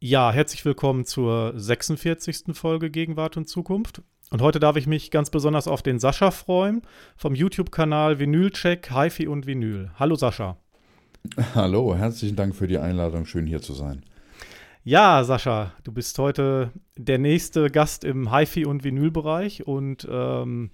[0.00, 2.54] Ja, herzlich willkommen zur 46.
[2.56, 4.00] Folge Gegenwart und Zukunft.
[4.30, 6.82] Und heute darf ich mich ganz besonders auf den Sascha freuen
[7.16, 9.90] vom YouTube-Kanal Vinylcheck, HiFi und Vinyl.
[9.96, 10.56] Hallo Sascha.
[11.56, 13.26] Hallo, herzlichen Dank für die Einladung.
[13.26, 14.04] Schön hier zu sein.
[14.84, 20.70] Ja, Sascha, du bist heute der nächste Gast im HiFi und Vinyl-Bereich und ähm,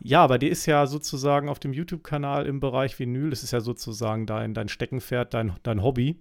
[0.00, 3.60] ja, bei dir ist ja sozusagen auf dem YouTube-Kanal im Bereich Vinyl, das ist ja
[3.60, 6.18] sozusagen dein, dein Steckenpferd, dein, dein Hobby.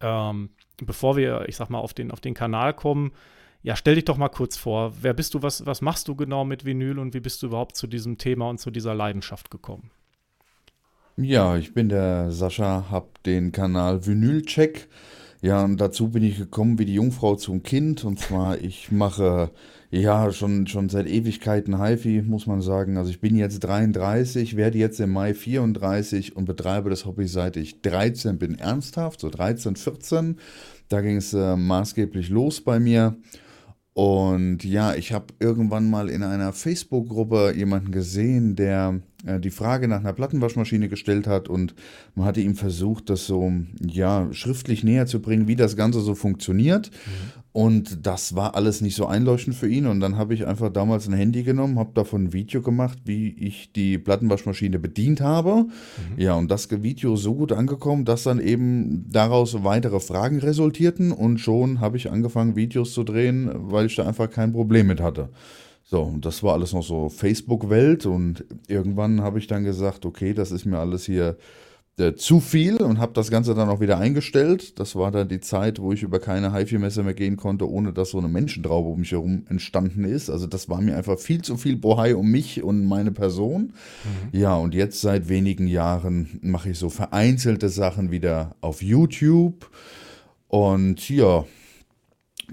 [0.00, 0.50] Ähm,
[0.84, 3.12] bevor wir, ich sag mal, auf den, auf den Kanal kommen,
[3.62, 4.92] ja, stell dich doch mal kurz vor.
[5.00, 7.76] Wer bist du, was, was machst du genau mit Vinyl und wie bist du überhaupt
[7.76, 9.90] zu diesem Thema und zu dieser Leidenschaft gekommen?
[11.16, 14.88] Ja, ich bin der Sascha, hab den Kanal Vinylcheck.
[15.42, 18.04] Ja, und dazu bin ich gekommen wie die Jungfrau zum Kind.
[18.04, 19.50] Und zwar, ich mache
[19.90, 22.96] ja schon, schon seit Ewigkeiten HiFi, muss man sagen.
[22.96, 27.56] Also ich bin jetzt 33, werde jetzt im Mai 34 und betreibe das Hobby seit
[27.56, 28.56] ich 13 bin.
[28.58, 30.38] Ernsthaft, so 13, 14.
[30.88, 33.16] Da ging es äh, maßgeblich los bei mir.
[33.94, 40.00] Und ja, ich habe irgendwann mal in einer Facebook-Gruppe jemanden gesehen, der die Frage nach
[40.00, 41.74] einer Plattenwaschmaschine gestellt hat und
[42.14, 46.14] man hatte ihm versucht, das so ja schriftlich näher zu bringen, wie das Ganze so
[46.14, 46.90] funktioniert.
[46.90, 47.42] Mhm.
[47.52, 49.86] Und das war alles nicht so einleuchtend für ihn.
[49.86, 53.28] Und dann habe ich einfach damals ein Handy genommen, habe davon ein Video gemacht, wie
[53.28, 55.66] ich die Plattenwaschmaschine bedient habe.
[55.66, 55.68] Mhm.
[56.16, 61.12] Ja, und das Video so gut angekommen, dass dann eben daraus weitere Fragen resultierten.
[61.12, 65.02] Und schon habe ich angefangen, Videos zu drehen, weil ich da einfach kein Problem mit
[65.02, 65.28] hatte.
[65.92, 68.06] So, und das war alles noch so Facebook-Welt.
[68.06, 71.36] Und irgendwann habe ich dann gesagt, okay, das ist mir alles hier
[71.98, 74.80] äh, zu viel und habe das Ganze dann auch wieder eingestellt.
[74.80, 78.08] Das war dann die Zeit, wo ich über keine HiFi-Messe mehr gehen konnte, ohne dass
[78.08, 80.30] so eine Menschentraube um mich herum entstanden ist.
[80.30, 83.74] Also das war mir einfach viel zu viel Bohai um mich und meine Person.
[84.32, 84.40] Mhm.
[84.40, 89.68] Ja, und jetzt seit wenigen Jahren mache ich so vereinzelte Sachen wieder auf YouTube.
[90.48, 91.44] Und ja,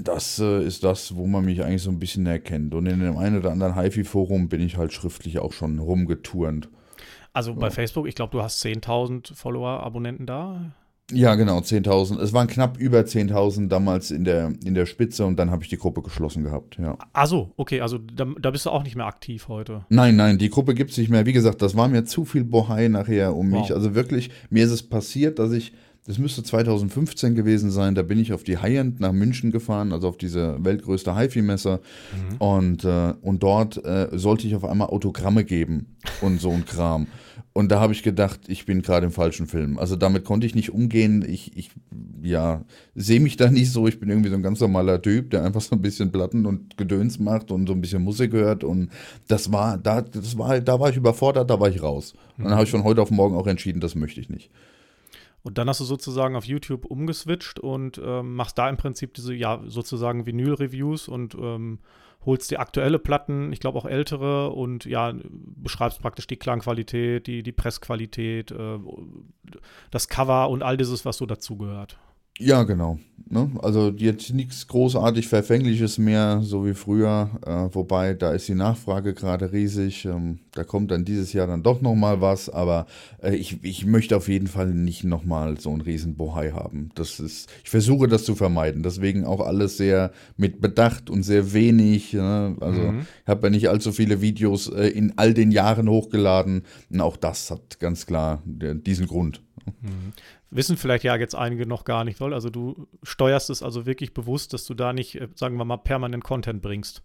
[0.03, 2.73] das äh, ist das, wo man mich eigentlich so ein bisschen erkennt.
[2.73, 6.69] Und in dem einen oder anderen HiFi-Forum bin ich halt schriftlich auch schon rumgeturnt.
[7.33, 10.71] Also bei Facebook, ich glaube, du hast 10.000 Follower, Abonnenten da.
[11.11, 12.19] Ja, genau, 10.000.
[12.19, 15.69] Es waren knapp über 10.000 damals in der, in der Spitze und dann habe ich
[15.69, 16.97] die Gruppe geschlossen gehabt, ja.
[17.13, 19.85] Also, okay, also da, da, bist du auch nicht mehr aktiv heute.
[19.89, 21.25] Nein, nein, die Gruppe gibt es nicht mehr.
[21.25, 23.61] Wie gesagt, das war mir zu viel Bohai nachher um wow.
[23.61, 23.73] mich.
[23.73, 25.73] Also wirklich, mir ist es passiert, dass ich
[26.09, 27.93] das müsste 2015 gewesen sein.
[27.93, 31.81] Da bin ich auf die High-End nach München gefahren, also auf diese weltgrößte HiFi-Messe.
[32.31, 32.37] Mhm.
[32.39, 37.05] Und, äh, und dort äh, sollte ich auf einmal Autogramme geben und so ein Kram.
[37.53, 39.77] Und da habe ich gedacht, ich bin gerade im falschen Film.
[39.77, 41.23] Also damit konnte ich nicht umgehen.
[41.29, 41.69] Ich, ich
[42.23, 42.65] ja,
[42.95, 43.87] sehe mich da nicht so.
[43.87, 46.75] Ich bin irgendwie so ein ganz normaler Typ, der einfach so ein bisschen Platten und
[46.75, 48.63] Gedöns macht und so ein bisschen Musik hört.
[48.63, 48.89] Und
[49.27, 52.15] das war, da, das war, da war ich überfordert, da war ich raus.
[52.39, 54.49] Und dann habe ich von heute auf morgen auch entschieden, das möchte ich nicht.
[55.41, 59.33] Und dann hast du sozusagen auf YouTube umgeswitcht und ähm, machst da im Prinzip diese,
[59.33, 61.79] ja, sozusagen Vinyl-Reviews und ähm,
[62.25, 67.43] holst die aktuelle Platten, ich glaube auch ältere und ja, beschreibst praktisch die Klangqualität, die,
[67.43, 68.79] die Pressqualität, äh,
[69.91, 71.97] das Cover und all dieses, was so dazugehört.
[72.39, 72.97] Ja, genau.
[73.31, 73.51] Ne?
[73.61, 77.29] Also jetzt nichts großartig Verfängliches mehr, so wie früher.
[77.45, 80.05] Äh, wobei, da ist die Nachfrage gerade riesig.
[80.05, 82.49] Ähm, da kommt dann dieses Jahr dann doch nochmal was.
[82.49, 82.87] Aber
[83.21, 86.89] äh, ich, ich möchte auf jeden Fall nicht nochmal so einen riesen Bohai haben.
[86.95, 88.81] Das ist, ich versuche das zu vermeiden.
[88.81, 92.13] Deswegen auch alles sehr mit Bedacht und sehr wenig.
[92.13, 92.57] Ne?
[92.61, 93.01] Also mhm.
[93.21, 96.63] ich habe ja nicht allzu viele Videos äh, in all den Jahren hochgeladen.
[96.89, 99.41] Und auch das hat ganz klar diesen Grund.
[100.51, 104.13] Wissen vielleicht ja jetzt einige noch gar nicht, weil also du steuerst es also wirklich
[104.13, 107.03] bewusst, dass du da nicht, äh, sagen wir mal, permanent Content bringst.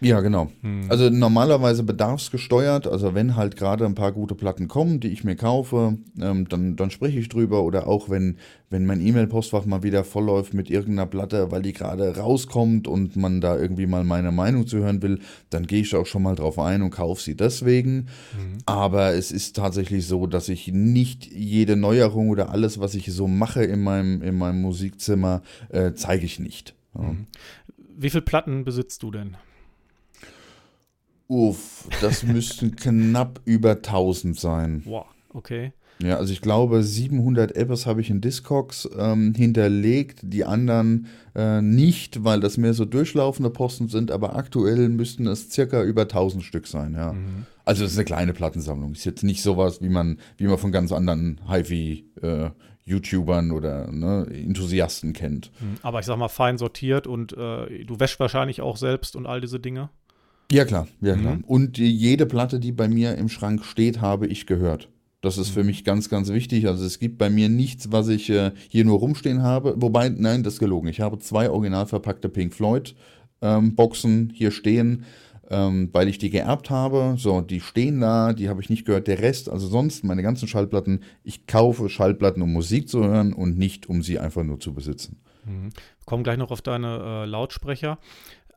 [0.00, 0.50] Ja, genau.
[0.62, 0.86] Hm.
[0.88, 5.36] Also normalerweise bedarfsgesteuert, also wenn halt gerade ein paar gute Platten kommen, die ich mir
[5.36, 8.38] kaufe, ähm, dann, dann spreche ich drüber oder auch wenn,
[8.70, 13.40] wenn mein E-Mail-Postfach mal wieder vollläuft mit irgendeiner Platte, weil die gerade rauskommt und man
[13.40, 15.18] da irgendwie mal meine Meinung zu hören will,
[15.50, 18.06] dann gehe ich auch schon mal drauf ein und kaufe sie deswegen.
[18.36, 18.58] Mhm.
[18.64, 23.28] Aber es ist tatsächlich so, dass ich nicht jede Neuerung oder alles, was ich so
[23.28, 26.74] mache in meinem, in meinem Musikzimmer, äh, zeige ich nicht.
[26.94, 27.02] Ja.
[27.02, 27.26] Mhm.
[27.96, 29.36] Wie viele Platten besitzt du denn?
[31.30, 34.82] Uff, das müssten knapp über 1000 sein.
[34.84, 35.72] Boah, okay.
[36.02, 41.06] Ja, also ich glaube, 700 Apples habe ich in Discogs ähm, hinterlegt, die anderen
[41.36, 46.02] äh, nicht, weil das mehr so durchlaufende Posten sind, aber aktuell müssten es circa über
[46.02, 47.12] 1000 Stück sein, ja.
[47.12, 47.46] Mhm.
[47.64, 48.92] Also das ist eine kleine Plattensammlung.
[48.92, 52.50] Ist jetzt nicht sowas, wie man, wie man von ganz anderen HiFi äh,
[52.86, 55.52] YouTubern oder ne, Enthusiasten kennt.
[55.60, 55.76] Mhm.
[55.82, 59.40] Aber ich sag mal, fein sortiert und äh, du wäschst wahrscheinlich auch selbst und all
[59.40, 59.90] diese Dinge.
[60.52, 61.36] Ja, klar, ja, klar.
[61.36, 61.44] Mhm.
[61.44, 64.88] Und jede Platte, die bei mir im Schrank steht, habe ich gehört.
[65.20, 66.66] Das ist für mich ganz, ganz wichtig.
[66.66, 69.74] Also es gibt bei mir nichts, was ich äh, hier nur rumstehen habe.
[69.76, 70.88] Wobei, nein, das ist gelogen.
[70.88, 72.94] Ich habe zwei original verpackte Pink Floyd
[73.42, 75.04] ähm, Boxen hier stehen,
[75.50, 77.14] ähm, weil ich die geerbt habe.
[77.18, 79.08] So, die stehen da, die habe ich nicht gehört.
[79.08, 83.58] Der Rest, also sonst meine ganzen Schallplatten, ich kaufe Schallplatten, um Musik zu hören und
[83.58, 85.20] nicht, um sie einfach nur zu besitzen.
[85.44, 85.70] Mhm.
[85.72, 87.98] Wir kommen gleich noch auf deine äh, Lautsprecher.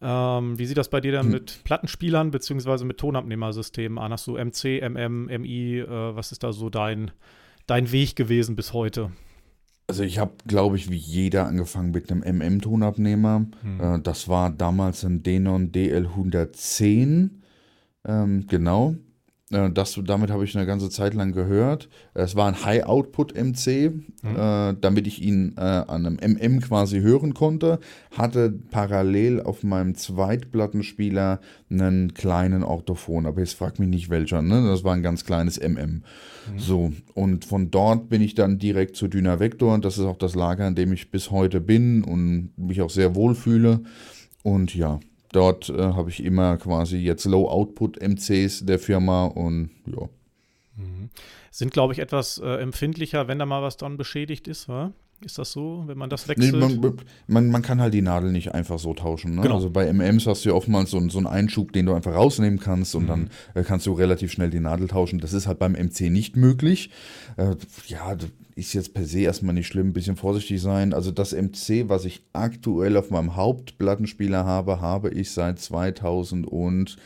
[0.04, 1.32] Ähm, wie sieht das bei dir dann hm.
[1.32, 2.84] mit Plattenspielern bzw.
[2.84, 4.12] mit Tonabnehmersystemen an?
[4.12, 5.80] Hast du MC, MM, MI?
[5.80, 7.12] Äh, was ist da so dein,
[7.68, 9.12] dein Weg gewesen bis heute?
[9.88, 13.46] Also ich habe, glaube ich, wie jeder angefangen mit einem MM-Tonabnehmer.
[13.62, 13.80] Hm.
[13.80, 17.30] Äh, das war damals ein Denon DL110.
[18.06, 18.96] Ähm, genau.
[19.54, 21.90] Äh, das, damit habe ich eine ganze Zeit lang gehört.
[22.14, 24.36] Es war ein High-Output-MC, mhm.
[24.36, 27.80] äh, damit ich ihn äh, an einem MM quasi hören konnte.
[28.18, 31.40] Hatte parallel auf meinem Zweitplattenspieler
[31.70, 34.42] einen kleinen Orthophon, aber jetzt frag mich nicht welcher.
[34.42, 34.66] Ne?
[34.68, 36.04] Das war ein ganz kleines MM.
[36.54, 36.60] Mhm.
[36.60, 39.78] So, und von dort bin ich dann direkt zu Dyna Vector.
[39.80, 43.16] Das ist auch das Lager, in dem ich bis heute bin und mich auch sehr
[43.16, 43.82] wohl fühle.
[44.44, 45.00] Und ja,
[45.34, 50.08] Dort äh, habe ich immer quasi jetzt Low-Output-MCs der Firma und ja.
[50.76, 51.10] Mhm.
[51.52, 54.94] Sind, glaube ich, etwas äh, empfindlicher, wenn da mal was dran beschädigt ist, wa?
[55.26, 56.54] Ist das so, wenn man das wechselt?
[56.54, 56.98] Nee, man,
[57.28, 59.36] man, man, kann halt die Nadel nicht einfach so tauschen.
[59.36, 59.42] Ne?
[59.42, 59.56] Genau.
[59.56, 62.60] Also bei MMs hast du ja oftmals so, so einen Einschub, den du einfach rausnehmen
[62.60, 63.08] kannst und mhm.
[63.08, 65.20] dann äh, kannst du relativ schnell die Nadel tauschen.
[65.20, 66.90] Das ist halt beim MC nicht möglich.
[67.38, 67.56] Äh,
[67.88, 68.16] ja,
[68.56, 70.94] ist jetzt per se erstmal nicht schlimm, ein bisschen vorsichtig sein.
[70.94, 76.98] Also das MC, was ich aktuell auf meinem Hauptplattenspieler habe, habe ich seit 2000 und,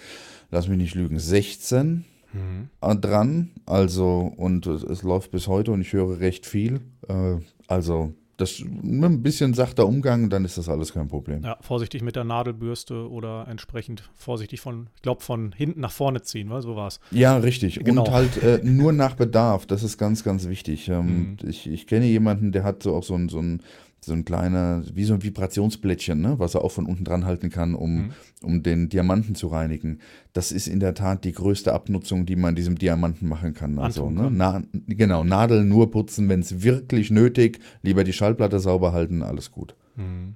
[0.51, 3.01] lass mich nicht lügen, 16 mhm.
[3.01, 3.51] dran.
[3.65, 6.81] Also, und es, es, läuft bis heute und ich höre recht viel.
[7.07, 7.37] Äh,
[7.67, 11.43] also das ein bisschen sachter Umgang, dann ist das alles kein Problem.
[11.43, 16.21] Ja, vorsichtig mit der Nadelbürste oder entsprechend vorsichtig von, ich glaube, von hinten nach vorne
[16.21, 16.99] ziehen, weil so war es.
[17.09, 17.79] Ja, richtig.
[17.83, 18.05] Genau.
[18.05, 20.87] Und halt äh, nur nach Bedarf, das ist ganz, ganz wichtig.
[20.87, 21.49] Ähm, mhm.
[21.49, 23.63] ich, ich kenne jemanden, der hat so auch so ein, so ein
[24.07, 27.49] so ein kleiner, wie so ein Vibrationsblättchen, ne, was er auch von unten dran halten
[27.49, 28.13] kann, um, mhm.
[28.41, 29.99] um den Diamanten zu reinigen.
[30.33, 33.77] Das ist in der Tat die größte Abnutzung, die man diesem Diamanten machen kann.
[33.77, 38.93] Also, ne, na, genau, Nadeln nur putzen, wenn es wirklich nötig, lieber die Schallplatte sauber
[38.93, 39.75] halten, alles gut.
[39.95, 40.35] Mhm.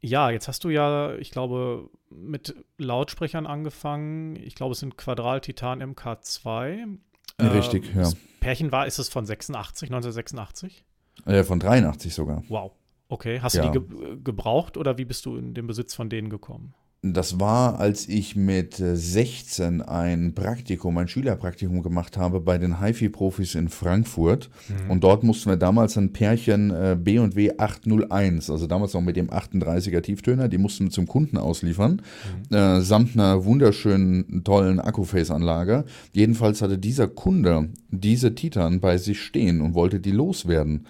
[0.00, 4.36] Ja, jetzt hast du ja, ich glaube, mit Lautsprechern angefangen.
[4.36, 6.98] Ich glaube, es sind Quadral Titan MK2.
[7.40, 8.02] Richtig, äh, ja.
[8.02, 10.84] Das Pärchen war, ist es von 86, 1986?
[11.24, 12.42] Äh, von 83 sogar.
[12.48, 12.72] Wow.
[13.08, 13.40] Okay.
[13.40, 13.70] Hast ja.
[13.70, 16.74] du die ge gebraucht oder wie bist du in den Besitz von denen gekommen?
[17.12, 23.54] Das war, als ich mit 16 ein Praktikum, ein Schülerpraktikum gemacht habe bei den HiFi-Profis
[23.54, 24.50] in Frankfurt.
[24.68, 24.90] Mhm.
[24.90, 29.30] Und dort mussten wir damals ein Pärchen äh, B&W 801, also damals noch mit dem
[29.30, 32.02] 38er Tieftöner, die mussten wir zum Kunden ausliefern,
[32.50, 32.56] mhm.
[32.56, 35.84] äh, samt einer wunderschönen, tollen Akkuface-Anlage.
[36.12, 40.86] Jedenfalls hatte dieser Kunde diese Titan bei sich stehen und wollte die loswerden.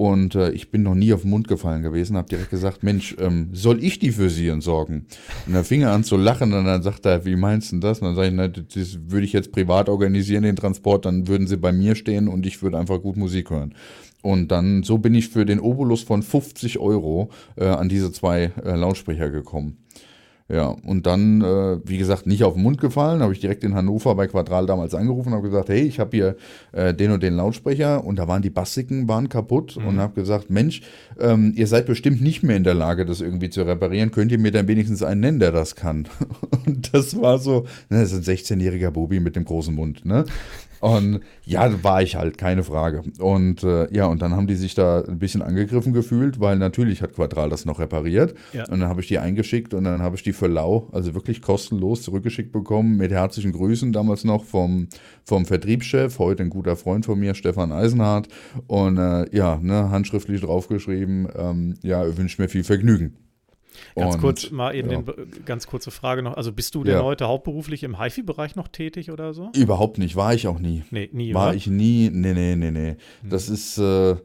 [0.00, 3.14] Und äh, ich bin noch nie auf den Mund gefallen gewesen, habe direkt gesagt, Mensch,
[3.18, 5.04] ähm, soll ich die für Sie entsorgen?
[5.46, 7.98] Und dann fing er an zu lachen und dann sagt er, wie meinst du das?
[7.98, 11.46] Und dann sage ich, na, das würde ich jetzt privat organisieren, den Transport, dann würden
[11.46, 13.74] Sie bei mir stehen und ich würde einfach gut Musik hören.
[14.22, 18.52] Und dann, so bin ich für den Obolus von 50 Euro äh, an diese zwei
[18.64, 19.79] äh, Lautsprecher gekommen.
[20.52, 23.74] Ja, und dann, äh, wie gesagt, nicht auf den Mund gefallen, habe ich direkt in
[23.74, 26.36] Hannover bei Quadral damals angerufen und habe gesagt, hey, ich habe hier
[26.72, 29.86] äh, den und den Lautsprecher und da waren die Bassiken waren kaputt mhm.
[29.86, 30.82] und habe gesagt, Mensch,
[31.20, 34.10] ähm, ihr seid bestimmt nicht mehr in der Lage, das irgendwie zu reparieren.
[34.10, 36.08] Könnt ihr mir dann wenigstens einen nennen, der das kann?
[36.66, 40.24] Und das war so, ne, das ist ein 16-jähriger Bubi mit dem großen Mund, ne?
[40.80, 43.02] Und ja, war ich halt, keine Frage.
[43.18, 47.02] Und äh, ja, und dann haben die sich da ein bisschen angegriffen gefühlt, weil natürlich
[47.02, 48.34] hat Quadral das noch repariert.
[48.52, 48.64] Ja.
[48.64, 51.42] Und dann habe ich die eingeschickt und dann habe ich die für lau, also wirklich
[51.42, 54.88] kostenlos zurückgeschickt bekommen, mit herzlichen Grüßen damals noch vom,
[55.24, 58.28] vom Vertriebschef, heute ein guter Freund von mir, Stefan Eisenhardt.
[58.66, 63.16] Und äh, ja, ne, handschriftlich draufgeschrieben, ähm, ja, wünscht mir viel Vergnügen.
[63.94, 65.02] Ganz und, kurz mal eben ja.
[65.02, 66.36] den, ganz kurze Frage noch.
[66.36, 67.02] Also bist du denn ja.
[67.02, 69.50] heute hauptberuflich im HiFi-Bereich noch tätig oder so?
[69.54, 70.84] Überhaupt nicht, war ich auch nie.
[70.90, 71.34] Nee, nie.
[71.34, 71.56] War oder?
[71.56, 72.96] ich nie, nee, nee, nee, nee.
[73.22, 73.30] Hm.
[73.30, 74.16] Das ist, äh,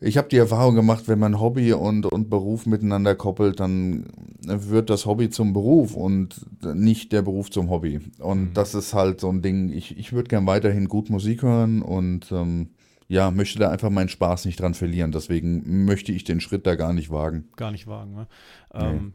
[0.00, 4.06] ich habe die Erfahrung gemacht, wenn man Hobby und, und Beruf miteinander koppelt, dann
[4.42, 6.36] wird das Hobby zum Beruf und
[6.74, 8.00] nicht der Beruf zum Hobby.
[8.18, 8.54] Und mhm.
[8.54, 12.32] das ist halt so ein Ding, ich, ich würde gern weiterhin gut Musik hören und
[12.32, 12.70] ähm,
[13.10, 15.10] ja, möchte da einfach meinen Spaß nicht dran verlieren.
[15.10, 17.48] Deswegen möchte ich den Schritt da gar nicht wagen.
[17.56, 18.26] Gar nicht wagen, ne?
[18.72, 19.12] Ähm,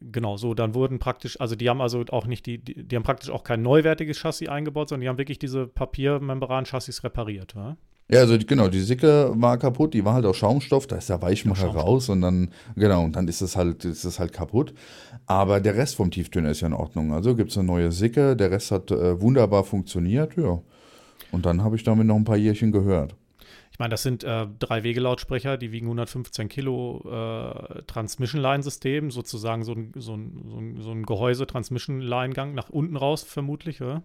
[0.00, 3.02] Genau, so, dann wurden praktisch, also die haben also auch nicht die, die, die, haben
[3.02, 7.76] praktisch auch kein neuwertiges Chassis eingebaut, sondern die haben wirklich diese Papiermembran-Chassis repariert, wa?
[8.08, 11.20] Ja, also genau, die Sicke war kaputt, die war halt aus Schaumstoff, da ist der
[11.20, 14.72] Weichmacher ja, raus und dann, genau, und dann ist es halt, ist es halt kaputt.
[15.26, 17.12] Aber der Rest vom Tieftöner ist ja in Ordnung.
[17.12, 20.62] Also gibt es eine neue Sicke, der Rest hat äh, wunderbar funktioniert, ja.
[21.30, 23.14] Und dann habe ich damit noch ein paar Jährchen gehört.
[23.70, 29.72] Ich meine, das sind äh, drei Wegelautsprecher, die wiegen 115 Kilo äh, Transmission-Line-System, sozusagen so
[29.72, 34.02] ein, so ein, so ein, so ein Gehäuse, Transmission-Line-Gang nach unten raus, vermutlich, oder?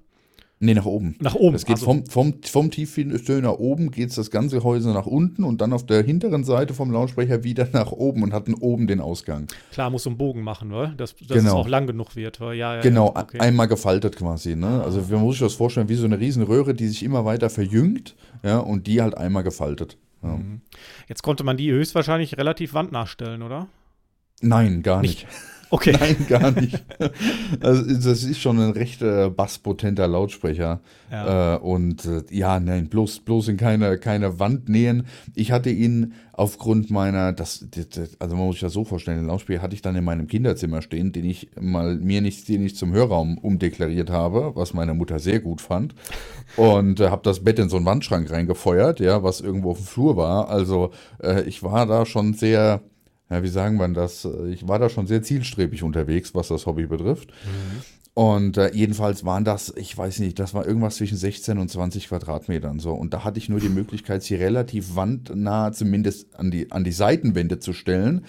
[0.59, 1.15] Nee, nach oben.
[1.19, 1.55] Nach oben.
[1.55, 5.59] Es geht also- vom, vom, vom Tieftöner oben, geht das ganze Gehäuse nach unten und
[5.59, 9.01] dann auf der hinteren Seite vom Lautsprecher wieder nach oben und hat dann oben den
[9.01, 9.47] Ausgang.
[9.73, 10.87] Klar, muss so einen Bogen machen, oder?
[10.95, 11.47] Dass, dass Genau.
[11.49, 12.39] es auch lang genug wird.
[12.39, 13.39] Ja, ja, Genau, ja, okay.
[13.39, 14.55] einmal gefaltet quasi.
[14.55, 14.81] Ne?
[14.83, 17.49] Also man muss sich das vorstellen, wie so eine riesen Röhre, die sich immer weiter
[17.49, 19.97] verjüngt ja, und die halt einmal gefaltet.
[20.21, 20.29] Ja.
[20.37, 20.61] Mhm.
[21.09, 23.67] Jetzt konnte man die höchstwahrscheinlich relativ wandnachstellen, oder?
[24.41, 25.23] Nein, gar Nicht.
[25.25, 25.27] nicht.
[25.73, 25.91] Okay.
[25.99, 26.83] Nein, gar nicht.
[27.59, 30.81] Also, das ist schon ein recht äh, basspotenter Lautsprecher.
[31.11, 31.55] Ja.
[31.55, 35.07] Äh, und äh, ja, nein, bloß, bloß in keine, keine Wand nähen.
[35.33, 39.27] Ich hatte ihn aufgrund meiner, das, das, also man muss sich das so vorstellen, den
[39.27, 42.75] Lautsprecher hatte ich dann in meinem Kinderzimmer stehen, den ich mal mir nicht, den ich
[42.75, 45.95] zum Hörraum umdeklariert habe, was meine Mutter sehr gut fand.
[46.55, 49.87] Und äh, habe das Bett in so einen Wandschrank reingefeuert, ja, was irgendwo auf dem
[49.87, 50.49] Flur war.
[50.49, 50.91] Also
[51.23, 52.81] äh, ich war da schon sehr,
[53.33, 54.27] ja, wie sagen wir das?
[54.49, 57.33] Ich war da schon sehr zielstrebig unterwegs, was das Hobby betrifft.
[58.15, 62.09] Und äh, jedenfalls waren das, ich weiß nicht, das war irgendwas zwischen 16 und 20
[62.09, 62.93] Quadratmetern so.
[62.93, 66.91] Und da hatte ich nur die Möglichkeit, sie relativ wandnah zumindest an die, an die
[66.91, 68.25] Seitenwände zu stellen.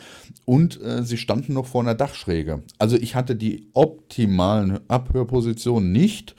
[0.46, 2.62] Und äh, sie standen noch vor einer Dachschräge.
[2.78, 6.34] Also ich hatte die optimalen Abhörpositionen nicht,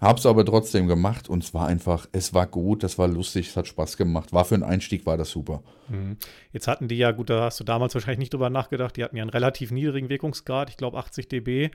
[0.00, 3.48] habe es aber trotzdem gemacht und es war einfach, es war gut, das war lustig,
[3.48, 4.32] es hat Spaß gemacht.
[4.32, 5.62] War für einen Einstieg, war das super.
[5.88, 6.16] Mhm.
[6.52, 9.16] Jetzt hatten die ja, gut, da hast du damals wahrscheinlich nicht drüber nachgedacht, die hatten
[9.16, 11.64] ja einen relativ niedrigen Wirkungsgrad, ich glaube 80 dB.
[11.64, 11.70] Äh,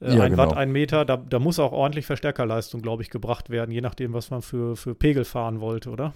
[0.00, 0.42] Ja, ein genau.
[0.42, 4.12] Watt, ein Meter, da, da muss auch ordentlich Verstärkerleistung, glaube ich, gebracht werden, je nachdem,
[4.14, 6.14] was man für, für Pegel fahren wollte, oder?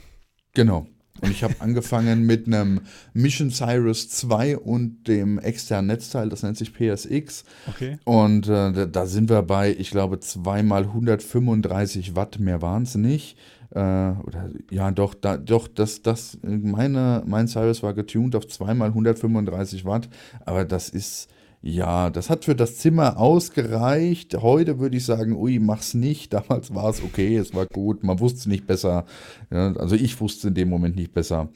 [0.54, 0.86] Genau.
[1.20, 2.80] Und ich habe angefangen mit einem
[3.12, 7.44] Mission Cyrus 2 und dem externen Netzteil, das nennt sich PSX.
[7.68, 7.98] Okay.
[8.04, 13.36] Und äh, da, sind wir bei, ich glaube, zweimal 135 Watt, mehr waren es nicht.
[13.70, 18.88] Äh, oder, ja, doch, da, doch, das, das, meine, mein Cyrus war getuned auf zweimal
[18.88, 20.08] 135 Watt,
[20.44, 21.28] aber das ist,
[21.62, 24.34] ja, das hat für das Zimmer ausgereicht.
[24.40, 26.32] Heute würde ich sagen, ui, mach's nicht.
[26.32, 29.04] Damals war es okay, es war gut, man wusste es nicht besser.
[29.50, 31.48] Ja, also ich wusste in dem Moment nicht besser.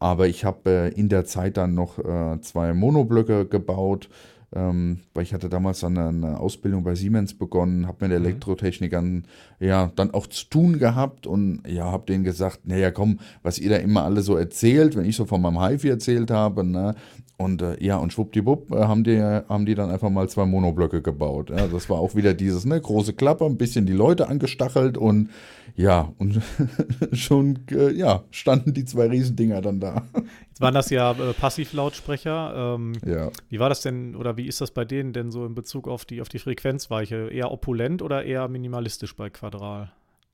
[0.00, 4.08] Aber ich habe äh, in der Zeit dann noch äh, zwei Monoblöcke gebaut.
[4.54, 9.24] Ähm, weil ich hatte damals dann eine Ausbildung bei Siemens begonnen, habe mit Elektrotechnikern
[9.60, 13.70] ja dann auch zu tun gehabt und ja, habe denen gesagt, naja, komm, was ihr
[13.70, 16.94] da immer alle so erzählt, wenn ich so von meinem HiFi erzählt habe, ne,
[17.42, 21.02] und äh, ja, und schwuppdiwupp äh, haben, die, haben die dann einfach mal zwei Monoblöcke
[21.02, 21.50] gebaut.
[21.50, 25.30] Ja, das war auch wieder dieses, ne, große Klappe, ein bisschen die Leute angestachelt und
[25.74, 26.40] ja, und
[27.12, 30.02] schon, äh, ja, standen die zwei Riesendinger dann da.
[30.48, 32.74] Jetzt waren das ja äh, Passivlautsprecher.
[32.76, 33.30] Ähm, ja.
[33.48, 36.04] wie war das denn oder wie ist das bei denen denn so in Bezug auf
[36.04, 37.28] die, auf die Frequenzweiche?
[37.30, 39.92] Eher opulent oder eher minimalistisch bei Quadral?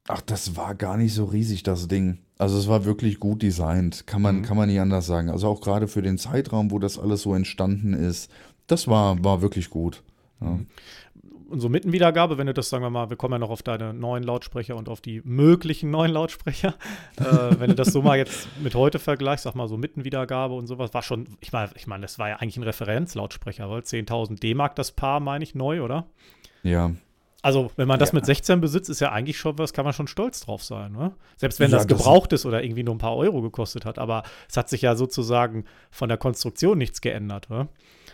[0.09, 2.19] Ach, das war gar nicht so riesig, das Ding.
[2.39, 4.43] Also es war wirklich gut designt, kann man, Mhm.
[4.43, 5.29] kann man nicht anders sagen.
[5.29, 8.31] Also auch gerade für den Zeitraum, wo das alles so entstanden ist,
[8.67, 10.03] das war, war wirklich gut.
[10.41, 10.59] Ja.
[11.51, 13.95] Und so Mittenwiedergabe, wenn du das, sagen wir mal, wir kommen ja noch auf deine
[13.95, 16.75] neuen Lautsprecher und auf die möglichen neuen Lautsprecher.
[17.17, 20.67] äh, wenn du das so mal jetzt mit heute vergleichst, sag mal so Mittenwiedergabe und
[20.67, 24.39] sowas, war schon, ich meine, ich meine, das war ja eigentlich ein Referenzlautsprecher, weil 10.000
[24.41, 26.07] D-Mark das Paar, meine ich, neu, oder?
[26.63, 26.93] ja.
[27.49, 28.17] Also, wenn man das Ja.
[28.17, 31.13] mit 16 besitzt, ist ja eigentlich schon was, kann man schon stolz drauf sein, ne?
[31.39, 33.99] Selbst wenn Ja, das das- gebraucht ist oder irgendwie nur ein paar Euro gekostet hat,
[33.99, 37.69] aber es hat sich ja sozusagen von der Konstruktion nichts geändert, ne?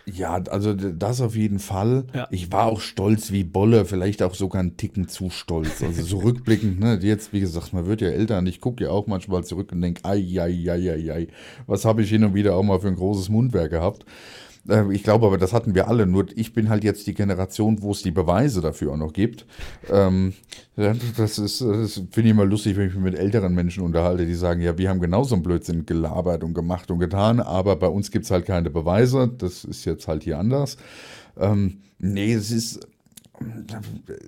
[0.05, 2.05] Ja, also das auf jeden Fall.
[2.13, 2.27] Ja.
[2.31, 5.81] Ich war auch stolz wie Bolle, vielleicht auch sogar einen Ticken zu stolz.
[5.83, 8.91] Also so rückblickend, ne, jetzt, wie gesagt, man wird ja älter und ich gucke ja
[8.91, 11.27] auch manchmal zurück und denke, ai, ai, ai, ai, ai,
[11.67, 14.05] was habe ich hin und wieder auch mal für ein großes Mundwerk gehabt.
[14.69, 16.05] Äh, Ich glaube aber, das hatten wir alle.
[16.05, 19.45] Nur ich bin halt jetzt die Generation, wo es die Beweise dafür auch noch gibt.
[19.89, 20.33] Ähm,
[20.75, 24.35] das ist, das finde ich immer lustig, wenn ich mich mit älteren Menschen unterhalte, die
[24.35, 28.11] sagen, ja, wir haben genauso einen Blödsinn gelabert und gemacht und getan, aber bei uns
[28.11, 29.31] gibt es halt keine Beweise.
[29.37, 30.77] Das ist jetzt halt hier anders.
[31.37, 32.87] Ähm, nee, es ist.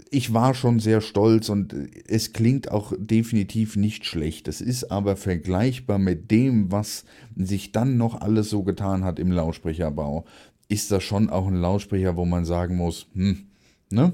[0.09, 1.73] Ich war schon sehr stolz und
[2.07, 4.47] es klingt auch definitiv nicht schlecht.
[4.47, 9.31] Es ist aber vergleichbar mit dem, was sich dann noch alles so getan hat im
[9.31, 10.25] Lautsprecherbau.
[10.69, 13.47] Ist das schon auch ein Lautsprecher, wo man sagen muss, hm,
[13.89, 14.13] ne?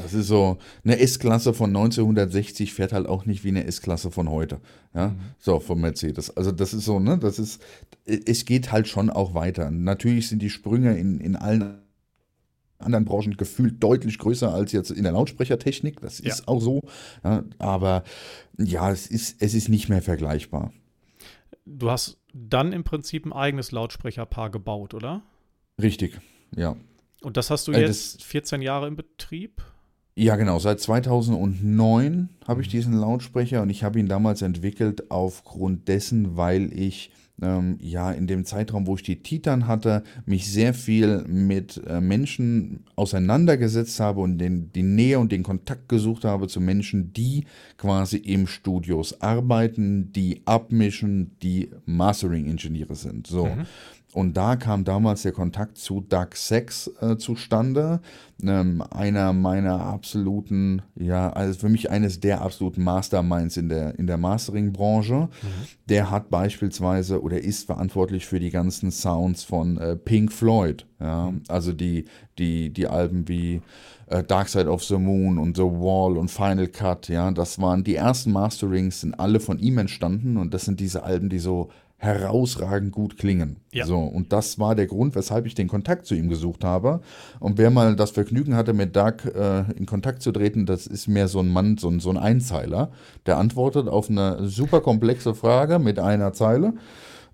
[0.00, 4.30] Das ist so, eine S-Klasse von 1960 fährt halt auch nicht wie eine S-Klasse von
[4.30, 4.60] heute.
[4.94, 6.36] Ja, so von Mercedes.
[6.36, 7.60] Also das ist so, ne, das ist,
[8.04, 9.72] es geht halt schon auch weiter.
[9.72, 11.78] Natürlich sind die Sprünge in, in allen
[12.78, 16.00] anderen Branchen gefühlt deutlich größer als jetzt in der Lautsprechertechnik.
[16.00, 16.48] Das ist Ja.
[16.48, 16.82] auch so.
[17.22, 18.04] Ja, aber
[18.58, 20.72] ja, es ist, es ist nicht mehr vergleichbar.
[21.66, 25.22] Du hast dann im Prinzip ein eigenes Lautsprecherpaar gebaut, oder?
[25.80, 26.20] Richtig,
[26.54, 26.76] ja.
[27.22, 29.62] Und das hast du Äh, jetzt 14 Jahre im Betrieb?
[30.16, 30.58] Ja, genau.
[30.58, 36.72] Seit 2009 habe ich diesen Lautsprecher und ich habe ihn damals entwickelt aufgrund dessen, weil
[36.78, 37.10] ich
[37.42, 42.00] ähm, ja in dem Zeitraum, wo ich die Titan hatte, mich sehr viel mit äh,
[42.00, 47.44] Menschen auseinandergesetzt habe und den, die Nähe und den Kontakt gesucht habe zu Menschen, die
[47.76, 53.26] quasi im Studios arbeiten, die abmischen, die Mastering-Ingenieure sind.
[53.26, 53.46] So.
[53.46, 53.66] Mhm.
[54.14, 58.00] Und da kam damals der Kontakt zu Doug Sex äh, zustande.
[58.40, 64.06] Ähm, einer meiner absoluten, ja, also für mich eines der absoluten Masterminds in der, in
[64.06, 65.14] der Mastering-Branche.
[65.14, 65.28] Mhm.
[65.88, 70.86] Der hat beispielsweise oder ist verantwortlich für die ganzen Sounds von äh, Pink Floyd.
[71.00, 71.32] Ja?
[71.32, 71.42] Mhm.
[71.48, 72.04] Also die,
[72.38, 73.62] die, die Alben wie
[74.06, 77.08] äh, Dark Side of the Moon und The Wall und Final Cut.
[77.08, 81.02] Ja, das waren die ersten Masterings, sind alle von ihm entstanden und das sind diese
[81.02, 81.70] Alben, die so
[82.04, 83.56] herausragend gut klingen.
[83.72, 83.86] Ja.
[83.86, 87.00] So, und das war der Grund, weshalb ich den Kontakt zu ihm gesucht habe.
[87.40, 91.08] Und wer mal das Vergnügen hatte, mit Doug äh, in Kontakt zu treten, das ist
[91.08, 92.90] mehr so ein Mann, so ein, so ein Einzeiler,
[93.26, 96.74] der antwortet auf eine super komplexe Frage mit einer Zeile.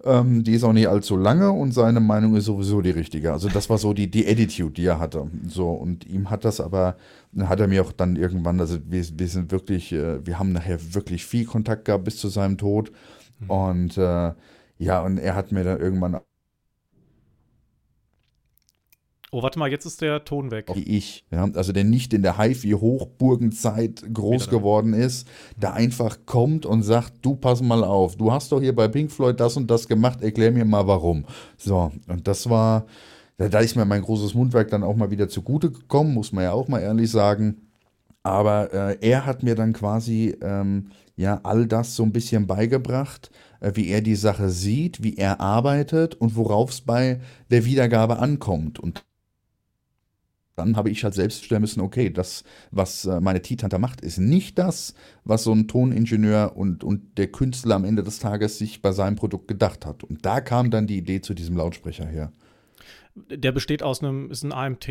[0.03, 3.33] Ähm, die ist auch nicht allzu lange und seine Meinung ist sowieso die richtige.
[3.33, 5.27] Also das war so die, die Attitude, die er hatte.
[5.47, 6.97] So, und ihm hat das aber,
[7.39, 10.79] hat er mir auch dann irgendwann, also wir, wir sind wirklich, äh, wir haben nachher
[10.95, 12.93] wirklich viel Kontakt gehabt bis zu seinem Tod.
[13.41, 13.50] Mhm.
[13.50, 14.33] Und äh,
[14.81, 16.21] ja, und er hat mir dann irgendwann.
[19.31, 20.71] Oh, warte mal, jetzt ist der Ton weg.
[20.75, 26.21] Wie ich, ja, also der nicht in der HiFi-Hochburgenzeit groß Wieder geworden ist, der einfach
[26.25, 29.57] kommt und sagt, du pass mal auf, du hast doch hier bei Pink Floyd das
[29.57, 31.27] und das gemacht, erklär mir mal warum.
[31.59, 32.87] So, und das war,
[33.37, 36.53] da ist mir mein großes Mundwerk dann auch mal wieder zugute gekommen, muss man ja
[36.53, 37.69] auch mal ehrlich sagen.
[38.23, 43.31] Aber äh, er hat mir dann quasi ähm, ja all das so ein bisschen beigebracht,
[43.61, 48.19] äh, wie er die Sache sieht, wie er arbeitet und worauf es bei der Wiedergabe
[48.19, 48.79] ankommt.
[48.79, 49.05] Und
[50.57, 54.19] dann habe ich halt selbst stellen müssen, okay, das, was äh, meine T-Tante macht, ist
[54.19, 58.83] nicht das, was so ein Toningenieur und, und der Künstler am Ende des Tages sich
[58.83, 60.02] bei seinem Produkt gedacht hat.
[60.02, 62.33] Und da kam dann die Idee zu diesem Lautsprecher her.
[63.15, 64.89] Der besteht aus einem, ist ein AMT?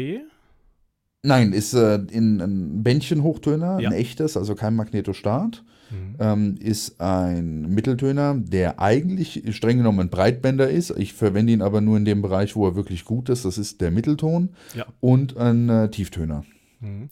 [1.22, 3.90] Nein, ist äh, in ein Bändchenhochtöner, ja.
[3.90, 5.64] ein echtes, also kein Magnetostart.
[5.92, 6.16] Mhm.
[6.20, 10.92] Ähm, ist ein Mitteltöner, der eigentlich streng genommen ein Breitbänder ist.
[10.92, 13.44] Ich verwende ihn aber nur in dem Bereich, wo er wirklich gut ist.
[13.44, 14.86] Das ist der Mittelton ja.
[15.00, 16.44] und ein äh, Tieftöner.
[16.80, 17.10] Mhm.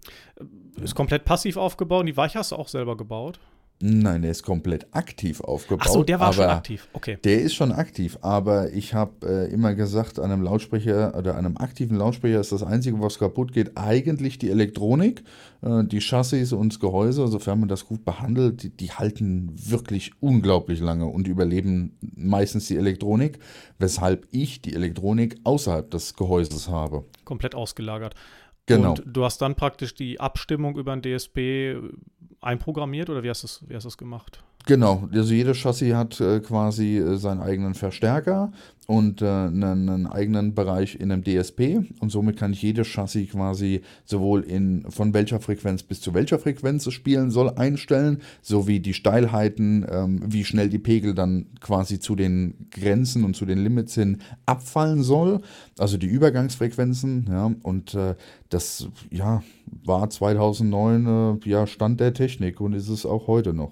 [0.81, 3.39] Ist komplett passiv aufgebaut die Weiche hast du auch selber gebaut?
[3.79, 5.85] Nein, der ist komplett aktiv aufgebaut.
[5.87, 6.87] Ach so, der war schon aktiv.
[6.93, 7.17] Okay.
[7.23, 11.57] Der ist schon aktiv, aber ich habe äh, immer gesagt, an einem Lautsprecher oder einem
[11.57, 15.23] aktiven Lautsprecher ist das Einzige, was kaputt geht, eigentlich die Elektronik.
[15.61, 20.11] Äh, die Chassis und das Gehäuse, sofern man das gut behandelt, die, die, halten wirklich
[20.21, 23.39] unglaublich lange und überleben meistens die Elektronik,
[23.77, 27.05] weshalb ich die Elektronik außerhalb des Gehäuses habe.
[27.25, 28.15] Komplett ausgelagert.
[28.67, 28.91] Genau.
[28.91, 31.77] Und du hast dann praktisch die Abstimmung über ein DSP
[32.47, 34.43] einprogrammiert oder wie hast du es gemacht?
[34.67, 38.51] Genau, also jedes Chassis hat äh, quasi äh, seinen eigenen Verstärker
[38.85, 43.29] und äh, einen, einen, eigenen Bereich in einem DSP und somit kann ich jedes Chassis
[43.29, 48.81] quasi sowohl in von welcher Frequenz bis zu welcher Frequenz es spielen soll einstellen, sowie
[48.81, 53.59] die Steilheiten, ähm, wie schnell die Pegel dann quasi zu den Grenzen und zu den
[53.59, 55.39] Limits hin abfallen soll,
[55.79, 58.15] also die Übergangsfrequenzen, ja, und äh,
[58.49, 59.43] das ja
[59.85, 63.71] war 2009 äh, ja Stand der Technik und ist es auch heute noch.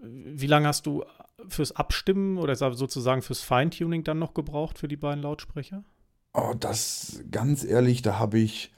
[0.00, 1.04] Wie lange hast du
[1.48, 5.84] fürs Abstimmen oder sozusagen fürs Feintuning dann noch gebraucht für die beiden Lautsprecher?
[6.34, 8.72] Oh, das ganz ehrlich, da habe ich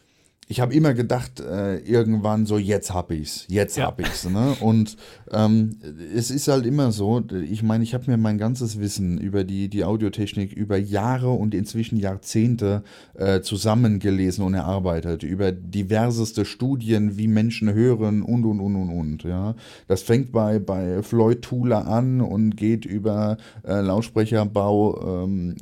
[0.50, 3.86] ich habe immer gedacht, äh, irgendwann so, jetzt hab ich's, jetzt ja.
[3.86, 4.28] hab ich's.
[4.28, 4.56] Ne?
[4.58, 4.96] Und
[5.30, 5.76] ähm,
[6.12, 9.68] es ist halt immer so, ich meine, ich habe mir mein ganzes Wissen über die,
[9.68, 12.82] die Audiotechnik über Jahre und inzwischen Jahrzehnte
[13.14, 19.22] äh, zusammengelesen und erarbeitet, über diverseste Studien, wie Menschen hören und und und und und.
[19.22, 19.54] Ja?
[19.86, 25.54] Das fängt bei, bei Floyd Tula an und geht über äh, Lautsprecherbau, ähm,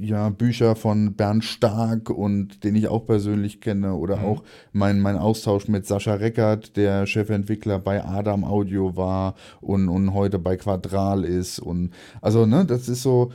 [0.00, 4.24] ja, Bücher von Bernd Stark und den ich auch persönlich kenne oder mhm.
[4.24, 9.88] auch auch mein, mein Austausch mit Sascha Reckert, der Chefentwickler bei Adam Audio war und,
[9.88, 11.58] und heute bei Quadral ist.
[11.58, 13.32] Und also, ne, das ist so.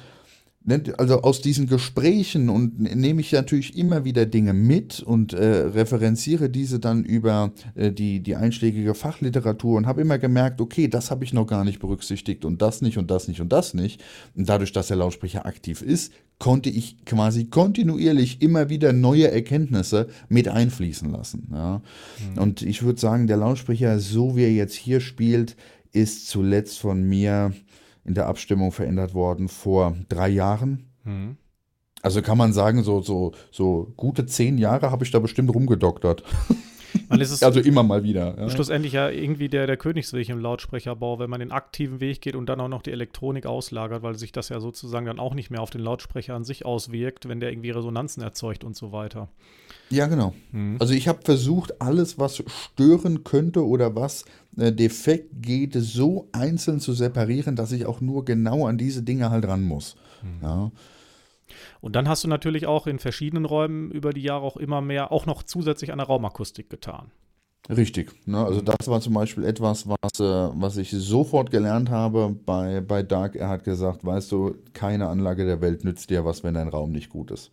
[0.63, 5.43] Ne, also aus diesen Gesprächen und nehme ich natürlich immer wieder Dinge mit und äh,
[5.43, 11.09] referenziere diese dann über äh, die, die einschlägige Fachliteratur und habe immer gemerkt, okay, das
[11.09, 14.03] habe ich noch gar nicht berücksichtigt und das nicht und das nicht und das nicht.
[14.35, 20.09] Und dadurch, dass der Lautsprecher aktiv ist, konnte ich quasi kontinuierlich immer wieder neue Erkenntnisse
[20.29, 21.47] mit einfließen lassen.
[21.51, 21.81] Ja.
[22.35, 22.41] Mhm.
[22.41, 25.55] Und ich würde sagen, der Lautsprecher, so wie er jetzt hier spielt,
[25.91, 27.51] ist zuletzt von mir
[28.05, 30.91] in der Abstimmung verändert worden vor drei Jahren.
[31.03, 31.37] Mhm.
[32.01, 36.23] Also kann man sagen, so, so, so gute zehn Jahre habe ich da bestimmt rumgedoktert.
[37.09, 38.35] also immer mal wieder.
[38.37, 38.49] Ja.
[38.49, 42.47] Schlussendlich ja irgendwie der, der Königsweg im Lautsprecherbau, wenn man den aktiven Weg geht und
[42.47, 45.61] dann auch noch die Elektronik auslagert, weil sich das ja sozusagen dann auch nicht mehr
[45.61, 49.29] auf den Lautsprecher an sich auswirkt, wenn der irgendwie Resonanzen erzeugt und so weiter.
[49.91, 50.33] Ja, genau.
[50.51, 50.77] Mhm.
[50.79, 54.25] Also ich habe versucht, alles, was stören könnte oder was
[54.57, 59.29] äh, defekt geht, so einzeln zu separieren, dass ich auch nur genau an diese Dinge
[59.29, 59.95] halt ran muss.
[60.23, 60.43] Mhm.
[60.43, 60.71] Ja.
[61.81, 65.11] Und dann hast du natürlich auch in verschiedenen Räumen über die Jahre auch immer mehr,
[65.11, 67.11] auch noch zusätzlich an der Raumakustik getan.
[67.69, 68.11] Richtig.
[68.25, 68.43] Ne?
[68.43, 73.03] Also das war zum Beispiel etwas, was, äh, was ich sofort gelernt habe bei, bei
[73.03, 73.35] Dark.
[73.35, 76.91] Er hat gesagt, weißt du, keine Anlage der Welt nützt dir was, wenn dein Raum
[76.91, 77.51] nicht gut ist.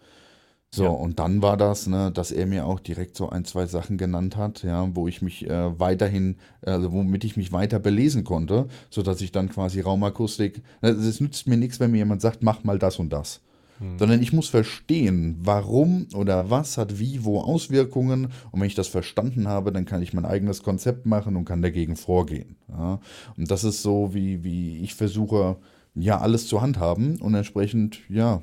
[0.70, 0.90] So, ja.
[0.90, 4.36] und dann war das, ne, dass er mir auch direkt so ein, zwei Sachen genannt
[4.36, 9.22] hat, ja, wo ich mich äh, weiterhin, also womit ich mich weiter belesen konnte, sodass
[9.22, 12.78] ich dann quasi Raumakustik, ne, es nützt mir nichts, wenn mir jemand sagt, mach mal
[12.78, 13.40] das und das.
[13.78, 13.98] Hm.
[13.98, 18.28] Sondern ich muss verstehen, warum oder was hat wie wo Auswirkungen.
[18.50, 21.62] Und wenn ich das verstanden habe, dann kann ich mein eigenes Konzept machen und kann
[21.62, 22.56] dagegen vorgehen.
[22.68, 23.00] Ja?
[23.38, 25.56] Und das ist so, wie, wie ich versuche,
[25.94, 27.20] ja, alles zu handhaben.
[27.20, 28.40] Und entsprechend, ja, äh,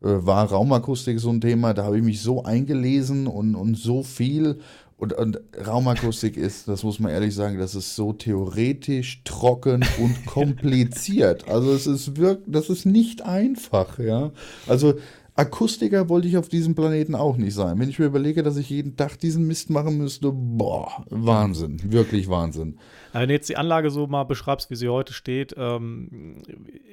[0.00, 4.60] war Raumakustik so ein Thema, da habe ich mich so eingelesen und, und so viel
[5.00, 10.26] und, und Raumakustik ist, das muss man ehrlich sagen, das ist so theoretisch trocken und
[10.26, 11.48] kompliziert.
[11.48, 14.30] Also es ist wirklich, das ist nicht einfach, ja.
[14.68, 14.96] Also
[15.40, 17.78] Akustiker wollte ich auf diesem Planeten auch nicht sein.
[17.78, 22.28] Wenn ich mir überlege, dass ich jeden Tag diesen Mist machen müsste, boah, Wahnsinn, wirklich
[22.28, 22.78] Wahnsinn.
[23.14, 26.42] Wenn du jetzt die Anlage so mal beschreibst, wie sie heute steht, ähm,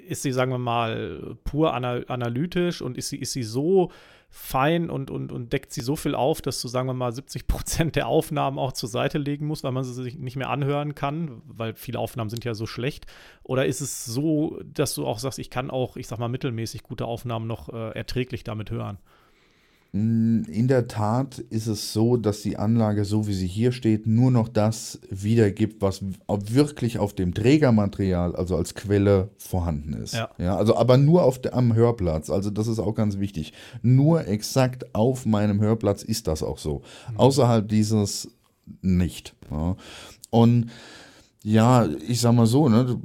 [0.07, 3.91] ist sie, sagen wir mal, pur analytisch und ist sie, ist sie so
[4.29, 7.47] fein und, und, und deckt sie so viel auf, dass du, sagen wir mal, 70
[7.47, 10.95] Prozent der Aufnahmen auch zur Seite legen musst, weil man sie sich nicht mehr anhören
[10.95, 13.05] kann, weil viele Aufnahmen sind ja so schlecht?
[13.43, 16.83] Oder ist es so, dass du auch sagst, ich kann auch, ich sag mal, mittelmäßig
[16.83, 18.99] gute Aufnahmen noch äh, erträglich damit hören?
[19.97, 24.29] In der Tat ist es so, dass die Anlage, so wie sie hier steht, nur
[24.29, 30.13] noch das wiedergibt, was wirklich auf dem Trägermaterial, also als Quelle vorhanden ist.
[30.13, 30.29] Ja.
[30.37, 32.29] ja also aber nur auf der, am Hörplatz.
[32.29, 33.53] Also das ist auch ganz wichtig.
[33.81, 36.83] Nur exakt auf meinem Hörplatz ist das auch so.
[37.11, 37.17] Mhm.
[37.17, 38.29] Außerhalb dieses
[38.81, 39.35] nicht.
[39.49, 39.75] Ja.
[40.29, 40.69] Und
[41.47, 42.99] ja, ich sag mal so, ne,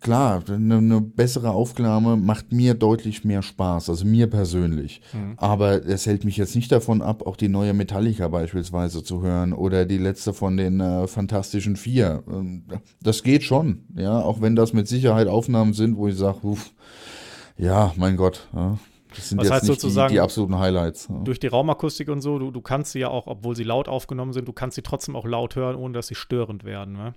[0.00, 5.02] klar, eine, eine, bessere Aufnahme macht mir deutlich mehr Spaß, also mir persönlich.
[5.12, 5.34] Mhm.
[5.36, 9.52] Aber es hält mich jetzt nicht davon ab, auch die neue Metallica beispielsweise zu hören
[9.52, 12.22] oder die letzte von den äh, Fantastischen Vier.
[12.28, 12.64] Ähm,
[13.02, 16.38] das geht schon, ja, auch wenn das mit Sicherheit Aufnahmen sind, wo ich sage,
[17.58, 18.78] ja, mein Gott, ja.
[19.14, 21.08] Das sind Was jetzt heißt nicht sozusagen die, die, absoluten Highlights.
[21.10, 21.18] Ja.
[21.18, 24.32] Durch die Raumakustik und so, du, du kannst sie ja auch, obwohl sie laut aufgenommen
[24.32, 26.94] sind, du kannst sie trotzdem auch laut hören, ohne dass sie störend werden.
[26.94, 27.12] Ne?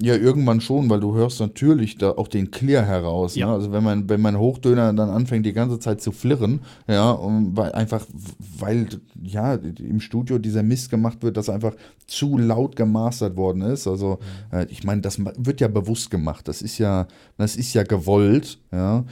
[0.00, 3.34] Ja, irgendwann schon, weil du hörst natürlich da auch den Clear heraus.
[3.34, 3.46] Ja.
[3.46, 3.52] Ne?
[3.54, 7.56] Also wenn mein, wenn mein Hochdöner dann anfängt, die ganze Zeit zu flirren, ja, und
[7.56, 8.06] weil einfach,
[8.58, 8.86] weil
[9.20, 11.74] ja im Studio dieser Mist gemacht wird, dass einfach
[12.06, 13.88] zu laut gemastert worden ist.
[13.88, 14.20] Also
[14.52, 14.58] mhm.
[14.58, 16.46] äh, ich meine, das wird ja bewusst gemacht.
[16.46, 19.04] Das ist ja, das ist ja gewollt, ja.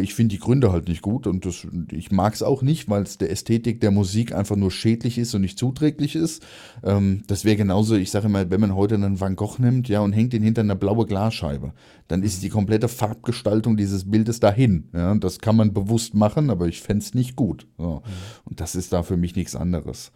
[0.00, 3.02] Ich finde die Gründe halt nicht gut und das, ich mag es auch nicht, weil
[3.02, 6.46] es der Ästhetik der Musik einfach nur schädlich ist und nicht zuträglich ist.
[6.84, 10.00] Ähm, das wäre genauso, ich sage immer, wenn man heute einen Van Gogh nimmt, ja,
[10.00, 11.72] und hängt hängt ihn hinter einer blaue Glasscheibe.
[12.06, 14.90] Dann ist die komplette Farbgestaltung dieses Bildes dahin.
[14.92, 17.66] Ja, das kann man bewusst machen, aber ich fände es nicht gut.
[17.78, 18.02] So.
[18.44, 20.12] Und das ist da für mich nichts anderes.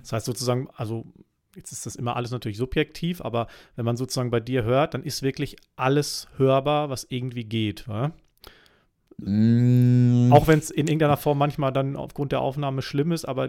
[0.00, 1.06] Das heißt sozusagen, also
[1.54, 3.46] jetzt ist das immer alles natürlich subjektiv, aber
[3.76, 7.86] wenn man sozusagen bei dir hört, dann ist wirklich alles hörbar, was irgendwie geht.
[7.88, 8.12] Oder?
[9.18, 10.32] Mm.
[10.32, 13.48] Auch wenn es in irgendeiner Form manchmal dann aufgrund der Aufnahme schlimm ist, aber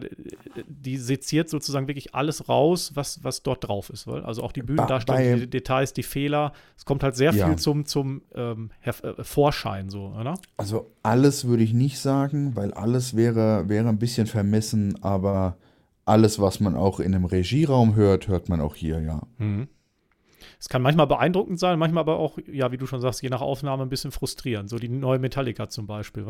[0.67, 4.08] die seziert sozusagen wirklich alles raus, was, was dort drauf ist.
[4.08, 6.54] Also auch die Bühnendarstellung, die Details, die Fehler.
[6.78, 7.47] Es kommt halt sehr ja.
[7.47, 8.91] viel zum, zum ähm, äh,
[9.23, 10.36] Vorschein, so, oder?
[10.58, 15.58] Also alles würde ich nicht sagen, weil alles wäre, wäre ein bisschen vermessen, aber
[16.06, 19.21] alles, was man auch in einem Regieraum hört, hört man auch hier, ja.
[19.38, 19.67] Mhm.
[20.63, 23.41] Es kann manchmal beeindruckend sein, manchmal aber auch, ja, wie du schon sagst, je nach
[23.41, 24.69] Aufnahme ein bisschen frustrierend.
[24.69, 26.26] So die neue Metallica zum Beispiel.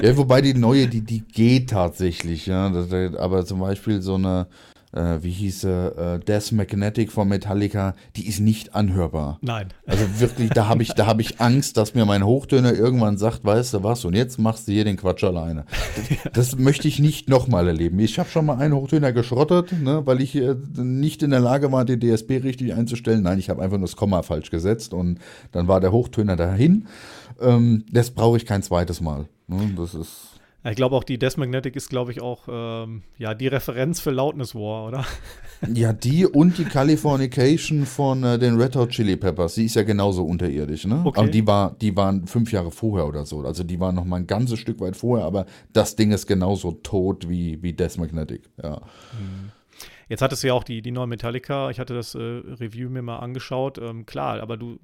[0.00, 2.72] ja, wobei die neue, die, die geht tatsächlich, ja.
[3.18, 4.46] aber zum Beispiel so eine,
[4.94, 9.38] äh, wie hieß äh, Death Magnetic von Metallica, die ist nicht anhörbar.
[9.42, 9.68] Nein.
[9.86, 13.44] Also wirklich, da habe ich, da habe ich Angst, dass mir mein Hochtöner irgendwann sagt,
[13.44, 15.64] weißt du was, und jetzt machst du hier den Quatsch alleine.
[16.32, 17.98] Das, das möchte ich nicht nochmal erleben.
[17.98, 21.72] Ich habe schon mal einen Hochtöner geschrottet, ne, weil ich äh, nicht in der Lage
[21.72, 23.22] war, den DSP richtig einzustellen.
[23.22, 25.18] Nein, ich habe einfach nur das Komma falsch gesetzt und
[25.52, 26.86] dann war der Hochtöner dahin.
[27.40, 29.26] Ähm, das brauche ich kein zweites Mal.
[29.46, 30.33] Ne, das ist
[30.70, 34.10] ich glaube auch die Death Magnetic ist, glaube ich, auch ähm, ja, die Referenz für
[34.10, 35.04] Loudness War, oder?
[35.72, 39.82] Ja, die und die Californication von äh, den Red Hot Chili Peppers, die ist ja
[39.82, 41.00] genauso unterirdisch, ne?
[41.02, 41.20] Okay.
[41.20, 43.40] Aber die war, die waren fünf Jahre vorher oder so.
[43.40, 46.72] Also die waren noch mal ein ganzes Stück weit vorher, aber das Ding ist genauso
[46.72, 48.82] tot wie, wie Death Magnetic, ja.
[49.12, 49.52] Mhm.
[50.08, 53.02] Jetzt hattest du ja auch die, die neue Metallica, ich hatte das äh, Review mir
[53.02, 53.78] mal angeschaut.
[53.78, 54.78] Ähm, klar, aber du,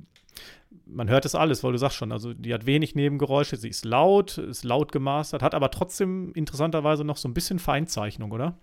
[0.86, 3.84] man hört es alles, weil du sagst schon, also die hat wenig Nebengeräusche, sie ist
[3.84, 8.56] laut, ist laut gemastert, hat aber trotzdem interessanterweise noch so ein bisschen Feinzeichnung, oder?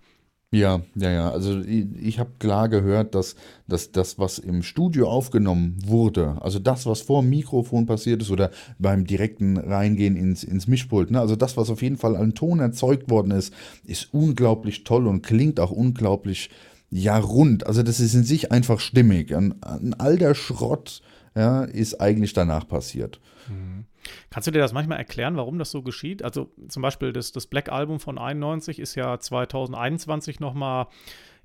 [0.50, 1.30] Ja, ja, ja.
[1.30, 6.58] Also ich, ich habe klar gehört, dass, dass das, was im Studio aufgenommen wurde, also
[6.58, 11.20] das, was vor dem Mikrofon passiert ist oder beim direkten Reingehen ins, ins Mischpult, ne,
[11.20, 13.52] also das, was auf jeden Fall an Ton erzeugt worden ist,
[13.84, 16.48] ist unglaublich toll und klingt auch unglaublich
[16.90, 17.66] ja rund.
[17.66, 19.36] Also das ist in sich einfach stimmig.
[19.36, 21.02] Ein, ein all der Schrott
[21.38, 23.20] ja, ist eigentlich danach passiert.
[23.48, 23.84] Mhm.
[24.30, 26.22] Kannst du dir das manchmal erklären, warum das so geschieht?
[26.24, 30.86] Also zum Beispiel das, das Black Album von 91 ist ja 2021 nochmal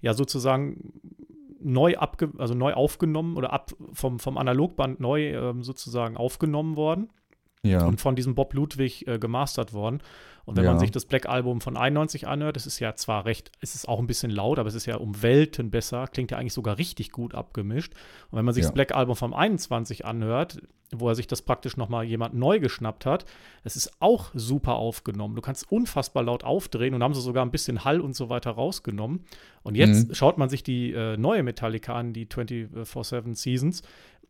[0.01, 0.93] ja sozusagen
[1.60, 7.10] neu abge also neu aufgenommen oder ab vom, vom Analogband neu ähm, sozusagen aufgenommen worden.
[7.65, 7.86] Ja.
[7.86, 10.01] Und von diesem Bob Ludwig äh, gemastert worden.
[10.45, 10.71] Und wenn ja.
[10.71, 13.88] man sich das Black Album von 91 anhört, das ist ja zwar recht, es ist
[13.88, 16.77] auch ein bisschen laut, aber es ist ja um Welten besser, klingt ja eigentlich sogar
[16.77, 17.93] richtig gut abgemischt.
[18.29, 18.69] Und wenn man sich ja.
[18.69, 20.62] das Black Album vom 21 anhört,
[20.95, 23.25] wo er sich das praktisch nochmal jemand neu geschnappt hat,
[23.63, 25.36] es ist auch super aufgenommen.
[25.36, 28.51] Du kannst unfassbar laut aufdrehen und haben sie sogar ein bisschen Hall und so weiter
[28.51, 29.21] rausgenommen.
[29.63, 30.13] Und jetzt mhm.
[30.13, 33.82] schaut man sich die äh, neue Metallica an, die 24-7 Seasons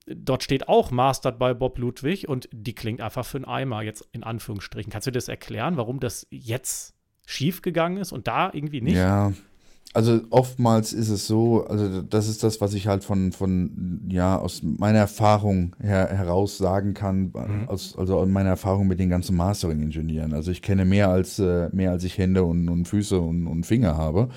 [0.05, 4.07] dort steht auch Mastered by Bob Ludwig und die klingt einfach für einen Eimer, jetzt
[4.11, 4.91] in Anführungsstrichen.
[4.91, 8.97] Kannst du das erklären, warum das jetzt schief gegangen ist und da irgendwie nicht?
[8.97, 9.31] Ja,
[9.93, 14.37] also oftmals ist es so, also das ist das, was ich halt von, von ja,
[14.37, 17.67] aus meiner Erfahrung her, heraus sagen kann, mhm.
[17.67, 20.33] aus, also aus meiner Erfahrung mit den ganzen Mastering-Ingenieuren.
[20.33, 23.65] Also ich kenne mehr als, äh, mehr als ich Hände und, und Füße und, und
[23.67, 24.29] Finger habe.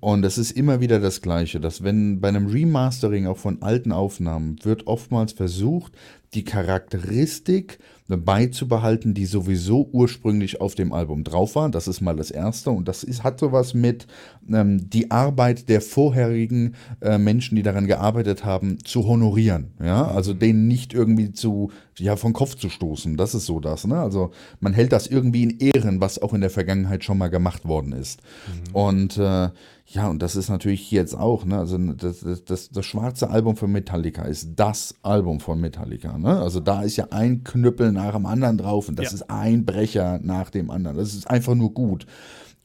[0.00, 3.92] Und es ist immer wieder das Gleiche, dass wenn bei einem Remastering auch von alten
[3.92, 5.92] Aufnahmen wird oftmals versucht,
[6.34, 11.68] die Charakteristik beizubehalten, die sowieso ursprünglich auf dem Album drauf war.
[11.70, 12.70] Das ist mal das Erste.
[12.70, 14.06] Und das ist, hat sowas mit
[14.48, 19.72] ähm, die Arbeit der vorherigen äh, Menschen, die daran gearbeitet haben, zu honorieren.
[19.82, 23.16] Ja, also denen nicht irgendwie zu, ja, vom Kopf zu stoßen.
[23.16, 23.86] Das ist so das.
[23.86, 23.98] Ne?
[23.98, 27.66] Also man hält das irgendwie in Ehren, was auch in der Vergangenheit schon mal gemacht
[27.66, 28.20] worden ist.
[28.46, 28.74] Mhm.
[28.74, 29.48] Und äh,
[29.88, 31.58] ja, und das ist natürlich jetzt auch, ne?
[31.58, 36.18] Also das, das, das, das, schwarze Album von Metallica ist das Album von Metallica.
[36.18, 36.40] Ne?
[36.40, 39.14] Also da ist ja ein Knüppel nach dem anderen drauf und das ja.
[39.14, 40.96] ist ein Brecher nach dem anderen.
[40.96, 42.06] Das ist einfach nur gut.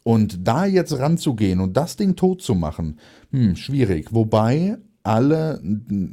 [0.02, 2.98] Und da jetzt ranzugehen und das Ding tot zu machen,
[3.30, 4.14] hm, schwierig.
[4.14, 5.62] Wobei alle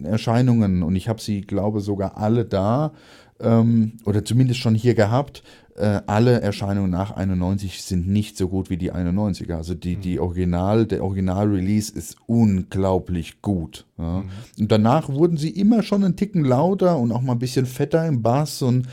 [0.05, 2.93] Erscheinungen, und ich habe sie, glaube sogar alle da,
[3.41, 5.43] ähm, oder zumindest schon hier gehabt,
[5.79, 9.55] äh, alle Erscheinungen nach 91 sind nicht so gut wie die 91er.
[9.55, 10.23] Also die, die mhm.
[10.23, 13.87] Original, der Original-Release ist unglaublich gut.
[13.97, 14.21] Ja.
[14.21, 14.29] Mhm.
[14.59, 18.07] Und danach wurden sie immer schon einen Ticken lauter und auch mal ein bisschen fetter
[18.07, 18.89] im Bass und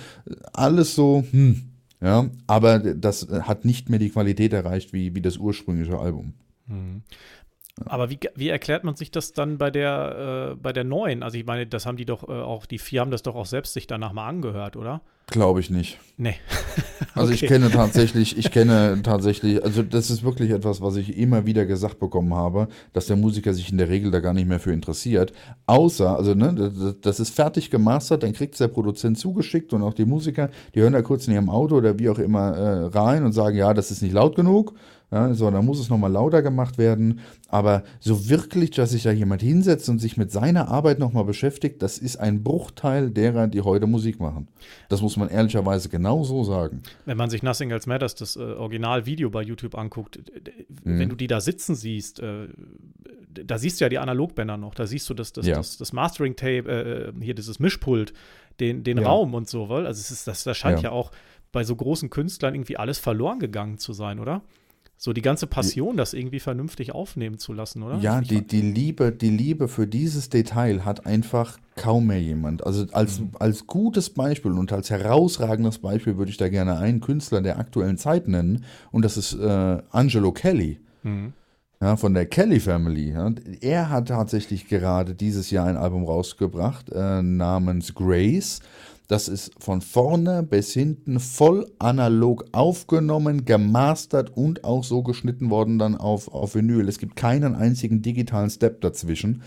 [0.53, 1.63] alles so, hm,
[2.01, 2.29] ja.
[2.47, 6.33] Aber das hat nicht mehr die Qualität erreicht wie, wie das ursprüngliche Album.
[6.67, 7.03] Mhm.
[7.85, 11.23] Aber wie, wie erklärt man sich das dann bei der, äh, bei der neuen?
[11.23, 13.45] Also ich meine, das haben die doch äh, auch, die vier haben das doch auch
[13.45, 15.01] selbst sich danach mal angehört, oder?
[15.27, 15.99] Glaube ich nicht.
[16.17, 16.35] Nee.
[17.13, 21.45] also ich kenne tatsächlich, ich kenne tatsächlich, also das ist wirklich etwas, was ich immer
[21.45, 24.59] wieder gesagt bekommen habe, dass der Musiker sich in der Regel da gar nicht mehr
[24.59, 25.33] für interessiert.
[25.65, 29.93] Außer, also ne, das ist fertig gemastert, dann kriegt es der Produzent zugeschickt und auch
[29.93, 33.25] die Musiker, die hören da kurz in ihrem Auto oder wie auch immer äh, rein
[33.25, 34.73] und sagen, ja, das ist nicht laut genug.
[35.15, 37.21] Ja, so, dann muss es nochmal lauter gemacht werden.
[37.47, 41.81] Aber so wirklich, dass sich da jemand hinsetzt und sich mit seiner Arbeit nochmal beschäftigt,
[41.81, 44.49] das ist ein Bruchteil derer, die heute Musik machen.
[44.89, 46.83] Das muss man ehrlicherweise genau so sagen.
[47.05, 50.19] Wenn man sich Nothing Else Matters, das äh, Originalvideo bei YouTube anguckt,
[50.83, 50.99] mhm.
[50.99, 52.49] wenn du die da sitzen siehst, äh,
[53.29, 55.55] da siehst du ja die Analogbänder noch, da siehst du das, das, ja.
[55.55, 58.11] das, das Mastering-Tape, äh, hier dieses Mischpult,
[58.59, 59.07] den, den ja.
[59.07, 60.89] Raum und so, weil also es ist, das, das scheint ja.
[60.89, 61.11] ja auch
[61.53, 64.41] bei so großen Künstlern irgendwie alles verloren gegangen zu sein, oder?
[64.97, 67.97] So die ganze Passion, das irgendwie vernünftig aufnehmen zu lassen, oder?
[67.97, 72.65] Ja, die, die, Liebe, die Liebe für dieses Detail hat einfach kaum mehr jemand.
[72.65, 73.31] Also als, mhm.
[73.37, 77.97] als gutes Beispiel und als herausragendes Beispiel würde ich da gerne einen Künstler der aktuellen
[77.97, 80.79] Zeit nennen und das ist äh, Angelo Kelly.
[81.03, 81.33] Mhm.
[81.81, 83.11] Ja, von der Kelly Family.
[83.11, 83.31] Ja.
[83.59, 88.61] Er hat tatsächlich gerade dieses Jahr ein Album rausgebracht äh, namens Grace.
[89.07, 95.77] Das ist von vorne bis hinten voll analog aufgenommen, gemastert und auch so geschnitten worden
[95.77, 96.87] dann auf, auf Vinyl.
[96.89, 99.43] Es gibt keinen einzigen digitalen Step dazwischen.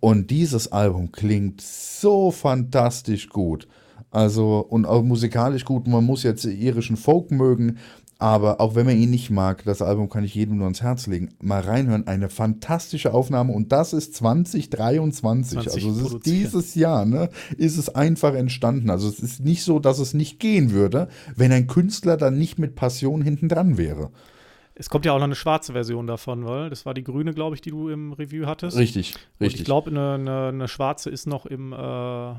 [0.00, 3.68] Und dieses Album klingt so fantastisch gut.
[4.10, 5.86] Also, und auch musikalisch gut.
[5.86, 7.78] Man muss jetzt irischen Folk mögen.
[8.22, 11.08] Aber auch wenn man ihn nicht mag, das Album kann ich jedem nur ans Herz
[11.08, 11.30] legen.
[11.42, 15.58] Mal reinhören, eine fantastische Aufnahme und das ist 2023.
[15.58, 18.90] 20 also es ist dieses Jahr, ne, ist es einfach entstanden.
[18.90, 22.60] Also es ist nicht so, dass es nicht gehen würde, wenn ein Künstler dann nicht
[22.60, 24.12] mit Passion hinten dran wäre.
[24.76, 27.56] Es kommt ja auch noch eine schwarze Version davon, weil das war die grüne, glaube
[27.56, 28.76] ich, die du im Review hattest.
[28.76, 29.62] Richtig, Und richtig.
[29.62, 32.30] ich glaube, eine, eine, eine schwarze ist noch im, äh,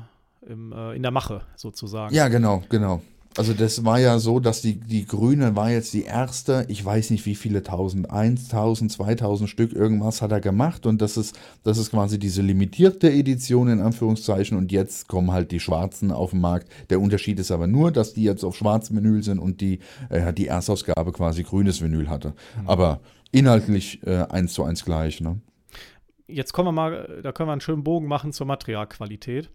[0.50, 2.14] im, äh, in der Mache sozusagen.
[2.14, 3.02] Ja, genau, genau.
[3.36, 7.10] Also das war ja so, dass die, die Grüne war jetzt die erste, ich weiß
[7.10, 11.78] nicht wie viele tausend, 1000, 2000 Stück, irgendwas hat er gemacht und das ist, das
[11.78, 16.40] ist quasi diese limitierte Edition in Anführungszeichen und jetzt kommen halt die schwarzen auf den
[16.40, 16.68] Markt.
[16.90, 20.32] Der Unterschied ist aber nur, dass die jetzt auf schwarzem Vinyl sind und die, äh,
[20.32, 22.34] die Erstausgabe quasi grünes Vinyl hatte.
[22.66, 23.00] Aber
[23.32, 25.40] inhaltlich äh, eins zu eins gleich, ne?
[26.26, 29.50] Jetzt kommen wir mal, da können wir einen schönen Bogen machen zur Materialqualität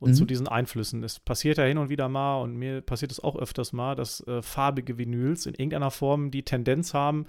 [0.00, 0.14] und Mhm.
[0.14, 1.02] zu diesen Einflüssen.
[1.04, 4.26] Es passiert ja hin und wieder mal und mir passiert es auch öfters mal, dass
[4.26, 7.26] äh, farbige Vinyls in irgendeiner Form die Tendenz haben,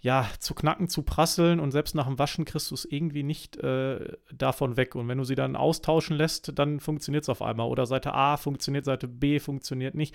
[0.00, 3.56] ja, zu knacken, zu prasseln und selbst nach dem Waschen kriegst du es irgendwie nicht
[3.56, 4.94] äh, davon weg.
[4.94, 7.66] Und wenn du sie dann austauschen lässt, dann funktioniert es auf einmal.
[7.68, 10.14] Oder Seite A funktioniert, Seite B funktioniert nicht.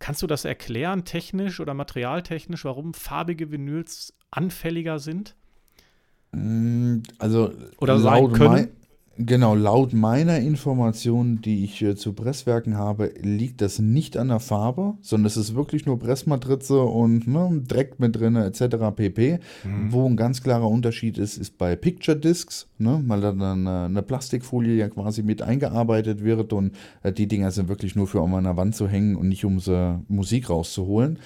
[0.00, 5.36] Kannst du das erklären, technisch oder materialtechnisch, warum farbige Vinyls anfälliger sind?
[6.32, 8.68] Mm, Also Oder sein können.
[9.24, 14.40] Genau, laut meiner Information, die ich äh, zu Presswerken habe, liegt das nicht an der
[14.40, 18.76] Farbe, sondern es ist wirklich nur Pressmatrize und ne, Dreck mit drin etc.
[18.94, 19.38] pp.
[19.88, 23.70] Wo ein ganz klarer Unterschied ist, ist bei Picture Discs, ne, weil da dann äh,
[23.70, 28.20] eine Plastikfolie ja quasi mit eingearbeitet wird und äh, die Dinger sind wirklich nur für
[28.20, 31.18] um an der Wand zu hängen und nicht um sie Musik rauszuholen.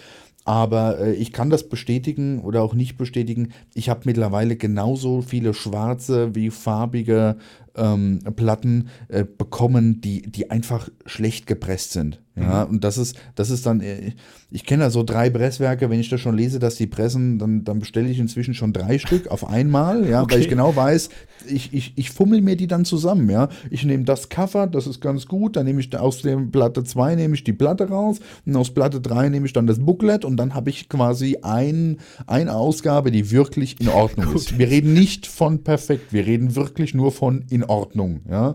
[0.45, 3.53] Aber äh, ich kann das bestätigen oder auch nicht bestätigen.
[3.73, 7.37] Ich habe mittlerweile genauso viele schwarze wie farbige
[7.77, 12.21] ähm, Platten äh, bekommen, die, die einfach schlecht gepresst sind.
[12.37, 14.13] Ja, und das ist, das ist dann, äh,
[14.51, 17.63] ich kenne da so drei Presswerke, wenn ich das schon lese, dass die pressen, dann,
[17.63, 20.51] dann bestelle ich inzwischen schon drei Stück auf einmal, ja, weil ich Okay.
[20.51, 21.11] genau weiß,
[21.47, 23.49] ich, ich, ich fummel mir die dann zusammen, ja.
[23.71, 27.15] Ich nehme das Cover, das ist ganz gut, dann nehme ich aus dem Platte 2
[27.15, 30.37] nehme ich die Platte raus und aus Platte 3 nehme ich dann das Booklet und
[30.37, 34.59] dann habe ich quasi ein, eine Ausgabe, die wirklich in Ordnung ist.
[34.59, 38.55] Wir reden nicht von perfekt, wir reden wirklich nur von in Ordnung, ja.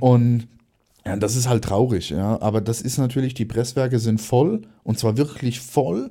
[0.00, 0.48] Und
[1.06, 2.40] ja, das ist halt traurig, ja.
[2.40, 6.08] Aber das ist natürlich, die Presswerke sind voll und zwar wirklich voll.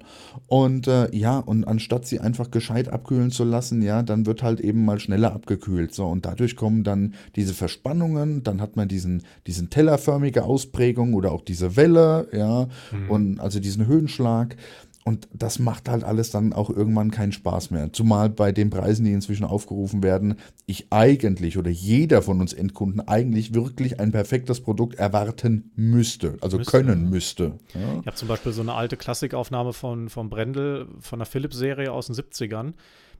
[0.47, 4.59] Und äh, ja, und anstatt sie einfach gescheit abkühlen zu lassen, ja, dann wird halt
[4.59, 5.95] eben mal schneller abgekühlt.
[5.95, 11.31] So, und dadurch kommen dann diese Verspannungen, dann hat man diesen, diesen tellerförmige Ausprägung oder
[11.31, 12.67] auch diese Welle, ja,
[13.09, 14.57] und also diesen Höhenschlag.
[15.05, 17.91] Und das macht halt alles dann auch irgendwann keinen Spaß mehr.
[17.91, 20.35] Zumal bei den Preisen, die inzwischen aufgerufen werden,
[20.65, 26.57] ich eigentlich oder jeder von uns Endkunden eigentlich wirklich ein perfektes Produkt erwarten müsste, also
[26.57, 27.59] Müsste, können müsste.
[27.73, 27.99] Ja.
[27.99, 32.07] Ich habe zum Beispiel so eine alte Klassikaufnahme von, von Brendel, von der Philips-Serie aus
[32.07, 32.73] den 70ern.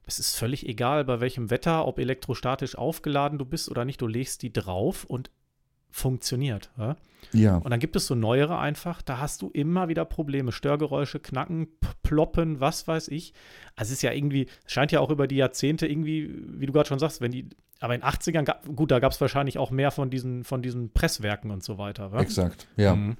[0.06, 4.08] Es ist völlig egal, bei welchem Wetter, ob elektrostatisch aufgeladen du bist oder nicht, du
[4.08, 5.32] legst die drauf und
[5.90, 6.72] funktioniert.
[6.78, 6.96] Ja?
[7.34, 7.58] Ja.
[7.58, 10.52] Und dann gibt es so neuere einfach, da hast du immer wieder Probleme.
[10.52, 11.68] Störgeräusche, Knacken,
[12.04, 13.34] Ploppen, was weiß ich.
[13.76, 16.74] Also es ist ja irgendwie, es scheint ja auch über die Jahrzehnte irgendwie, wie du
[16.74, 19.58] gerade schon sagst, wenn die, aber in den 80ern, gab, gut, da gab es wahrscheinlich
[19.58, 22.12] auch mehr von diesen, von diesen Presswerken und so weiter.
[22.12, 22.22] wa?
[22.22, 22.96] Exakt, ja.
[22.96, 23.18] Mhm.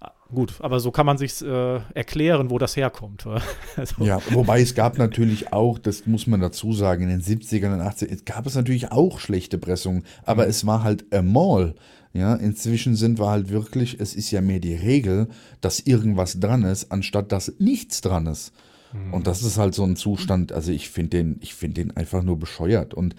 [0.00, 3.26] Ah, Gut, aber so kann man sich äh, erklären, wo das herkommt.
[3.76, 7.74] Also, Ja, wobei es gab natürlich auch, das muss man dazu sagen, in den 70ern
[7.74, 11.74] und 80ern, es gab es natürlich auch schlechte Pressungen, aber es war halt a Mall.
[12.12, 15.28] Ja, inzwischen sind wir halt wirklich, es ist ja mehr die Regel,
[15.60, 18.52] dass irgendwas dran ist, anstatt dass nichts dran ist.
[19.12, 22.22] Und das ist halt so ein Zustand, also ich finde den, ich finde den einfach
[22.22, 22.94] nur bescheuert.
[22.94, 23.14] Und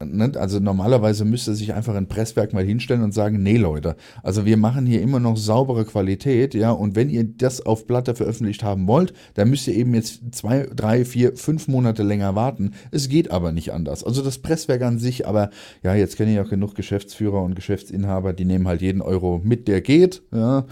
[0.00, 4.56] also normalerweise müsste sich einfach ein Presswerk mal hinstellen und sagen, nee Leute, also wir
[4.56, 8.86] machen hier immer noch saubere Qualität, ja, und wenn ihr das auf Platte veröffentlicht haben
[8.86, 12.72] wollt, dann müsst ihr eben jetzt zwei, drei, vier, fünf Monate länger warten.
[12.90, 14.04] Es geht aber nicht anders.
[14.04, 15.50] Also das Presswerk an sich, aber
[15.82, 19.68] ja, jetzt kenne ich auch genug Geschäftsführer und Geschäftsinhaber, die nehmen halt jeden Euro mit,
[19.68, 20.66] der geht, ja.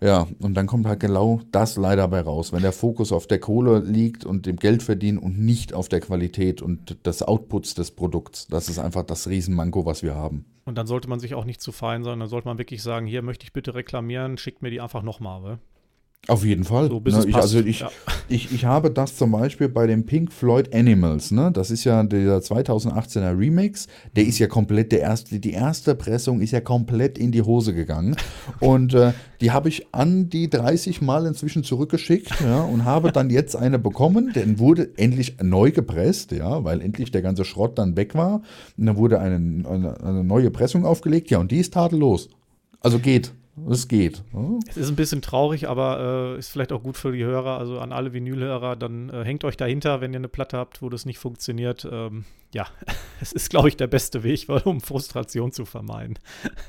[0.00, 3.38] Ja, und dann kommt halt genau das leider bei raus, wenn der Fokus auf der
[3.40, 7.92] Kohle liegt und dem Geld verdienen und nicht auf der Qualität und des Outputs des
[7.92, 8.46] Produkts.
[8.48, 10.44] Das ist einfach das Riesenmanko, was wir haben.
[10.66, 13.06] und dann sollte man sich auch nicht zu fein sein, dann sollte man wirklich sagen,
[13.06, 15.58] hier möchte ich bitte reklamieren, schickt mir die einfach nochmal.
[16.28, 16.88] Auf jeden Fall.
[16.88, 17.90] So, Ne, ich, also ich, Ja.
[18.28, 21.52] ich, ich habe das zum Beispiel bei dem Pink Floyd Animals, ne?
[21.52, 23.86] Das ist ja der 2018er Remix.
[24.16, 27.74] Der ist ja komplett, der erste, die erste Pressung ist ja komplett in die Hose
[27.74, 28.16] gegangen.
[28.58, 33.30] Und äh, die habe ich an die 30 Mal inzwischen zurückgeschickt, ja, und habe dann
[33.30, 34.32] jetzt eine bekommen.
[34.34, 38.42] Denn wurde endlich neu gepresst, ja, weil endlich der ganze Schrott dann weg war.
[38.76, 42.30] Und dann wurde eine, eine, eine neue Pressung aufgelegt, ja, und die ist tadellos.
[42.80, 43.32] Also geht.
[43.70, 44.22] Es geht.
[44.32, 44.60] ne?
[44.68, 47.80] Es ist ein bisschen traurig, aber äh, ist vielleicht auch gut für die Hörer, also
[47.80, 51.06] an alle Vinylhörer, dann äh, hängt euch dahinter, wenn ihr eine Platte habt, wo das
[51.06, 51.88] nicht funktioniert.
[51.90, 52.24] Ähm,
[52.56, 52.66] ja,
[53.20, 56.18] es ist, glaube ich, der beste Weg, um Frustration zu vermeiden.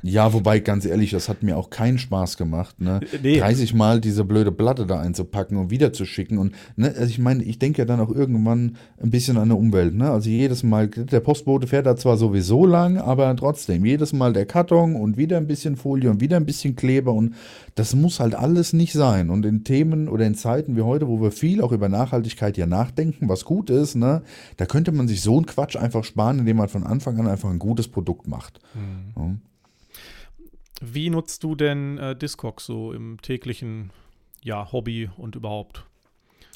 [0.04, 3.00] Ja, wobei, ganz ehrlich, das hat mir auch keinen Spaß gemacht, ne?
[3.24, 3.40] Nee.
[3.40, 6.38] 30 Mal diese blöde Platte da einzupacken und wieder zu schicken.
[6.38, 9.56] Und ne, also ich meine, ich denke ja dann auch irgendwann ein bisschen an die
[9.56, 10.12] Umwelt, ne?
[10.12, 14.46] Also jedes Mal, der Postbote fährt da zwar sowieso lang, aber trotzdem, jedes Mal der
[14.46, 17.34] Karton und wieder ein bisschen Folie und wieder ein bisschen Kleber und
[17.78, 19.30] das muss halt alles nicht sein.
[19.30, 22.66] Und in Themen oder in Zeiten wie heute, wo wir viel auch über Nachhaltigkeit ja
[22.66, 24.24] nachdenken, was gut ist, ne,
[24.58, 27.52] da könnte man sich so einen Quatsch einfach sparen, indem man von Anfang an einfach
[27.52, 28.60] ein gutes Produkt macht.
[28.74, 29.14] Mhm.
[29.16, 29.36] Ja.
[30.82, 33.92] Wie nutzt du denn äh, Discogs so im täglichen
[34.44, 35.86] ja, Hobby und überhaupt?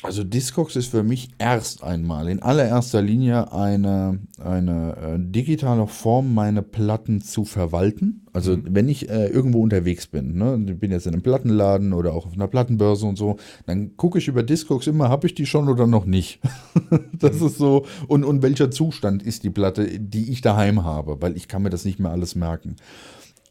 [0.03, 6.33] Also Discogs ist für mich erst einmal in allererster Linie eine, eine äh, digitale Form,
[6.33, 8.25] meine Platten zu verwalten.
[8.33, 8.63] Also mhm.
[8.69, 12.25] wenn ich äh, irgendwo unterwegs bin, ne, ich bin jetzt in einem Plattenladen oder auch
[12.25, 13.37] auf einer Plattenbörse und so,
[13.67, 16.39] dann gucke ich über Discogs immer, habe ich die schon oder noch nicht.
[17.19, 17.47] das mhm.
[17.47, 21.47] ist so, und, und welcher Zustand ist die Platte, die ich daheim habe, weil ich
[21.47, 22.77] kann mir das nicht mehr alles merken.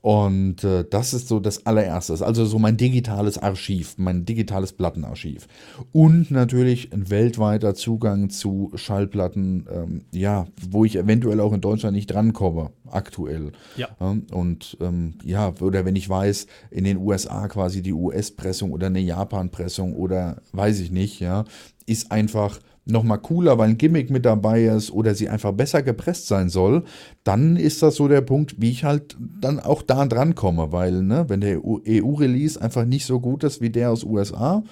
[0.02, 5.46] Und äh, das ist so das allererste, also so mein digitales Archiv, mein digitales Plattenarchiv.
[5.92, 11.94] Und natürlich ein weltweiter Zugang zu Schallplatten, ähm, ja, wo ich eventuell auch in Deutschland
[11.94, 13.52] nicht drankomme, aktuell.
[13.76, 13.88] Ja.
[13.98, 19.00] und ähm, ja, oder wenn ich weiß, in den USA quasi die US-Pressung oder eine
[19.00, 21.44] Japan-Pressung oder weiß ich nicht, ja,
[21.86, 22.58] ist einfach
[22.90, 26.84] nochmal cooler, weil ein Gimmick mit dabei ist oder sie einfach besser gepresst sein soll,
[27.24, 31.02] dann ist das so der Punkt, wie ich halt dann auch da dran komme, weil,
[31.02, 34.62] ne, wenn der EU-Release einfach nicht so gut ist wie der aus USA,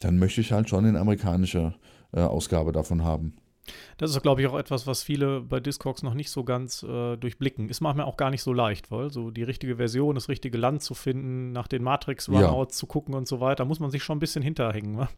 [0.00, 1.74] dann möchte ich halt schon eine amerikanische
[2.12, 3.34] äh, Ausgabe davon haben.
[3.98, 7.16] Das ist, glaube ich, auch etwas, was viele bei Discogs noch nicht so ganz äh,
[7.16, 7.68] durchblicken.
[7.68, 10.82] Ist manchmal auch gar nicht so leicht, weil so die richtige Version, das richtige Land
[10.82, 12.78] zu finden, nach den Matrix-Runouts ja.
[12.78, 14.96] zu gucken und so weiter, muss man sich schon ein bisschen hinterhängen.
[14.96, 15.08] Ne?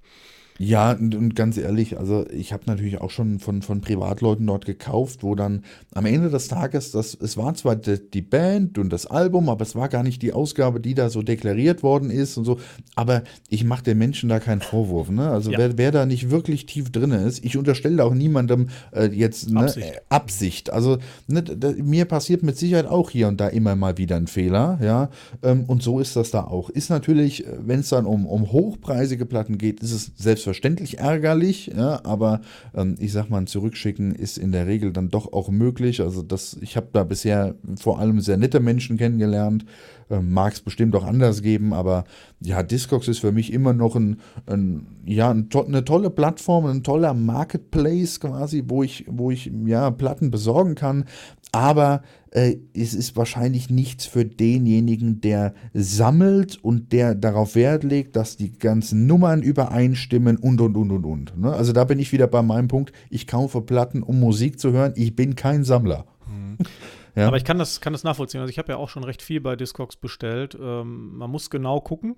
[0.60, 4.66] Ja, und, und, ganz ehrlich, also ich habe natürlich auch schon von, von Privatleuten dort
[4.66, 5.62] gekauft, wo dann
[5.94, 9.62] am Ende des Tages, das, es war zwar die, die, Band und das Album, aber
[9.62, 12.58] es war gar nicht die Ausgabe, die da so deklariert worden ist und so.
[12.96, 15.10] Aber ich mache den Menschen da keinen Vorwurf.
[15.10, 15.30] Ne?
[15.30, 15.58] Also ja.
[15.58, 19.60] wer, wer da nicht wirklich tief drin ist, ich unterstelle auch niemandem äh, jetzt ne,
[19.60, 19.94] Absicht.
[19.94, 20.70] Äh, Absicht.
[20.70, 20.98] Also
[21.28, 24.80] ne, da, mir passiert mit Sicherheit auch hier und da immer mal wieder ein Fehler.
[24.82, 25.10] Ja,
[25.44, 26.68] ähm, und so ist das da auch.
[26.68, 30.98] Ist natürlich, äh, wenn es dann um, um hochpreisige Platten geht, ist es selbstverständlich selbstverständlich
[30.98, 32.40] ärgerlich, ja, aber
[32.74, 36.00] ähm, ich sag mal, ein Zurückschicken ist in der Regel dann doch auch möglich.
[36.00, 39.64] Also das, ich habe da bisher vor allem sehr nette Menschen kennengelernt.
[40.10, 42.04] Ähm, Mag es bestimmt auch anders geben, aber
[42.40, 46.66] ja, Discogs ist für mich immer noch ein, ein ja, ein to eine tolle Plattform,
[46.66, 51.04] ein toller Marketplace quasi, wo ich, wo ich ja Platten besorgen kann.
[51.52, 58.16] Aber äh, es ist wahrscheinlich nichts für denjenigen, der sammelt und der darauf Wert legt,
[58.16, 61.38] dass die ganzen Nummern übereinstimmen und und und und und.
[61.38, 61.52] Ne?
[61.52, 64.92] Also da bin ich wieder bei meinem Punkt, ich kaufe Platten, um Musik zu hören.
[64.96, 66.04] Ich bin kein Sammler.
[66.26, 66.58] Mhm.
[67.14, 67.26] Ja.
[67.26, 68.40] Aber ich kann das, kann das nachvollziehen.
[68.40, 70.56] Also ich habe ja auch schon recht viel bei Discogs bestellt.
[70.60, 72.16] Ähm, man muss genau gucken.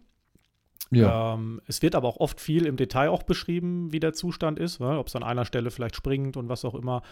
[0.90, 1.34] Ja.
[1.34, 4.80] Ähm, es wird aber auch oft viel im Detail auch beschrieben, wie der Zustand ist,
[4.80, 4.98] ne?
[4.98, 7.02] ob es an einer Stelle vielleicht springt und was auch immer.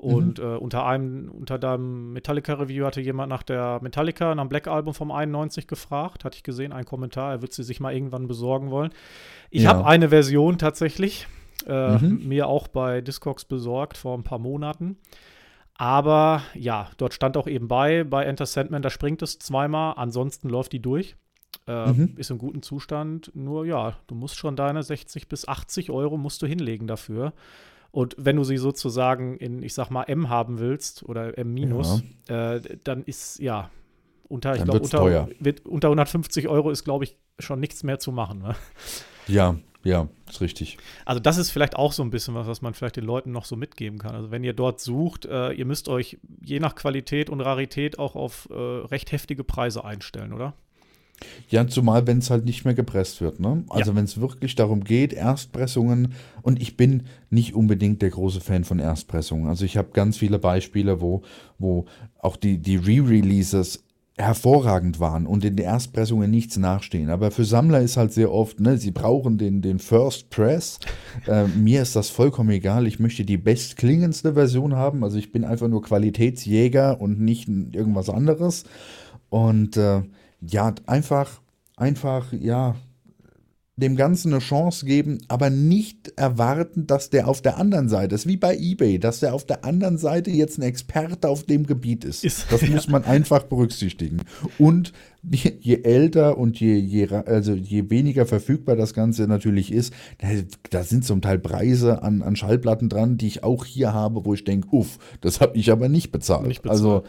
[0.00, 0.44] Und mhm.
[0.44, 4.94] äh, unter einem, unter deinem Metallica-Review hatte jemand nach der Metallica, nach dem Black Album
[4.94, 8.70] vom 91 gefragt, hatte ich gesehen, ein Kommentar, er wird sie sich mal irgendwann besorgen
[8.70, 8.92] wollen.
[9.50, 9.70] Ich ja.
[9.70, 11.28] habe eine Version tatsächlich,
[11.66, 12.26] äh, mhm.
[12.26, 14.96] mir auch bei Discogs besorgt vor ein paar Monaten.
[15.80, 20.50] Aber ja, dort stand auch eben bei, bei Enter Sandman, da springt es zweimal, ansonsten
[20.50, 21.16] läuft die durch.
[21.66, 22.16] Äh, mhm.
[22.18, 23.30] Ist in gutem Zustand.
[23.34, 27.32] Nur ja, du musst schon deine 60 bis 80 Euro musst du hinlegen dafür.
[27.92, 32.02] Und wenn du sie sozusagen in, ich sag mal, M haben willst oder M minus,
[32.28, 32.56] ja.
[32.56, 33.70] äh, dann ist ja
[34.28, 35.30] unter, ich glaube, unter,
[35.64, 38.40] unter 150 Euro ist, glaube ich, schon nichts mehr zu machen.
[38.40, 38.54] Ne?
[39.28, 40.78] Ja, ja, ist richtig.
[41.04, 43.44] Also das ist vielleicht auch so ein bisschen was, was man vielleicht den Leuten noch
[43.44, 44.14] so mitgeben kann.
[44.14, 48.14] Also wenn ihr dort sucht, äh, ihr müsst euch je nach Qualität und Rarität auch
[48.14, 50.54] auf äh, recht heftige Preise einstellen, oder?
[51.48, 53.40] Ja, zumal wenn es halt nicht mehr gepresst wird.
[53.40, 53.64] Ne?
[53.68, 53.96] Also ja.
[53.96, 58.78] wenn es wirklich darum geht, Erstpressungen, und ich bin nicht unbedingt der große Fan von
[58.78, 59.48] Erstpressungen.
[59.48, 61.22] Also ich habe ganz viele Beispiele, wo,
[61.58, 61.86] wo
[62.18, 63.84] auch die, die Re-Releases
[64.18, 67.10] hervorragend waren und in den Erstpressungen nichts nachstehen.
[67.10, 70.78] Aber für Sammler ist halt sehr oft, ne, sie brauchen den, den First Press.
[71.26, 72.86] Äh, mir ist das vollkommen egal.
[72.86, 75.04] Ich möchte die bestklingendste Version haben.
[75.04, 78.64] Also ich bin einfach nur Qualitätsjäger und nicht irgendwas anderes.
[79.30, 80.02] Und äh,
[80.40, 81.40] ja, einfach,
[81.76, 82.74] einfach, ja,
[83.80, 88.26] dem Ganzen eine Chance geben, aber nicht erwarten, dass der auf der anderen Seite ist,
[88.26, 92.04] wie bei eBay, dass der auf der anderen Seite jetzt ein Experte auf dem Gebiet
[92.04, 92.24] ist.
[92.24, 92.70] ist das ja.
[92.70, 94.18] muss man einfach berücksichtigen.
[94.58, 100.28] Und je, älter und je, je, also je weniger verfügbar das Ganze natürlich ist, da,
[100.70, 104.34] da sind zum Teil Preise an, an Schallplatten dran, die ich auch hier habe, wo
[104.34, 106.46] ich denke, uff, das habe ich aber nicht bezahlt.
[106.46, 106.78] Nicht bezahlt.
[106.78, 107.02] Also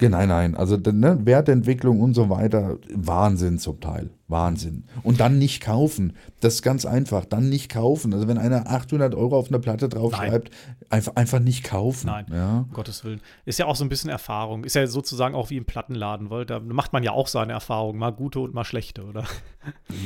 [0.00, 4.10] Nein, nein, also ne, Wertentwicklung und so weiter, Wahnsinn zum Teil.
[4.26, 4.84] Wahnsinn.
[5.02, 6.14] Und dann nicht kaufen.
[6.40, 7.26] Das ist ganz einfach.
[7.26, 8.14] Dann nicht kaufen.
[8.14, 10.50] Also wenn einer 800 Euro auf eine Platte draufschreibt,
[10.88, 12.06] einfach, einfach nicht kaufen.
[12.06, 12.58] Nein, ja.
[12.60, 13.20] um Gottes Willen.
[13.44, 14.64] Ist ja auch so ein bisschen Erfahrung.
[14.64, 17.98] Ist ja sozusagen auch wie im Plattenladen, weil da macht man ja auch seine Erfahrungen.
[17.98, 19.24] Mal gute und mal schlechte, oder?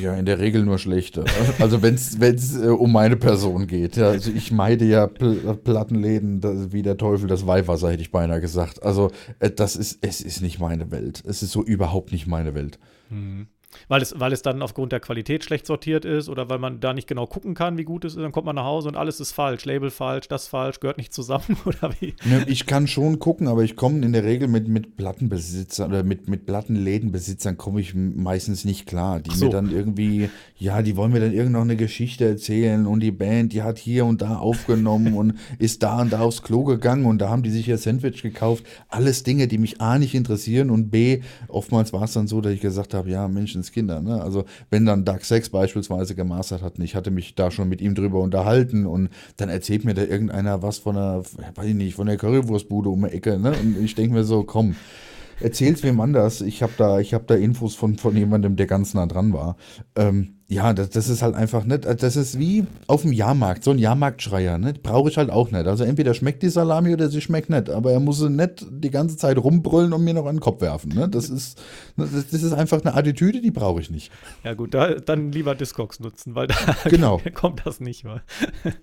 [0.00, 1.24] Ja, in der Regel nur schlechte.
[1.58, 3.96] Also wenn es äh, um meine Person geht.
[3.96, 8.10] Ja, also ich meide ja Pl Plattenläden das, wie der Teufel das Weihwasser, hätte ich
[8.10, 8.82] beinahe gesagt.
[8.82, 11.22] Also äh, das ist, es ist nicht meine Welt.
[11.26, 12.78] Es ist so überhaupt nicht meine Welt.
[13.10, 13.48] Mhm.
[13.88, 16.94] Weil es, weil es dann aufgrund der Qualität schlecht sortiert ist oder weil man da
[16.94, 19.20] nicht genau gucken kann, wie gut es ist, dann kommt man nach Hause und alles
[19.20, 19.64] ist falsch.
[19.66, 22.14] Label falsch, das falsch, gehört nicht zusammen oder wie?
[22.24, 26.02] Ne, ich kann schon gucken, aber ich komme in der Regel mit, mit Plattenbesitzern oder
[26.02, 29.20] mit, mit Plattenlädenbesitzern komme ich meistens nicht klar.
[29.20, 29.46] Die so.
[29.46, 33.12] mir dann irgendwie, ja, die wollen mir dann irgend noch eine Geschichte erzählen und die
[33.12, 37.04] Band, die hat hier und da aufgenommen und ist da und da aufs Klo gegangen
[37.04, 38.64] und da haben die sich ihr Sandwich gekauft.
[38.88, 42.52] Alles Dinge, die mich A nicht interessieren und B, oftmals war es dann so, dass
[42.52, 44.00] ich gesagt habe, ja, Mensch, Menschenskinder.
[44.00, 44.20] Ne?
[44.20, 47.94] Also wenn dann Dark Sex beispielsweise gemastert hat, ich hatte mich da schon mit ihm
[47.94, 51.22] drüber unterhalten und dann erzählt mir da irgendeiner was von der,
[51.54, 53.38] weiß ich nicht, von der Currywurstbude um die Ecke.
[53.38, 53.52] Ne?
[53.52, 54.76] Und ich denke mir so, komm,
[55.40, 56.40] erzähl's wem anders.
[56.40, 59.56] Ich habe da, ich habe da Infos von, von jemandem, der ganz nah dran war.
[59.96, 63.70] Ähm, ja, das, das ist halt einfach nicht, das ist wie auf dem Jahrmarkt, so
[63.70, 64.72] ein Jahrmarktschreier, ne?
[64.82, 65.66] Brauche ich halt auch nicht.
[65.66, 69.18] Also entweder schmeckt die Salami oder sie schmeckt nicht, aber er muss nicht die ganze
[69.18, 71.06] Zeit rumbrüllen und mir noch an den Kopf werfen, ne?
[71.06, 71.60] Das ist,
[71.98, 74.10] das, das ist einfach eine Attitüde, die brauche ich nicht.
[74.42, 76.54] Ja gut, da, dann lieber Discogs nutzen, weil da
[76.88, 77.20] genau.
[77.34, 78.22] kommt das nicht mal.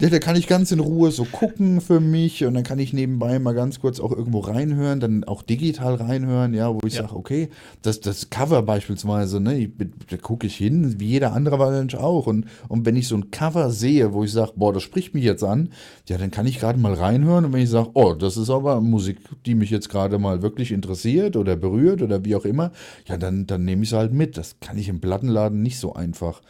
[0.02, 2.92] Ja, da kann ich ganz in Ruhe so gucken für mich und dann kann ich
[2.92, 7.04] nebenbei mal ganz kurz auch irgendwo reinhören, dann auch digital reinhören, ja, wo ich ja.
[7.04, 7.50] sage, okay,
[7.82, 9.72] das, das Cover beispielsweise, ne,
[10.10, 12.28] da gucke ich hin, wie jeder andere Avalanche auch.
[12.28, 15.24] Und, und wenn ich so ein Cover sehe, wo ich sage, boah, das spricht mich
[15.24, 15.70] jetzt an,
[16.08, 17.46] ja, dann kann ich gerade mal reinhören.
[17.46, 20.72] Und wenn ich sage, oh, das ist aber Musik, die mich jetzt gerade mal wirklich
[20.72, 22.72] interessiert oder berührt oder wie auch immer,
[23.08, 24.38] ja, dann, dann nehme ich es halt mit.
[24.38, 26.42] Das kann ich im Plattenladen nicht so einfach.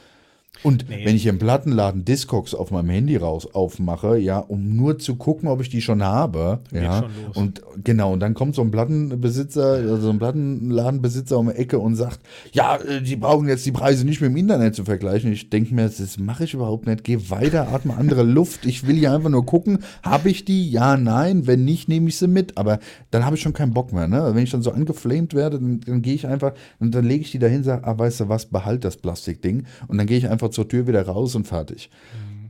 [0.64, 1.06] Und nee.
[1.06, 5.48] wenn ich im Plattenladen Discogs auf meinem Handy raus aufmache, ja, um nur zu gucken,
[5.48, 7.04] ob ich die schon habe, Dann ja,
[7.34, 11.96] und genau, und dann kommt so ein Plattenbesitzer, also ein Plattenladenbesitzer um die Ecke und
[11.96, 12.20] sagt,
[12.52, 15.32] ja, äh, die brauchen jetzt die Preise nicht mit dem Internet zu vergleichen.
[15.32, 17.04] Ich denke mir, das mache ich überhaupt nicht.
[17.04, 18.66] Geh weiter, atme andere Luft.
[18.66, 20.70] Ich will hier einfach nur gucken, habe ich die?
[20.70, 21.48] Ja, nein.
[21.48, 22.58] Wenn nicht, nehme ich sie mit.
[22.58, 22.80] Aber
[23.12, 24.08] dann habe ich schon keinen Bock mehr.
[24.08, 24.32] Ne?
[24.34, 27.32] Wenn ich dann so angeflamed werde, dann, dann gehe ich einfach und dann lege ich
[27.32, 29.66] die dahin, sage, ah, weißt du was, behalt das Plastikding.
[29.88, 31.90] Und dann gehe ich einfach einfach zur Tür wieder raus und fertig.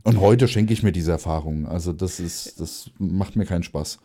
[0.02, 1.66] Und heute schenke ich mir diese Erfahrungen.
[1.66, 3.98] Also das ist, das macht mir keinen Spaß.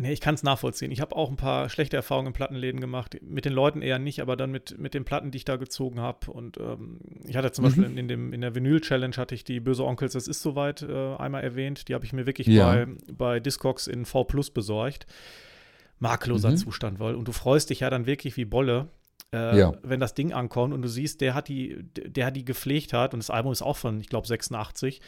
[0.00, 0.92] Nee, ich kann es nachvollziehen.
[0.92, 3.16] Ich habe auch ein paar schlechte Erfahrungen in Plattenläden gemacht.
[3.22, 6.00] Mit den Leuten eher nicht, aber dann mit, mit den Platten, die ich da gezogen
[6.00, 6.30] habe.
[6.30, 7.68] Und ähm, ich hatte zum mhm.
[7.68, 10.82] Beispiel in, in, dem, in der Vinyl-Challenge hatte ich die Böse Onkels, das ist soweit,
[10.82, 11.88] äh, einmal erwähnt.
[11.88, 12.72] Die habe ich mir wirklich ja.
[12.72, 15.06] bei, bei Discogs in V Plus besorgt.
[15.98, 16.58] Makelloser mhm.
[16.58, 17.16] Zustand, weil.
[17.16, 18.86] Und du freust dich ja dann wirklich wie Bolle,
[19.32, 19.72] äh, ja.
[19.82, 23.12] wenn das Ding ankommt und du siehst, der hat die, der hat die gepflegt hat
[23.14, 25.00] und das Album ist auch von, ich glaube, 86.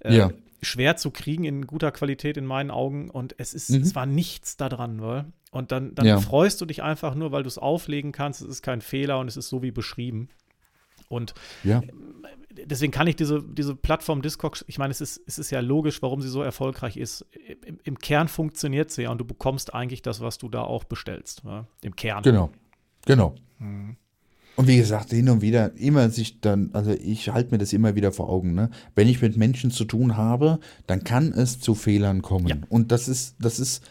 [0.00, 0.30] Äh, ja.
[0.62, 3.82] Schwer zu kriegen in guter Qualität in meinen Augen und es ist, mhm.
[3.82, 5.26] es war nichts da dran, weil.
[5.50, 6.18] Und dann, dann ja.
[6.18, 8.42] freust du dich einfach nur, weil du es auflegen kannst.
[8.42, 10.28] Es ist kein Fehler und es ist so wie beschrieben.
[11.08, 11.80] Und ja.
[12.50, 16.02] deswegen kann ich diese, diese Plattform Discogs, ich meine, es ist, es ist ja logisch,
[16.02, 17.26] warum sie so erfolgreich ist.
[17.64, 20.82] Im, im Kern funktioniert sie ja und du bekommst eigentlich das, was du da auch
[20.82, 21.42] bestellst.
[21.44, 21.68] Ja?
[21.82, 22.24] Im Kern.
[22.24, 22.50] Genau.
[23.06, 23.34] Genau.
[23.58, 23.96] Mhm.
[24.56, 27.96] Und wie gesagt, hin und wieder, immer sich dann, also ich halte mir das immer
[27.96, 28.70] wieder vor Augen, ne?
[28.94, 32.46] Wenn ich mit Menschen zu tun habe, dann kann es zu Fehlern kommen.
[32.46, 32.56] Ja.
[32.68, 33.82] Und das ist, das ist,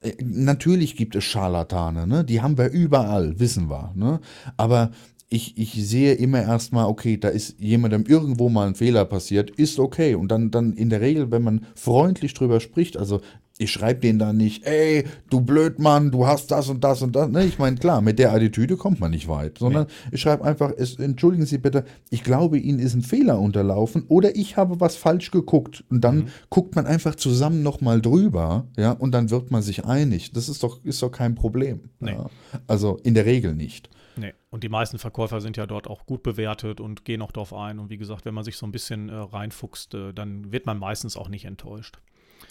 [0.00, 2.24] äh, natürlich gibt es Scharlatane, ne?
[2.24, 4.20] Die haben wir überall, wissen wir, ne?
[4.56, 4.90] Aber
[5.28, 9.78] ich, ich sehe immer erstmal, okay, da ist jemandem irgendwo mal ein Fehler passiert, ist
[9.78, 10.14] okay.
[10.14, 13.20] Und dann, dann in der Regel, wenn man freundlich drüber spricht, also
[13.58, 17.28] ich schreibe denen dann nicht, ey, du Blödmann, du hast das und das und das.
[17.30, 20.10] Ne, ich meine, klar, mit der Attitüde kommt man nicht weit, sondern nee.
[20.12, 24.36] ich schreibe einfach, es, entschuldigen Sie bitte, ich glaube, Ihnen ist ein Fehler unterlaufen oder
[24.36, 25.84] ich habe was falsch geguckt.
[25.88, 26.28] Und dann mhm.
[26.50, 30.32] guckt man einfach zusammen nochmal drüber, ja, und dann wird man sich einig.
[30.32, 31.90] Das ist doch, ist doch kein Problem.
[32.00, 32.12] Nee.
[32.12, 32.30] Ja.
[32.66, 33.88] Also in der Regel nicht.
[34.16, 34.32] Nee.
[34.50, 37.78] Und die meisten Verkäufer sind ja dort auch gut bewertet und gehen auch darauf ein.
[37.78, 40.78] Und wie gesagt, wenn man sich so ein bisschen äh, reinfuchst, äh, dann wird man
[40.78, 41.98] meistens auch nicht enttäuscht.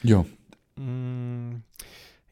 [0.03, 0.25] Ja.
[0.77, 1.61] Mm,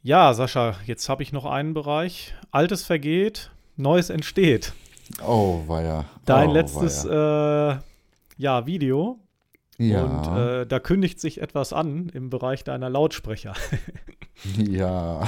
[0.01, 2.33] ja, Sascha, jetzt habe ich noch einen Bereich.
[2.51, 4.73] Altes vergeht, Neues entsteht.
[5.25, 6.05] Oh, war ja.
[6.25, 7.77] Dein oh, letztes, äh,
[8.37, 9.19] ja, Video.
[9.77, 10.03] Ja.
[10.03, 13.53] Und äh, da kündigt sich etwas an im Bereich deiner Lautsprecher.
[14.57, 15.25] Ja.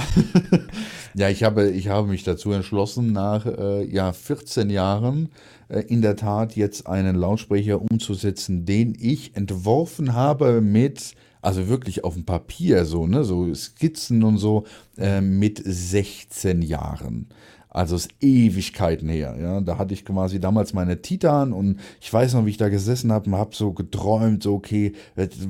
[1.14, 5.30] ja, ich habe, ich habe mich dazu entschlossen, nach äh, ja, 14 Jahren
[5.68, 11.14] äh, in der Tat jetzt einen Lautsprecher umzusetzen, den ich entworfen habe mit,
[11.46, 14.64] also wirklich auf dem Papier, so, ne, so Skizzen und so,
[14.98, 17.28] äh, mit 16 Jahren.
[17.76, 19.36] Also ist Ewigkeiten her.
[19.38, 22.70] Ja, da hatte ich quasi damals meine Titan und ich weiß noch, wie ich da
[22.70, 24.94] gesessen habe und habe so geträumt, so okay,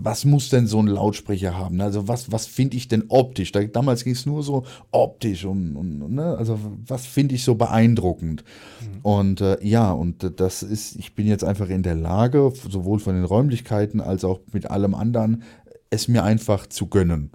[0.02, 1.80] was muss denn so ein Lautsprecher haben?
[1.80, 3.52] Also was, was finde ich denn optisch?
[3.52, 6.36] Da, damals ging es nur so optisch und, und ne?
[6.36, 8.42] also was finde ich so beeindruckend?
[8.80, 9.00] Mhm.
[9.02, 13.14] Und äh, ja, und das ist, ich bin jetzt einfach in der Lage, sowohl von
[13.14, 15.44] den Räumlichkeiten als auch mit allem anderen,
[15.90, 17.30] es mir einfach zu gönnen.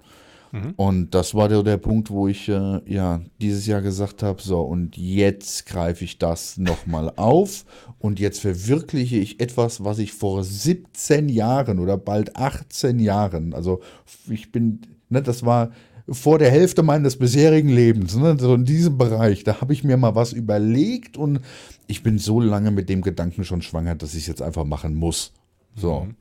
[0.52, 0.74] Mhm.
[0.76, 4.60] Und das war der, der Punkt, wo ich äh, ja dieses Jahr gesagt habe, so
[4.60, 7.64] und jetzt greife ich das nochmal auf
[7.98, 13.80] und jetzt verwirkliche ich etwas, was ich vor 17 Jahren oder bald 18 Jahren, also
[14.28, 15.72] ich bin, ne, das war
[16.10, 19.96] vor der Hälfte meines bisherigen Lebens, ne, so in diesem Bereich, da habe ich mir
[19.96, 21.40] mal was überlegt und
[21.86, 24.94] ich bin so lange mit dem Gedanken schon schwanger, dass ich es jetzt einfach machen
[24.94, 25.32] muss.
[25.74, 26.00] So.
[26.00, 26.16] Mhm.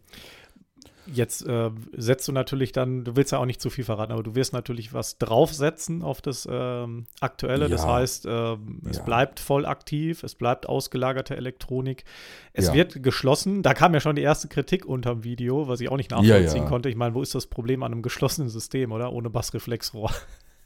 [1.08, 4.24] Jetzt äh, setzt du natürlich dann, du willst ja auch nicht zu viel verraten, aber
[4.24, 7.66] du wirst natürlich was draufsetzen auf das ähm, Aktuelle.
[7.66, 7.70] Ja.
[7.70, 8.58] Das heißt, äh,
[8.90, 9.04] es ja.
[9.04, 12.04] bleibt voll aktiv, es bleibt ausgelagerte Elektronik.
[12.54, 12.74] Es ja.
[12.74, 13.64] wird geschlossen.
[13.64, 16.90] Da kam ja schon die erste Kritik unterm Video, was ich auch nicht nachvollziehen konnte.
[16.90, 19.12] Ich meine, wo ist das Problem an einem geschlossenen System, oder?
[19.14, 20.12] Ohne Bassreflexrohr.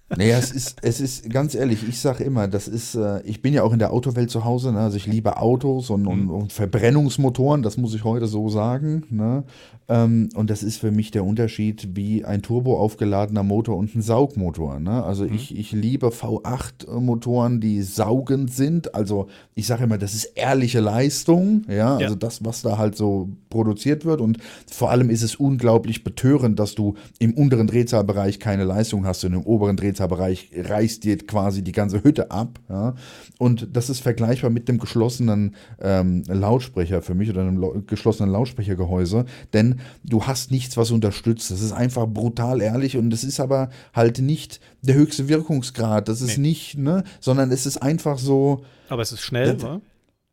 [0.10, 3.56] Naja, es ist, es ist ganz ehrlich, ich sage immer, das ist, äh, ich bin
[3.56, 4.80] ja auch in der Autowelt zu Hause, ne?
[4.80, 6.30] also ich liebe Autos und, und, mhm.
[6.30, 9.04] und, Verbrennungsmotoren, das muss ich heute so sagen.
[9.10, 9.44] Ne?
[9.88, 14.04] Ähm, und das ist für mich der Unterschied wie ein turbo aufgeladener Motor und ein
[14.04, 14.80] Saugmotor.
[14.80, 15.04] Ne?
[15.04, 15.34] Also mhm.
[15.34, 18.94] ich, ich liebe V8-Motoren, die saugend sind.
[18.94, 21.64] Also ich sage immer, das ist ehrliche Leistung.
[21.68, 21.76] Ja?
[21.76, 24.22] ja, also das, was da halt so produziert wird.
[24.22, 24.38] Und
[24.72, 29.34] vor allem ist es unglaublich betörend, dass du im unteren Drehzahlbereich keine Leistung hast und
[29.34, 32.60] im oberen Drehzahlbereich reißt dir quasi die ganze Hütte ab.
[32.70, 32.96] Ja?
[33.38, 39.26] Und das ist vergleichbar mit dem geschlossenen ähm, Lautsprecher für mich oder einem geschlossenen Lautsprechergehäuse.
[39.54, 41.52] Denn du hast nichts, was unterstützt.
[41.52, 46.08] Das ist einfach brutal ehrlich und es ist aber halt nicht der höchste Wirkungsgrad.
[46.08, 46.50] Das ist nee.
[46.50, 48.64] nicht, ne, sondern es ist einfach so.
[48.90, 49.82] Aber es ist schnell, wa?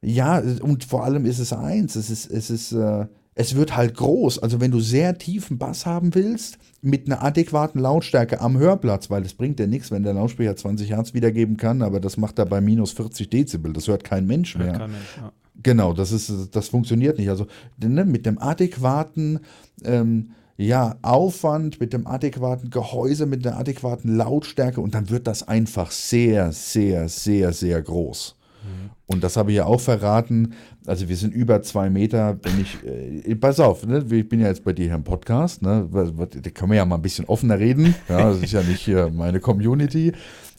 [0.04, 3.96] Ja, und vor allem ist es eins, es ist, es ist, äh, es wird halt
[3.96, 4.40] groß.
[4.40, 9.24] Also wenn du sehr tiefen Bass haben willst, mit einer adäquaten Lautstärke am Hörplatz, weil
[9.24, 12.46] es bringt ja nichts, wenn der Lautsprecher 20 Hertz wiedergeben kann, aber das macht er
[12.46, 13.72] bei minus 40 Dezibel.
[13.72, 14.72] Das hört kein Mensch mehr.
[14.72, 15.32] Kein Mensch, ja.
[15.62, 17.28] Genau, das ist, das funktioniert nicht.
[17.28, 17.46] Also
[17.78, 19.40] ne, mit dem adäquaten
[19.84, 25.46] ähm, ja, Aufwand, mit dem adäquaten Gehäuse, mit der adäquaten Lautstärke und dann wird das
[25.46, 28.36] einfach sehr, sehr, sehr, sehr groß.
[28.62, 28.90] Mhm.
[29.12, 30.54] Und das habe ich ja auch verraten.
[30.86, 34.48] Also wir sind über zwei Meter, wenn ich, äh, pass auf, ne, ich bin ja
[34.48, 37.58] jetzt bei dir hier im Podcast, ne, da können wir ja mal ein bisschen offener
[37.58, 37.94] reden.
[38.08, 40.12] Ja, das ist ja nicht hier meine Community.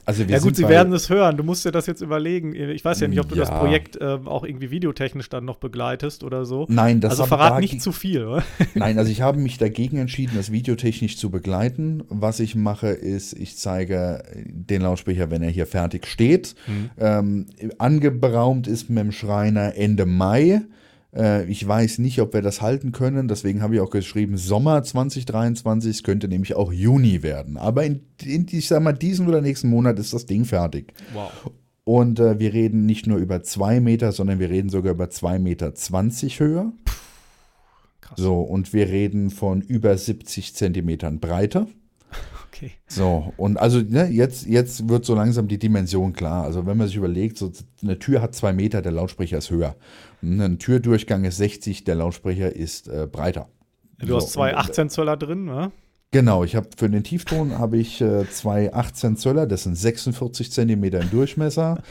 [0.06, 1.38] Also ja gut, sie werden es hören.
[1.38, 2.54] Du musst dir das jetzt überlegen.
[2.56, 3.42] Ich weiß ja nicht, ob du ja.
[3.42, 6.66] das Projekt äh, auch irgendwie videotechnisch dann noch begleitest oder so.
[6.70, 8.26] Nein, das Also verrat nicht zu viel.
[8.26, 8.44] Oder?
[8.76, 12.04] Nein, also ich habe mich dagegen entschieden, das videotechnisch zu begleiten.
[12.10, 16.56] Was ich mache, ist, ich zeige den Lautsprecher, wenn er hier fertig steht.
[16.68, 16.90] Mhm.
[16.98, 17.46] Ähm,
[17.78, 20.62] angebraumt ist mit dem Schreiner Ende Mai.
[21.16, 23.28] Äh, ich weiß nicht, ob wir das halten können.
[23.28, 25.92] Deswegen habe ich auch geschrieben Sommer 2023.
[25.92, 27.58] Es könnte nämlich auch Juni werden.
[27.58, 30.94] Aber in, in ich sag mal, diesen oder nächsten Monat ist das Ding fertig.
[31.14, 31.32] Wow.
[31.86, 35.38] Und äh, wir reden nicht nur über zwei Meter, sondern wir reden sogar über zwei
[35.40, 36.72] Meter zwanzig Höhe.
[38.02, 38.18] Krass.
[38.18, 41.68] So, und wir reden von über 70 Zentimetern Breite.
[42.54, 42.72] Okay.
[42.88, 46.44] So, und also ne, jetzt, jetzt wird so langsam die Dimension klar.
[46.44, 47.52] Also wenn man sich überlegt, so
[47.82, 49.76] eine Tür hat zwei Meter, der Lautsprecher ist höher.
[50.22, 53.50] Ein Türdurchgang ist 60, der Lautsprecher ist äh, breiter.
[53.98, 55.72] Du so, hast zwei 18 Zöller drin, ne?
[56.12, 60.52] Genau, ich habe für den Tiefton habe ich äh, zwei 18 Zöller, das sind 46
[60.52, 61.82] Zentimeter im Durchmesser.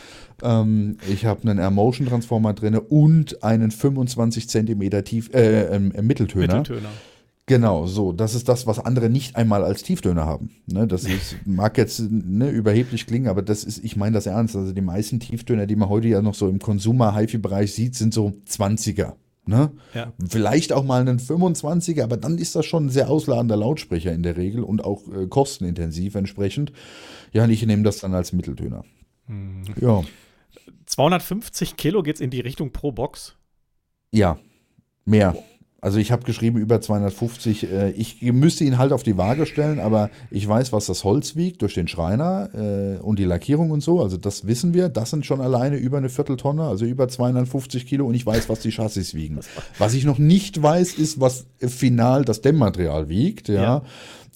[0.45, 6.59] ähm, ich habe einen Air-Motion Transformer drin und einen 25 Zentimeter Tief, äh, äh, Mitteltöner.
[6.59, 6.91] Mitteltöner.
[7.53, 8.13] Genau, so.
[8.13, 10.49] Das ist das, was andere nicht einmal als Tieftöner haben.
[10.65, 14.57] Ne, das ist, mag jetzt ne, überheblich klingen, aber das ist, ich meine das ernst.
[14.57, 18.33] Also die meisten Tieftöner, die man heute ja noch so im Consumer-HiFi-Bereich sieht, sind so
[18.49, 19.17] 20er.
[19.45, 19.71] Ne?
[19.93, 20.15] Ja.
[20.27, 24.23] Vielleicht auch mal einen 25er, aber dann ist das schon ein sehr ausladender Lautsprecher in
[24.23, 26.73] der Regel und auch äh, kostenintensiv entsprechend.
[27.33, 28.83] Ja, und ich nehme das dann als Mitteltöner.
[29.27, 29.65] Mhm.
[29.79, 30.03] Ja.
[30.87, 33.37] 250 Kilo geht es in die Richtung pro Box?
[34.11, 34.39] Ja,
[35.05, 35.37] mehr.
[35.83, 37.71] Also ich habe geschrieben über 250.
[37.71, 41.35] Äh, ich müsste ihn halt auf die Waage stellen, aber ich weiß, was das Holz
[41.35, 44.01] wiegt durch den Schreiner äh, und die Lackierung und so.
[44.01, 44.89] Also das wissen wir.
[44.89, 48.07] Das sind schon alleine über eine Vierteltonne, also über 250 Kilo.
[48.07, 49.41] Und ich weiß, was die Chassis wiegen.
[49.77, 53.49] Was ich noch nicht weiß, ist, was final das Dämmmaterial wiegt.
[53.49, 53.63] Ja.
[53.63, 53.83] ja.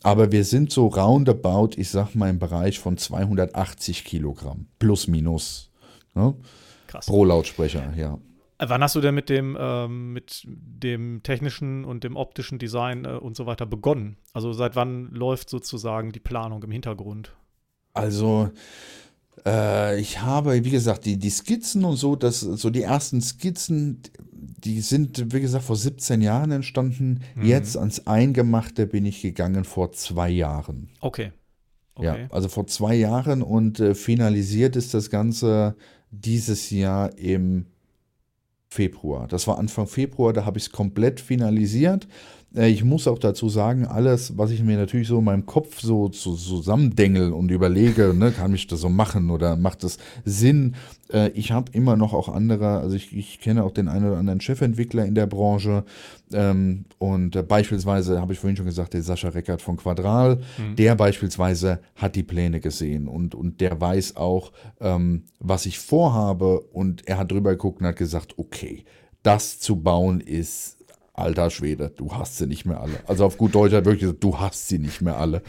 [0.03, 4.66] Aber wir sind so roundabout, ich sag mal, im Bereich von 280 Kilogramm.
[4.80, 5.70] Plus, minus.
[6.14, 6.34] Ne?
[6.88, 7.07] Krass.
[7.07, 8.18] Pro Lautsprecher, ja.
[8.59, 13.04] Äh, wann hast du denn mit dem, ähm, mit dem technischen und dem optischen Design
[13.04, 14.16] äh, und so weiter begonnen?
[14.32, 17.34] Also seit wann läuft sozusagen die Planung im Hintergrund?
[17.92, 18.50] Also
[19.44, 24.02] äh, ich habe, wie gesagt, die, die Skizzen und so, das, so die ersten Skizzen,
[24.32, 27.20] die sind, wie gesagt, vor 17 Jahren entstanden.
[27.34, 27.44] Mhm.
[27.44, 30.90] Jetzt ans Eingemachte bin ich gegangen vor zwei Jahren.
[31.00, 31.32] Okay.
[31.94, 32.07] okay.
[32.07, 35.76] Ja, also vor zwei Jahren und äh, finalisiert ist das Ganze
[36.11, 37.66] dieses Jahr im
[38.77, 39.27] Februar.
[39.27, 42.07] Das war Anfang Februar, da habe ich es komplett finalisiert.
[42.57, 45.80] Äh, ich muss auch dazu sagen, alles, was ich mir natürlich so in meinem Kopf
[45.80, 50.74] so, so zusammendengel und überlege, ne, kann ich das so machen oder macht das Sinn?
[51.12, 54.18] Äh, ich habe immer noch auch andere, also ich, ich kenne auch den einen oder
[54.18, 55.84] anderen Chefentwickler in der Branche
[56.32, 60.76] ähm, und äh, beispielsweise habe ich vorhin schon gesagt, der Sascha Reckert von Quadral, mhm.
[60.76, 66.61] der beispielsweise hat die Pläne gesehen und, und der weiß auch, ähm, was ich vorhabe
[66.61, 68.84] und er hat drüber geguckt und hat gesagt, okay,
[69.22, 70.76] das zu bauen ist
[71.18, 72.94] alter Schwede, du hast sie nicht mehr alle.
[73.06, 75.42] Also auf gut Deutsch hat wirklich, du hast sie nicht mehr alle.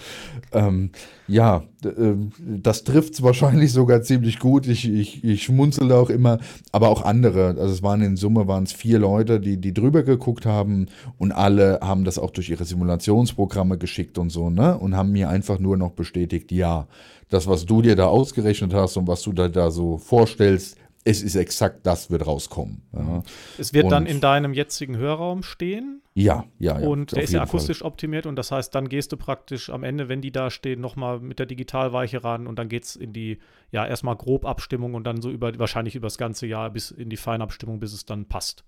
[0.52, 0.92] Ähm,
[1.28, 4.68] ja, äh, das trifft es wahrscheinlich sogar ziemlich gut.
[4.68, 6.40] Ich, ich, ich schmunzel auch immer,
[6.72, 7.56] aber auch andere.
[7.60, 10.88] Also es waren in Summe waren vier Leute, die, die drüber geguckt haben
[11.18, 14.78] und alle haben das auch durch ihre Simulationsprogramme geschickt und so, ne?
[14.78, 16.88] Und haben mir einfach nur noch bestätigt, ja,
[17.30, 20.78] das, was du dir da ausgerechnet hast und was du da, da so vorstellst,
[21.08, 22.82] es ist exakt das, wird rauskommen.
[22.94, 23.24] Ja.
[23.58, 26.02] Es wird und dann in deinem jetzigen Hörraum stehen.
[26.14, 26.88] Ja, ja, ja.
[26.88, 27.88] Und der ist ja akustisch Fall.
[27.88, 31.22] optimiert und das heißt, dann gehst du praktisch am Ende, wenn die da stehen, nochmal
[31.22, 33.40] mit der Digitalweiche ran und dann geht es in die,
[33.72, 37.18] ja, erstmal Grobabstimmung und dann so über, wahrscheinlich über das ganze Jahr bis in die
[37.18, 38.66] Feinabstimmung, bis es dann passt.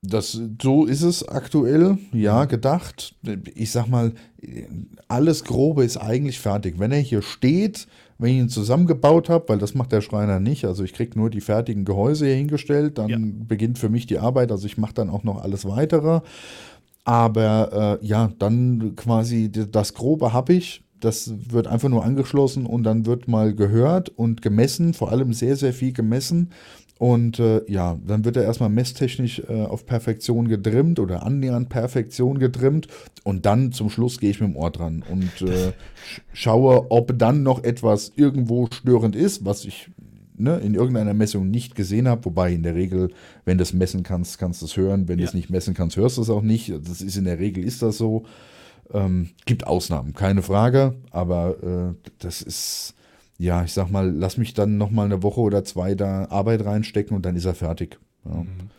[0.00, 3.14] Das, so ist es aktuell, ja, gedacht.
[3.54, 4.14] Ich sag mal,
[5.06, 6.78] alles Grobe ist eigentlich fertig.
[6.78, 7.86] Wenn er hier steht,
[8.22, 11.28] wenn ich ihn zusammengebaut habe, weil das macht der Schreiner nicht, also ich kriege nur
[11.28, 13.18] die fertigen Gehäuse hier hingestellt, dann ja.
[13.20, 16.20] beginnt für mich die Arbeit, also ich mache dann auch noch alles weitere.
[17.04, 20.84] Aber äh, ja, dann quasi das Grobe habe ich.
[21.00, 25.56] Das wird einfach nur angeschlossen und dann wird mal gehört und gemessen, vor allem sehr,
[25.56, 26.50] sehr viel gemessen.
[27.02, 32.38] Und äh, ja, dann wird er erstmal messtechnisch äh, auf Perfektion getrimmt oder annähernd Perfektion
[32.38, 32.86] getrimmt.
[33.24, 35.72] Und dann zum Schluss gehe ich mit dem Ohr dran und äh,
[36.32, 39.90] schaue, ob dann noch etwas irgendwo störend ist, was ich
[40.36, 42.24] ne, in irgendeiner Messung nicht gesehen habe.
[42.26, 43.10] Wobei in der Regel,
[43.44, 45.08] wenn du es messen kannst, kannst du es hören.
[45.08, 45.24] Wenn ja.
[45.24, 46.72] du es nicht messen kannst, hörst du es auch nicht.
[46.86, 48.26] Das ist in der Regel ist das so.
[48.92, 50.94] Ähm, gibt Ausnahmen, keine Frage.
[51.10, 52.94] Aber äh, das ist
[53.38, 56.64] ja, ich sag mal, lass mich dann noch mal eine Woche oder zwei da Arbeit
[56.64, 57.98] reinstecken und dann ist er fertig.
[58.24, 58.42] Ja.
[58.42, 58.70] Mhm.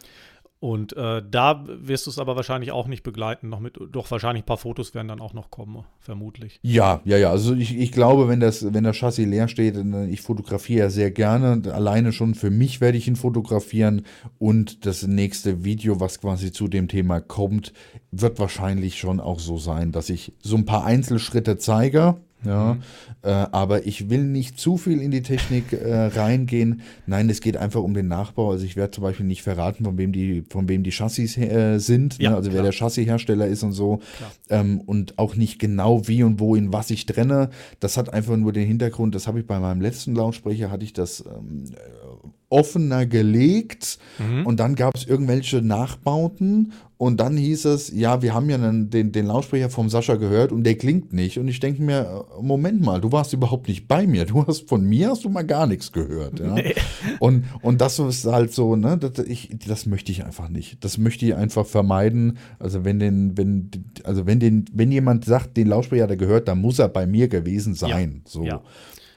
[0.63, 4.43] Und äh, da wirst du es aber wahrscheinlich auch nicht begleiten, noch mit, doch wahrscheinlich
[4.43, 6.61] ein paar Fotos werden dann auch noch kommen, vermutlich.
[6.61, 7.31] Ja, ja, ja.
[7.31, 9.75] Also ich, ich glaube, wenn das, wenn das Chassis leer steht,
[10.09, 11.61] ich fotografiere ja sehr gerne.
[11.73, 14.03] Alleine schon für mich werde ich ihn fotografieren.
[14.39, 17.73] Und das nächste Video, was quasi zu dem Thema kommt,
[18.11, 22.15] wird wahrscheinlich schon auch so sein, dass ich so ein paar Einzelschritte zeige
[22.45, 22.81] ja, mhm.
[23.21, 26.81] äh, aber ich will nicht zu viel in die Technik äh, reingehen.
[27.05, 28.51] Nein, es geht einfach um den Nachbau.
[28.51, 31.79] Also ich werde zum Beispiel nicht verraten, von wem die, von wem die Chassis äh,
[31.79, 32.25] sind, ne?
[32.25, 32.35] ja, ne?
[32.37, 32.63] also klar.
[32.63, 33.99] wer der Chassishersteller ist und so.
[34.49, 37.49] Ähm, und auch nicht genau wie und wo in was ich trenne.
[37.79, 40.93] Das hat einfach nur den Hintergrund, das habe ich bei meinem letzten Lautsprecher, hatte ich
[40.93, 41.65] das ähm,
[42.49, 44.45] offener gelegt mhm.
[44.45, 46.73] und dann gab es irgendwelche Nachbauten
[47.03, 50.53] und dann hieß es, ja, wir haben ja den, den, den Lautsprecher vom Sascha gehört
[50.53, 51.37] und der klingt nicht.
[51.37, 54.23] Und ich denke mir, Moment mal, du warst überhaupt nicht bei mir.
[54.23, 56.39] Du hast von mir hast du mal gar nichts gehört.
[56.39, 56.53] Ja?
[56.53, 56.75] Nee.
[57.19, 60.81] Und, und das ist halt so, ne, das, ich, das möchte ich einfach nicht.
[60.85, 62.37] Das möchte ich einfach vermeiden.
[62.57, 63.69] Also wenn den, wenn,
[64.05, 67.05] also wenn den, wenn jemand sagt, den Lautsprecher hat er gehört, dann muss er bei
[67.05, 68.21] mir gewesen sein.
[68.23, 68.31] Ja.
[68.31, 68.43] So.
[68.45, 68.61] Ja.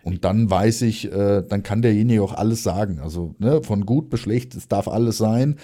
[0.06, 3.00] Und dann weiß ich, äh, dann kann derjenige auch alles sagen.
[3.00, 5.56] Also ne, von gut bis schlecht, es darf alles sein.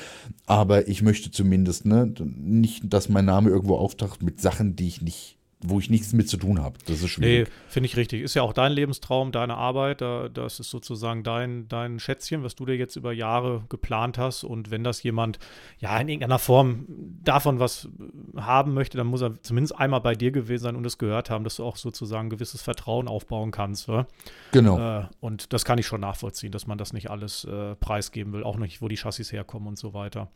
[0.47, 5.01] Aber ich möchte zumindest ne, nicht, dass mein Name irgendwo auftaucht mit Sachen, die ich
[5.01, 6.79] nicht wo ich nichts mit zu tun habe.
[6.87, 7.49] Das ist schwierig.
[7.49, 8.23] Nee, finde ich richtig.
[8.23, 10.01] Ist ja auch dein Lebenstraum, deine Arbeit.
[10.01, 14.45] das ist sozusagen dein, dein Schätzchen, was du dir jetzt über Jahre geplant hast.
[14.45, 15.39] Und wenn das jemand
[15.79, 16.87] ja in irgendeiner Form
[17.23, 17.89] davon was
[18.37, 21.45] haben möchte, dann muss er zumindest einmal bei dir gewesen sein und es gehört haben,
[21.45, 23.89] dass du auch sozusagen ein gewisses Vertrauen aufbauen kannst.
[23.89, 24.07] Oder?
[24.53, 25.01] Genau.
[25.01, 28.43] Äh, und das kann ich schon nachvollziehen, dass man das nicht alles äh, preisgeben will,
[28.43, 30.31] auch nicht, wo die Chassis herkommen und so weiter.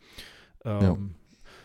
[0.63, 0.97] Ähm, ja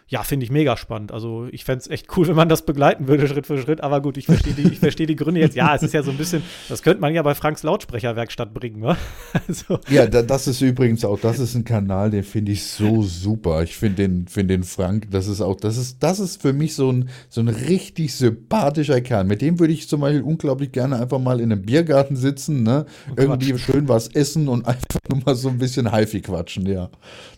[0.09, 1.13] ja, finde ich mega spannend.
[1.13, 3.81] Also ich fände es echt cool, wenn man das begleiten würde, Schritt für Schritt.
[3.81, 5.57] Aber gut, ich verstehe die, versteh die Gründe jetzt.
[5.57, 8.81] Ja, es ist ja so ein bisschen, das könnte man ja bei Franks Lautsprecherwerkstatt bringen,
[8.81, 8.97] ne?
[9.49, 9.81] Also.
[9.89, 13.63] Ja, da, das ist übrigens auch, das ist ein Kanal, den finde ich so super.
[13.63, 16.75] Ich finde den, find den Frank, das ist auch, das ist, das ist für mich
[16.75, 19.25] so ein, so ein richtig sympathischer Kerl.
[19.25, 22.87] Mit dem würde ich zum Beispiel unglaublich gerne einfach mal in einem Biergarten sitzen, ne?
[23.11, 26.91] Oh, Irgendwie schön was essen und einfach nur mal so ein bisschen Haifi quatschen, ja.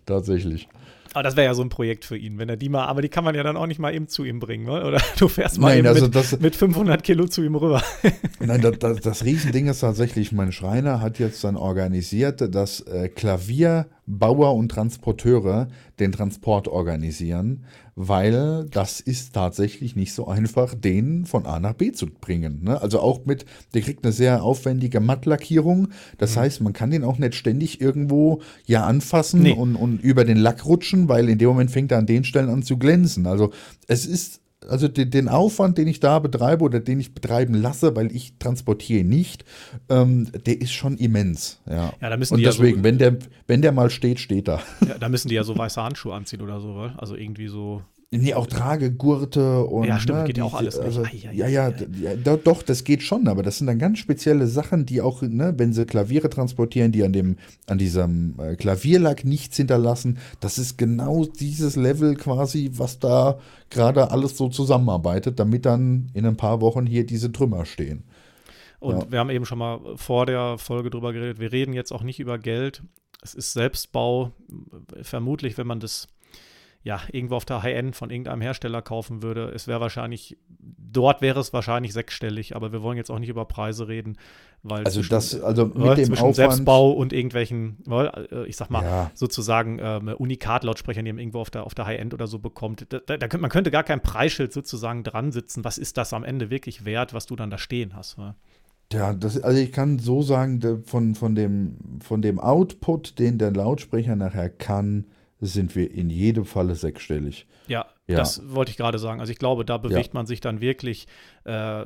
[0.06, 0.68] Tatsächlich.
[1.14, 3.08] Aber das wäre ja so ein Projekt für ihn, wenn er die mal, aber die
[3.08, 4.84] kann man ja dann auch nicht mal eben zu ihm bringen, ne?
[4.84, 5.00] oder?
[5.16, 7.82] Du fährst mal Nein, also mit, das, mit 500 Kilo zu ihm rüber.
[8.40, 13.08] Nein, das, das, das Riesending ist tatsächlich, mein Schreiner hat jetzt dann organisiert, dass äh,
[14.06, 17.64] Klavierbauer und Transporteure den Transport organisieren,
[17.96, 22.64] weil das ist tatsächlich nicht so einfach, den von A nach B zu bringen.
[22.64, 22.80] Ne?
[22.80, 25.88] Also auch mit, der kriegt eine sehr aufwendige Mattlackierung.
[26.18, 26.40] Das mhm.
[26.40, 29.52] heißt, man kann den auch nicht ständig irgendwo ja anfassen nee.
[29.52, 32.50] und, und über den Lack rutschen, weil in dem Moment fängt er an den Stellen
[32.50, 33.26] an zu glänzen.
[33.26, 33.52] Also
[33.86, 37.94] es ist also den, den, Aufwand, den ich da betreibe oder den ich betreiben lasse,
[37.96, 39.44] weil ich transportiere nicht,
[39.88, 41.60] ähm, der ist schon immens.
[41.68, 44.20] Ja, ja da müssen Und die deswegen, ja so, wenn, der, wenn der mal steht,
[44.20, 44.60] steht er.
[44.86, 47.82] Ja, da müssen die ja so weiße Handschuhe anziehen oder so, also irgendwie so
[48.18, 49.86] Nee, auch Tragegurte und.
[49.86, 53.02] Ja, stimmt, ne, geht ja auch alles also, ja, ja, ja, ja, doch, das geht
[53.02, 56.92] schon, aber das sind dann ganz spezielle Sachen, die auch, ne, wenn sie Klaviere transportieren,
[56.92, 57.36] die an dem,
[57.66, 63.38] an diesem äh, Klavierlack nichts hinterlassen, das ist genau dieses Level quasi, was da
[63.70, 68.04] gerade alles so zusammenarbeitet, damit dann in ein paar Wochen hier diese Trümmer stehen.
[68.80, 69.12] Und ja.
[69.12, 72.20] wir haben eben schon mal vor der Folge drüber geredet, wir reden jetzt auch nicht
[72.20, 72.82] über Geld.
[73.22, 74.32] Es ist Selbstbau.
[75.00, 76.08] Vermutlich, wenn man das
[76.84, 81.40] ja, irgendwo auf der High-End von irgendeinem Hersteller kaufen würde, es wäre wahrscheinlich, dort wäre
[81.40, 84.18] es wahrscheinlich sechsstellig, aber wir wollen jetzt auch nicht über Preise reden,
[84.62, 88.58] weil also zwischen, das, also mit äh, dem zwischen Aufwand, Selbstbau und irgendwelchen, äh, ich
[88.58, 89.10] sag mal, ja.
[89.14, 92.98] sozusagen äh, Unikat-Lautsprechern, die man irgendwo auf der, auf der High-End oder so bekommt, da,
[92.98, 96.50] da, da, man könnte gar kein Preisschild sozusagen dran sitzen, was ist das am Ende
[96.50, 98.18] wirklich wert, was du dann da stehen hast.
[98.18, 98.34] Ne?
[98.92, 103.52] Ja, das, also ich kann so sagen, von, von, dem, von dem Output, den der
[103.52, 105.06] Lautsprecher nachher kann,
[105.40, 107.46] sind wir in jedem Falle sechsstellig.
[107.66, 108.16] Ja, ja.
[108.16, 109.20] das wollte ich gerade sagen.
[109.20, 110.12] Also ich glaube, da bewegt ja.
[110.12, 111.06] man sich dann wirklich,
[111.44, 111.84] äh,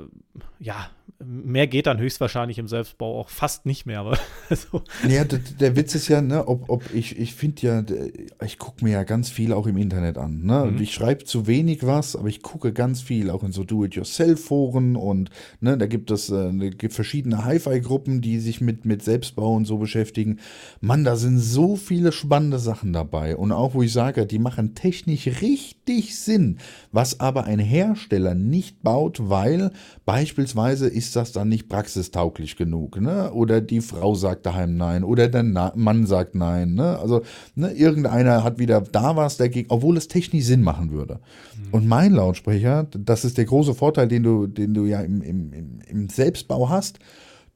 [0.59, 0.91] ja,
[1.25, 4.01] mehr geht dann höchstwahrscheinlich im Selbstbau auch fast nicht mehr.
[4.01, 4.19] Aber,
[4.49, 4.83] also.
[5.09, 7.85] Ja, der, der, Witz ist ja, ne, ob, ob ich, ich finde ja,
[8.45, 10.43] ich gucke mir ja ganz viel auch im Internet an.
[10.43, 10.73] Ne?
[10.73, 10.83] Mhm.
[10.83, 15.31] Ich schreibe zu wenig was, aber ich gucke ganz viel, auch in so Do-it-yourself-Foren und
[15.61, 19.79] ne, da gibt es äh, gibt verschiedene Hi-Fi-Gruppen, die sich mit, mit Selbstbau und so
[19.79, 20.41] beschäftigen.
[20.81, 23.37] Mann, da sind so viele spannende Sachen dabei.
[23.37, 25.68] Und auch, wo ich sage, die machen technisch richtig
[26.11, 26.59] Sinn,
[26.93, 29.71] was aber ein Hersteller nicht baut, weil
[30.05, 33.33] beispielsweise ist ist das dann nicht praxistauglich genug, ne?
[33.33, 36.99] Oder die Frau sagt daheim nein oder der Na Mann sagt nein, ne?
[36.99, 37.23] Also
[37.55, 41.15] ne, irgendeiner hat wieder da was dagegen, obwohl es technisch Sinn machen würde.
[41.57, 41.75] Mhm.
[41.75, 45.81] Und mein Lautsprecher, das ist der große Vorteil, den du, den du ja im, im,
[45.87, 46.99] im Selbstbau hast,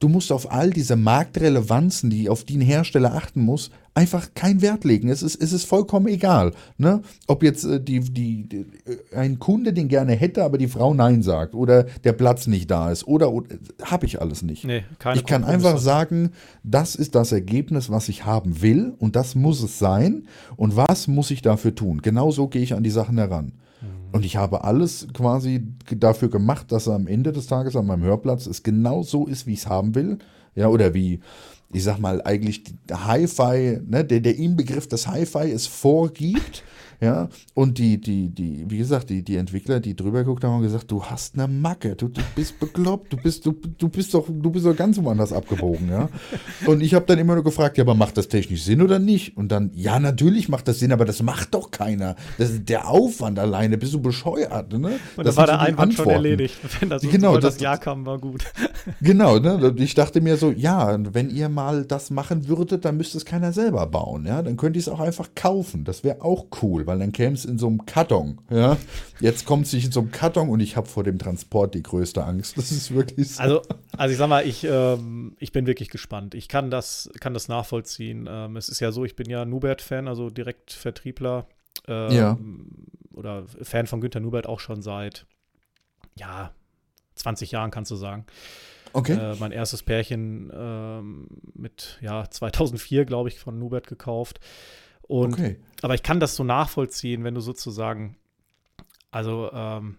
[0.03, 4.61] du musst auf all diese Marktrelevanzen, die auf die ein Hersteller achten muss, einfach keinen
[4.61, 5.07] Wert legen.
[5.07, 6.51] Es ist, es ist vollkommen egal.
[6.77, 7.01] Ne?
[7.27, 10.93] Ob jetzt äh, die, die, die, äh, ein Kunde den gerne hätte, aber die Frau
[10.93, 14.65] Nein sagt oder der Platz nicht da ist oder, oder habe ich alles nicht.
[14.65, 14.83] Nee,
[15.13, 16.31] ich kann einfach sagen,
[16.63, 20.27] das ist das Ergebnis, was ich haben will und das muss es sein
[20.57, 22.01] und was muss ich dafür tun.
[22.01, 23.53] Genau so gehe ich an die Sachen heran.
[24.13, 28.03] Und ich habe alles quasi dafür gemacht, dass er am Ende des Tages an meinem
[28.03, 30.19] Hörplatz es genau so ist, wie ich es haben will.
[30.55, 31.19] Ja, oder wie
[31.73, 36.63] ich sag mal, eigentlich Hi-Fi, ne, der, der Inbegriff des Hi-Fi es vorgibt
[37.01, 40.61] ja, und die, die, die, wie gesagt, die, die Entwickler, die drüber geguckt haben, haben
[40.61, 44.27] gesagt, du hast eine Macke, du, du bist bekloppt, du bist, du, du bist doch,
[44.27, 46.09] du bist doch ganz woanders abgebogen, ja.
[46.65, 49.37] Und ich habe dann immer nur gefragt, ja, aber macht das technisch Sinn oder nicht?
[49.37, 52.15] Und dann, ja, natürlich macht das Sinn, aber das macht doch keiner.
[52.37, 54.99] Das ist der Aufwand alleine, bist du bescheuert, ne?
[55.15, 56.09] Und das war der Einwand Antworten.
[56.09, 56.57] schon erledigt.
[56.79, 58.43] Wenn das, genau, das, das Jahr kam, war gut.
[59.01, 59.73] Genau, ne?
[59.77, 63.53] Ich dachte mir so, ja, wenn ihr mal das machen würdet, dann müsste es keiner
[63.53, 64.41] selber bauen, ja.
[64.41, 65.83] Dann könnt ihr es auch einfach kaufen.
[65.83, 68.39] Das wäre auch cool, weil weil dann käme es in so einem Karton.
[68.51, 68.77] Ja?
[69.19, 71.81] Jetzt kommt es nicht in so einem Karton und ich habe vor dem Transport die
[71.81, 72.55] größte Angst.
[72.55, 73.41] Das ist wirklich so.
[73.41, 73.61] Also,
[73.97, 76.35] also ich sag mal, ich, ähm, ich bin wirklich gespannt.
[76.35, 78.29] Ich kann das, kann das nachvollziehen.
[78.29, 81.47] Ähm, es ist ja so, ich bin ja Nubert-Fan, also direkt Vertriebler.
[81.87, 82.37] Ähm, ja.
[83.15, 85.25] Oder Fan von Günter Nubert auch schon seit,
[86.15, 86.51] ja,
[87.15, 88.27] 20 Jahren, kannst du sagen.
[88.93, 89.13] Okay.
[89.13, 94.39] Äh, mein erstes Pärchen ähm, mit, ja, 2004, glaube ich, von Nubert gekauft.
[95.07, 95.57] Und, okay.
[95.81, 98.17] Aber ich kann das so nachvollziehen, wenn du sozusagen,
[99.11, 99.97] also ähm,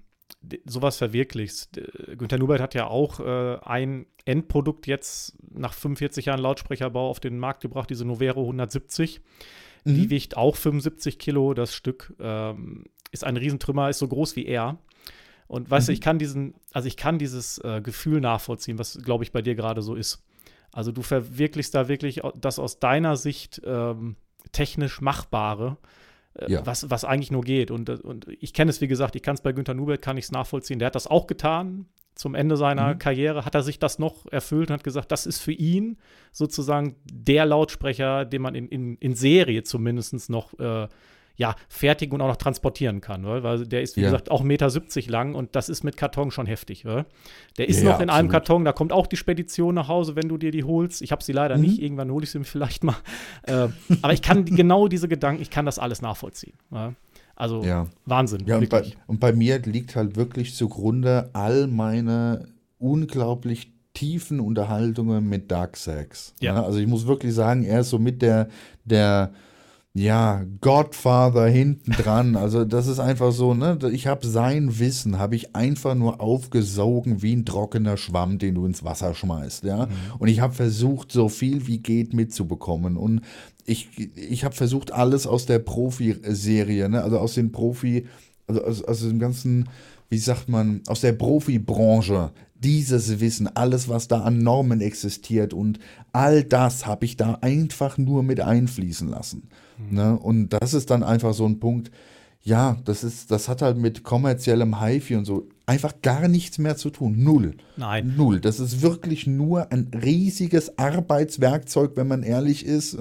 [0.65, 1.81] sowas verwirklichst.
[2.17, 7.39] Günter Nubert hat ja auch äh, ein Endprodukt jetzt nach 45 Jahren Lautsprecherbau auf den
[7.39, 9.21] Markt gebracht, diese Novero 170.
[9.85, 9.95] mhm.
[9.95, 12.15] die wiegt auch 75 Kilo, das Stück.
[12.19, 14.79] Ähm, ist ein Riesentrümmer, ist so groß wie er.
[15.47, 15.91] Und weißt mhm.
[15.91, 19.43] du, ich kann diesen, also ich kann dieses äh, Gefühl nachvollziehen, was, glaube ich, bei
[19.43, 20.25] dir gerade so ist.
[20.73, 24.17] Also du verwirklichst da wirklich das aus deiner Sicht ähm,
[24.55, 25.77] technisch Machbare,
[26.35, 26.67] äh, ja.
[26.67, 27.71] was, was eigentlich nur geht.
[27.71, 30.25] Und, und ich kenne es, wie gesagt, ich kann es bei Günter Nubel, kann ich
[30.25, 30.79] es nachvollziehen.
[30.79, 31.87] Der hat das auch getan.
[32.15, 32.99] Zum Ende seiner mhm.
[32.99, 35.99] Karriere hat er sich das noch erfüllt und hat gesagt, das ist für ihn
[36.31, 40.87] sozusagen der Lautsprecher, den man in, in, in Serie zumindest noch äh,
[41.37, 44.09] ja, fertigen und auch noch transportieren kann, weil der ist, wie ja.
[44.09, 46.85] gesagt, auch 1,70 Meter lang und das ist mit Karton schon heftig.
[46.85, 47.07] Weil?
[47.59, 48.19] Der ist ja, noch in absolut.
[48.19, 51.03] einem Karton, da kommt auch die Spedition nach Hause, wenn du dir die holst.
[51.03, 51.63] Ich habe sie leider mhm.
[51.63, 52.97] nicht, irgendwann hole ich sie mir vielleicht mal.
[53.43, 53.69] Äh,
[54.03, 56.55] aber ich kann genau diese Gedanken, ich kann das alles nachvollziehen.
[56.71, 56.95] Ja?
[57.37, 57.89] Also ja.
[58.07, 58.45] Wahnsinn.
[58.47, 62.47] Ja, und bei, und bei mir liegt halt wirklich zugrunde all meine
[62.79, 66.35] unglaublich tiefen Unterhaltungen mit Dark Sex.
[66.41, 66.63] Ja.
[66.63, 68.49] Also ich muss wirklich sagen, er ist so mit der,
[68.85, 69.33] der
[69.97, 72.35] ja, Godfather hinten dran.
[72.35, 73.79] Also das ist einfach so, ne?
[73.93, 78.67] Ich habe sein Wissen, habe ich einfach nur aufgesogen wie ein trockener Schwamm, den du
[78.67, 79.87] ins Wasser schmeißt, ja.
[79.87, 79.91] Mhm.
[80.19, 82.97] Und ich habe versucht, so viel wie geht mitzubekommen.
[82.97, 83.21] Und
[83.67, 87.05] ich, ich habe versucht, alles aus der Profi-Serie, ne?
[87.05, 88.09] Also aus den Profi,
[88.49, 89.69] also aus, aus dem ganzen,
[90.09, 95.79] wie sagt man, aus der Profibranche dieses Wissen, alles, was da an Normen existiert und
[96.13, 99.49] all das habe ich da einfach nur mit einfließen lassen.
[99.79, 99.97] Mhm.
[99.97, 100.19] Ne?
[100.19, 101.91] Und das ist dann einfach so ein Punkt,
[102.45, 106.77] ja, das ist, das hat halt mit kommerziellem HiFi und so einfach gar nichts mehr
[106.77, 107.25] zu tun.
[107.25, 107.55] Null.
[107.79, 108.13] Nein.
[108.19, 108.41] Null.
[108.41, 112.99] Das ist wirklich nur ein riesiges Arbeitswerkzeug, wenn man ehrlich ist.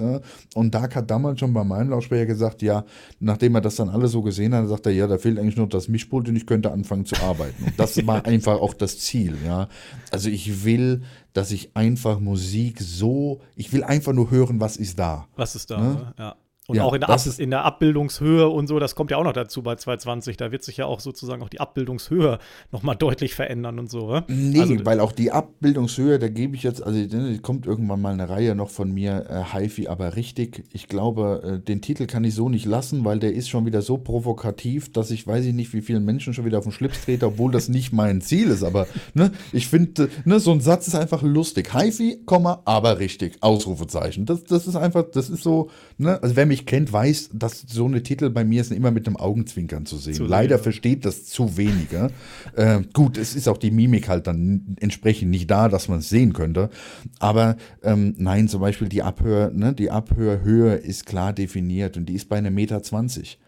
[0.54, 2.86] Und da hat damals schon bei meinem Lautsprecher gesagt, ja,
[3.20, 5.68] nachdem er das dann alles so gesehen hat, sagt er, ja, da fehlt eigentlich nur
[5.68, 7.64] das Mischpult und ich könnte anfangen zu arbeiten.
[7.64, 9.68] Und das war einfach auch das Ziel, ja.
[10.10, 11.02] Also ich will,
[11.34, 15.26] dass ich einfach Musik so, ich will einfach nur hören, was ist da.
[15.36, 16.14] Was ist da, ne?
[16.18, 16.36] ja.
[16.66, 19.24] Und ja, auch in der, Ab in der, Abbildungshöhe und so, das kommt ja auch
[19.24, 20.38] noch dazu bei 220.
[20.38, 22.38] Da wird sich ja auch sozusagen auch die Abbildungshöhe
[22.72, 24.06] nochmal deutlich verändern und so.
[24.06, 24.24] Oder?
[24.28, 28.14] Nee, also, weil auch die Abbildungshöhe, da gebe ich jetzt, also ne, kommt irgendwann mal
[28.14, 30.64] eine Reihe noch von mir, äh, HiFi, aber richtig.
[30.72, 33.82] Ich glaube, äh, den Titel kann ich so nicht lassen, weil der ist schon wieder
[33.82, 37.04] so provokativ, dass ich weiß ich nicht, wie vielen Menschen schon wieder auf den Schlips
[37.04, 38.64] trete, obwohl das nicht mein Ziel ist.
[38.64, 41.74] Aber ne, ich finde, ne, so ein Satz ist einfach lustig.
[41.74, 43.36] HiFi, aber richtig.
[43.40, 44.24] Ausrufezeichen.
[44.24, 47.64] Das, das ist einfach, das ist so, ne, also wer mich mich kennt, weiß, dass
[47.66, 50.14] so eine Titel bei mir sind immer mit einem Augenzwinkern zu sehen.
[50.14, 52.10] Zu Leider versteht das zu weniger.
[52.56, 56.08] äh, gut, es ist auch die Mimik halt dann entsprechend nicht da, dass man es
[56.08, 56.70] sehen könnte.
[57.18, 62.14] Aber ähm, nein, zum Beispiel die Abhör, ne, die Abhörhöhe ist klar definiert und die
[62.14, 63.38] ist bei einer Meter 20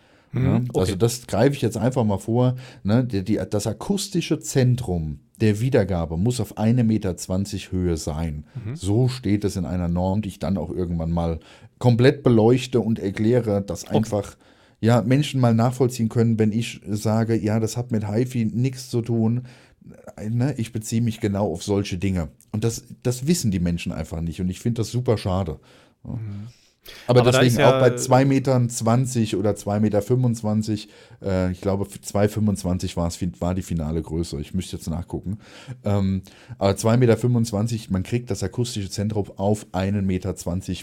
[0.45, 0.80] ja, okay.
[0.80, 2.57] Also das greife ich jetzt einfach mal vor.
[2.82, 7.16] Ne, die, die, das akustische Zentrum der Wiedergabe muss auf 1,20 Meter
[7.70, 8.45] Höhe sein.
[8.64, 8.76] Mhm.
[8.76, 11.41] So steht es in einer Norm, die ich dann auch irgendwann mal
[11.78, 13.97] komplett beleuchte und erkläre, dass okay.
[13.97, 14.37] einfach
[14.80, 19.03] ja, Menschen mal nachvollziehen können, wenn ich sage, ja, das hat mit HiFi nichts zu
[19.03, 19.43] tun.
[20.28, 22.28] Ne, ich beziehe mich genau auf solche Dinge.
[22.53, 24.41] Und das, das wissen die Menschen einfach nicht.
[24.41, 25.59] Und ich finde das super schade.
[26.05, 26.49] Mhm.
[27.07, 30.89] Aber, Aber deswegen ja auch bei 2,20 Metern 20 oder 2,25 Meter, 25,
[31.22, 33.11] äh, ich glaube 2,25 war,
[33.41, 34.41] war die finale Größe.
[34.41, 35.39] Ich müsste jetzt nachgucken.
[35.84, 36.22] Ähm,
[36.59, 40.34] aber 2,25 Meter, man kriegt das akustische Zentrum auf 1,20 Meter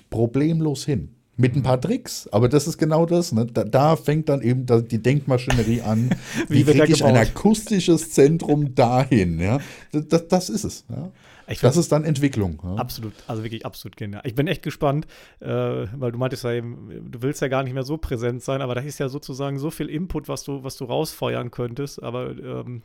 [0.09, 1.09] problemlos hin.
[1.35, 3.31] Mit ein paar Tricks, aber das ist genau das.
[3.31, 3.47] Ne?
[3.47, 6.11] Da, da, fängt dann eben die Denkmaschinerie an.
[6.47, 9.39] Wie, Wie kriege ich ein akustisches Zentrum dahin?
[9.39, 9.59] Ja?
[9.91, 10.85] Das, das ist es.
[10.89, 11.11] Ja?
[11.61, 12.61] Das ist dann Entwicklung.
[12.63, 12.75] Ja.
[12.75, 14.21] Absolut, also wirklich absolut genial.
[14.25, 15.07] Ich bin echt gespannt,
[15.39, 18.61] äh, weil du meintest ja eben, du willst ja gar nicht mehr so präsent sein,
[18.61, 22.01] aber da ist ja sozusagen so viel Input, was du, was du rausfeuern könntest.
[22.01, 22.83] Aber ähm,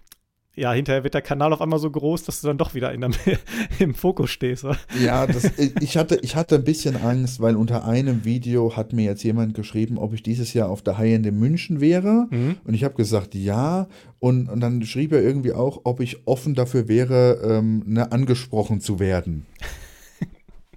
[0.58, 3.00] ja, hinterher wird der Kanal auf einmal so groß, dass du dann doch wieder in
[3.00, 3.10] der,
[3.78, 4.64] im Fokus stehst.
[4.64, 4.76] Oder?
[5.02, 5.50] Ja, das,
[5.80, 9.54] ich, hatte, ich hatte ein bisschen Angst, weil unter einem Video hat mir jetzt jemand
[9.54, 12.26] geschrieben, ob ich dieses Jahr auf der High End in München wäre.
[12.30, 12.56] Mhm.
[12.64, 13.88] Und ich habe gesagt, ja.
[14.18, 18.80] Und, und dann schrieb er irgendwie auch, ob ich offen dafür wäre, ähm, ne, angesprochen
[18.80, 19.46] zu werden.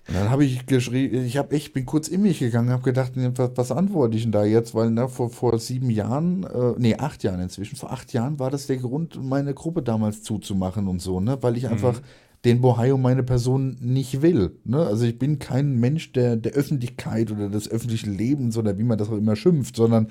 [0.08, 3.14] Und dann habe ich geschrieben, ich habe echt, bin kurz in mich gegangen, habe gedacht,
[3.16, 4.74] was, was, antworte ich denn da jetzt?
[4.74, 8.50] Weil ne, vor, vor sieben Jahren, äh, nee, acht Jahren inzwischen, vor acht Jahren war
[8.50, 11.38] das der Grund, meine Gruppe damals zuzumachen und so, ne?
[11.42, 11.72] Weil ich mhm.
[11.72, 12.02] einfach
[12.46, 14.58] den Bohai um meine Person nicht will.
[14.64, 14.84] Ne?
[14.84, 18.98] Also ich bin kein Mensch der, der Öffentlichkeit oder des öffentlichen Lebens oder wie man
[18.98, 20.08] das auch immer schimpft, sondern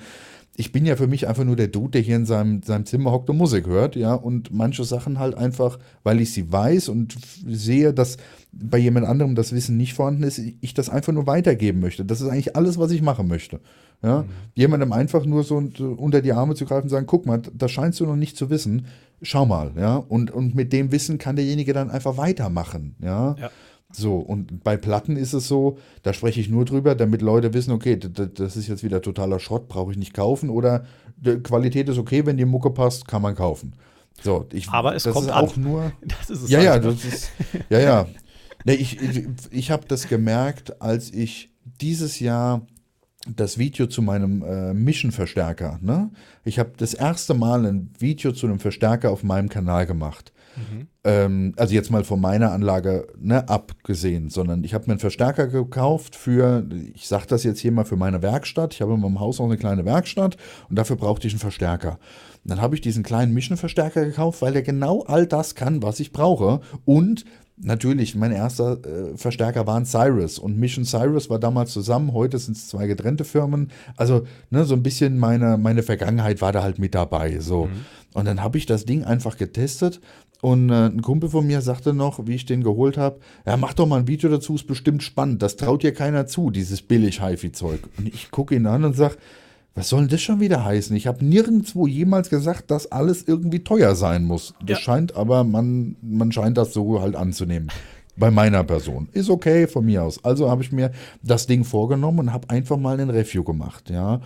[0.55, 3.11] ich bin ja für mich einfach nur der Dude, der hier in seinem, seinem Zimmer
[3.11, 7.15] hockt und Musik hört, ja, und manche Sachen halt einfach, weil ich sie weiß und
[7.47, 8.17] sehe, dass
[8.51, 12.03] bei jemand anderem das Wissen nicht vorhanden ist, ich das einfach nur weitergeben möchte.
[12.03, 13.61] Das ist eigentlich alles, was ich machen möchte.
[14.03, 14.29] Ja, mhm.
[14.55, 17.99] jemandem einfach nur so unter die Arme zu greifen und sagen, guck mal, das scheinst
[17.99, 18.87] du noch nicht zu wissen,
[19.21, 23.35] schau mal, ja, und, und mit dem Wissen kann derjenige dann einfach weitermachen, ja.
[23.39, 23.51] ja.
[23.93, 27.71] So, und bei Platten ist es so, da spreche ich nur drüber, damit Leute wissen,
[27.71, 30.49] okay, das ist jetzt wieder totaler Schrott, brauche ich nicht kaufen.
[30.49, 30.85] Oder
[31.17, 33.73] die Qualität ist okay, wenn die Mucke passt, kann man kaufen.
[34.21, 35.45] So, ich, Aber es das kommt ist an.
[35.45, 35.91] auch nur.
[36.01, 37.31] Das ist es Ja, ja, das ist.
[37.69, 38.07] Ja, ja.
[38.65, 42.67] Nee, ich ich, ich habe das gemerkt, als ich dieses Jahr
[43.27, 46.09] das Video zu meinem äh, Mission-Verstärker, ne?
[46.43, 50.31] Ich habe das erste Mal ein Video zu einem Verstärker auf meinem Kanal gemacht.
[51.03, 55.47] Ähm, also jetzt mal von meiner Anlage ne, abgesehen, sondern ich habe mir einen Verstärker
[55.47, 58.73] gekauft für, ich sage das jetzt hier mal für meine Werkstatt.
[58.73, 60.37] Ich habe in meinem Haus auch eine kleine Werkstatt
[60.69, 61.99] und dafür brauchte ich einen Verstärker.
[62.43, 65.99] Und dann habe ich diesen kleinen Mission-Verstärker gekauft, weil der genau all das kann, was
[65.99, 66.61] ich brauche.
[66.85, 67.25] Und
[67.57, 72.13] natürlich, mein erster äh, Verstärker war ein Cyrus und Mission Cyrus war damals zusammen.
[72.13, 73.71] Heute sind es zwei getrennte Firmen.
[73.95, 77.39] Also ne, so ein bisschen meine, meine Vergangenheit war da halt mit dabei.
[77.39, 77.69] So.
[78.13, 80.01] Und dann habe ich das Ding einfach getestet
[80.41, 83.73] und äh, ein Kumpel von mir sagte noch, wie ich den geholt habe, ja, mach
[83.73, 85.41] doch mal ein Video dazu, ist bestimmt spannend.
[85.41, 87.79] Das traut dir keiner zu, dieses billig HiFi-Zeug.
[87.97, 89.15] Und ich gucke ihn an und sage,
[89.75, 90.95] was soll denn das schon wieder heißen?
[90.97, 94.53] Ich habe nirgendwo jemals gesagt, dass alles irgendwie teuer sein muss.
[94.59, 94.83] Das Ja.
[94.83, 97.69] scheint aber, man, man scheint das so halt anzunehmen.
[98.17, 99.07] Bei meiner Person.
[99.13, 100.23] Ist okay von mir aus.
[100.25, 100.91] Also habe ich mir
[101.23, 104.19] das Ding vorgenommen und habe einfach mal ein Review gemacht, ja.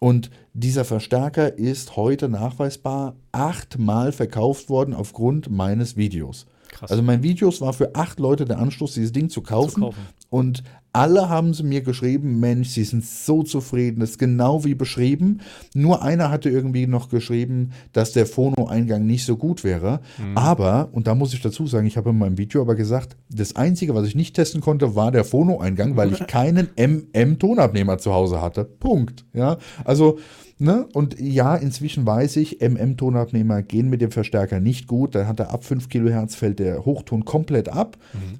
[0.00, 6.46] Und dieser Verstärker ist heute nachweisbar achtmal verkauft worden aufgrund meines Videos.
[6.68, 6.90] Krass.
[6.90, 9.82] Also mein Videos war für acht Leute der Anstoß, dieses Ding zu kaufen.
[9.82, 9.98] kaufen.
[10.30, 14.74] Und alle haben sie mir geschrieben, Mensch, sie sind so zufrieden, das ist genau wie
[14.74, 15.40] beschrieben.
[15.74, 20.00] Nur einer hatte irgendwie noch geschrieben, dass der Phono-Eingang nicht so gut wäre.
[20.34, 23.54] Aber, und da muss ich dazu sagen, ich habe in meinem Video aber gesagt, das
[23.56, 28.42] Einzige, was ich nicht testen konnte, war der Phono-Eingang, weil ich keinen MM-Tonabnehmer zu Hause
[28.42, 28.64] hatte.
[28.64, 29.24] Punkt.
[29.32, 30.18] Ja, also
[30.60, 30.86] Ne?
[30.92, 35.14] Und ja, inzwischen weiß ich, MM-Tonabnehmer gehen mit dem Verstärker nicht gut.
[35.14, 37.96] Da hat er ab 5 Kilohertz fällt der Hochton komplett ab.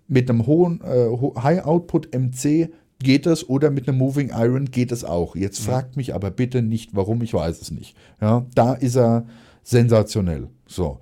[0.09, 4.91] Mit einem hohen äh, ho- High-Output MC geht es oder mit einem Moving Iron geht
[4.91, 5.37] es auch.
[5.37, 7.95] Jetzt fragt mich aber bitte nicht, warum, ich weiß es nicht.
[8.21, 9.25] Ja, da ist er
[9.63, 10.49] sensationell.
[10.67, 10.99] So.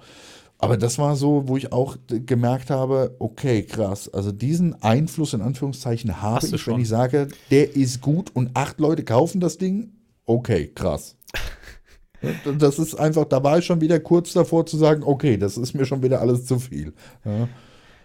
[0.59, 4.09] Aber das war so, wo ich auch gemerkt habe, okay, krass.
[4.13, 6.81] Also diesen Einfluss in Anführungszeichen habe ich, wenn schon.
[6.81, 9.93] ich sage, der ist gut und acht Leute kaufen das Ding.
[10.27, 11.17] Okay, krass.
[12.59, 15.75] Das ist einfach, da war ich schon wieder kurz davor zu sagen, okay, das ist
[15.75, 16.93] mir schon wieder alles zu viel.
[17.25, 17.49] Ja.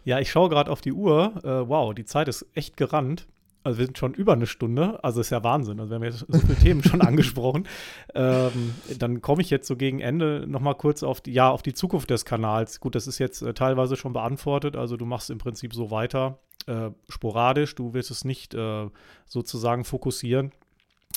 [0.03, 1.34] Ja, ich schaue gerade auf die Uhr.
[1.43, 3.28] Äh, wow, die Zeit ist echt gerannt.
[3.63, 5.03] Also wir sind schon über eine Stunde.
[5.03, 5.80] Also ist ja Wahnsinn.
[5.80, 7.67] Also wir haben jetzt so viele Themen schon angesprochen.
[8.15, 11.61] Ähm, dann komme ich jetzt so gegen Ende noch mal kurz auf die, ja, auf
[11.61, 12.80] die Zukunft des Kanals.
[12.80, 14.76] Gut, das ist jetzt äh, teilweise schon beantwortet.
[14.76, 17.76] Also du machst im Prinzip so weiter, äh, sporadisch.
[17.76, 18.89] Du willst es nicht äh,
[19.28, 20.51] sozusagen fokussieren.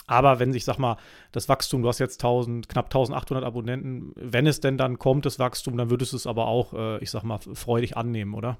[0.07, 0.97] Aber wenn sich, sag mal,
[1.33, 5.39] das Wachstum, du hast jetzt 1000, knapp 1800 Abonnenten, wenn es denn dann kommt, das
[5.39, 8.59] Wachstum, dann würdest du es aber auch, äh, ich sag mal, freudig annehmen, oder?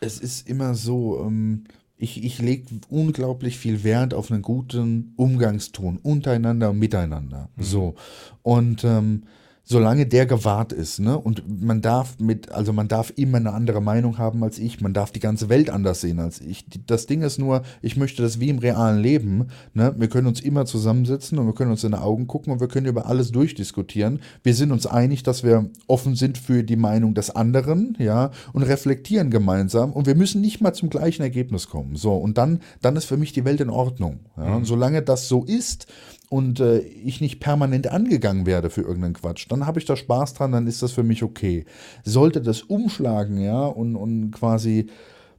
[0.00, 1.64] Es ist immer so, ähm,
[1.96, 7.50] ich, ich lege unglaublich viel Wert auf einen guten Umgangston untereinander und miteinander.
[7.56, 7.96] So.
[8.42, 9.24] Und ähm,
[9.70, 13.82] solange der gewahrt ist, ne, und man darf mit, also man darf immer eine andere
[13.82, 16.64] Meinung haben als ich, man darf die ganze Welt anders sehen als ich.
[16.86, 20.40] Das Ding ist nur, ich möchte das wie im realen Leben, ne, wir können uns
[20.40, 23.30] immer zusammensetzen und wir können uns in die Augen gucken und wir können über alles
[23.30, 24.20] durchdiskutieren.
[24.42, 28.62] Wir sind uns einig, dass wir offen sind für die Meinung des anderen, ja, und
[28.62, 31.94] reflektieren gemeinsam und wir müssen nicht mal zum gleichen Ergebnis kommen.
[31.96, 34.20] So, und dann, dann ist für mich die Welt in Ordnung.
[34.38, 34.56] Ja.
[34.56, 35.88] Und solange das so ist,
[36.30, 40.34] und äh, ich nicht permanent angegangen werde für irgendeinen Quatsch, dann habe ich da Spaß
[40.34, 41.64] dran, dann ist das für mich okay.
[42.04, 44.86] Sollte das umschlagen, ja, und, und quasi,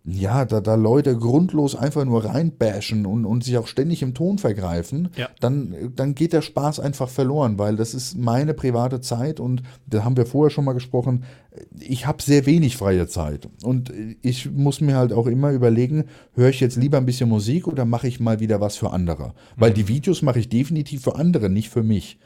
[0.05, 4.37] ja, da, da Leute grundlos einfach nur reinbashen und, und sich auch ständig im Ton
[4.37, 5.27] vergreifen, Ja.
[5.39, 10.03] dann, dann geht der Spaß einfach verloren, weil das ist meine private Zeit und da
[10.03, 11.25] haben wir vorher schon mal gesprochen,
[11.79, 13.91] ich habe sehr wenig freie Zeit und
[14.21, 17.85] ich muss mir halt auch immer überlegen, höre ich jetzt lieber ein bisschen Musik oder
[17.85, 19.33] mache ich mal wieder was für andere?
[19.55, 22.17] Weil die Videos mache ich definitiv für andere, nicht für mich.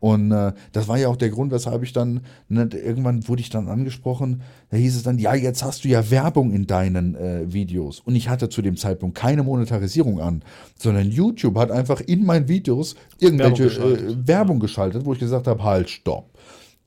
[0.00, 3.50] Und äh, das war ja auch der Grund, weshalb ich dann, ne, irgendwann wurde ich
[3.50, 7.52] dann angesprochen, da hieß es dann, ja, jetzt hast du ja Werbung in deinen äh,
[7.52, 8.00] Videos.
[8.00, 10.42] Und ich hatte zu dem Zeitpunkt keine Monetarisierung an,
[10.78, 14.10] sondern YouTube hat einfach in meinen Videos irgendwelche Werbung geschaltet.
[14.10, 16.30] äh, Werbung geschaltet, wo ich gesagt habe, halt, stopp.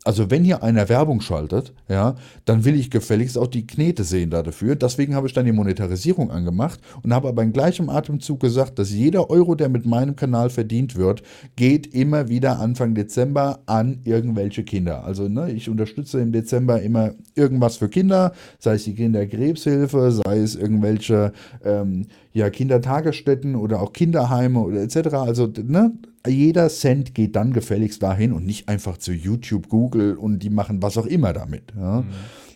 [0.03, 2.15] Also wenn hier einer Werbung schaltet, ja,
[2.45, 4.75] dann will ich gefälligst auch die Knete sehen da dafür.
[4.75, 8.91] Deswegen habe ich dann die Monetarisierung angemacht und habe aber in gleichem Atemzug gesagt, dass
[8.91, 11.23] jeder Euro, der mit meinem Kanal verdient wird,
[11.55, 15.05] geht immer wieder Anfang Dezember an irgendwelche Kinder.
[15.05, 20.39] Also ne, ich unterstütze im Dezember immer irgendwas für Kinder, sei es die Kinderkrebshilfe, sei
[20.39, 21.31] es irgendwelche
[21.63, 25.13] ähm, ja, Kindertagesstätten oder auch Kinderheime oder etc.
[25.13, 25.93] Also ne,
[26.27, 30.81] jeder Cent geht dann gefälligst dahin und nicht einfach zu YouTube, Google und die machen
[30.81, 31.73] was auch immer damit.
[31.75, 32.03] Ja.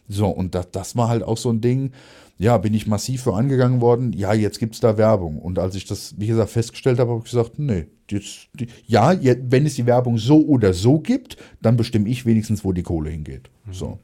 [0.07, 1.91] So, und das, das war halt auch so ein Ding.
[2.37, 4.13] ja, bin ich massiv für angegangen worden.
[4.13, 5.39] Ja, jetzt gibt es da Werbung.
[5.39, 9.15] Und als ich das, wie gesagt, festgestellt habe, habe ich gesagt, nee, jetzt, die, ja,
[9.21, 13.09] wenn es die Werbung so oder so gibt, dann bestimme ich wenigstens, wo die Kohle
[13.09, 13.49] hingeht.
[13.65, 13.73] Mhm.
[13.73, 13.99] So.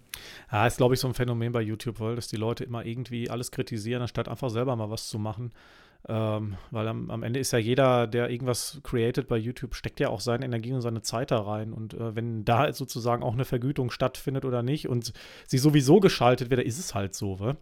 [0.52, 3.30] Ja, ist, glaube ich, so ein Phänomen bei YouTube, weil dass die Leute immer irgendwie
[3.30, 5.52] alles kritisieren, anstatt einfach selber mal was zu machen.
[6.10, 10.10] Ähm, weil am, am, Ende ist ja jeder, der irgendwas created bei YouTube, steckt ja
[10.10, 11.72] auch seine Energie und seine Zeit da rein.
[11.72, 15.14] Und äh, wenn da sozusagen auch eine Vergütung stattfindet oder nicht und
[15.48, 17.40] sie sowieso geschaltet wird, ist es halt so.
[17.40, 17.56] We?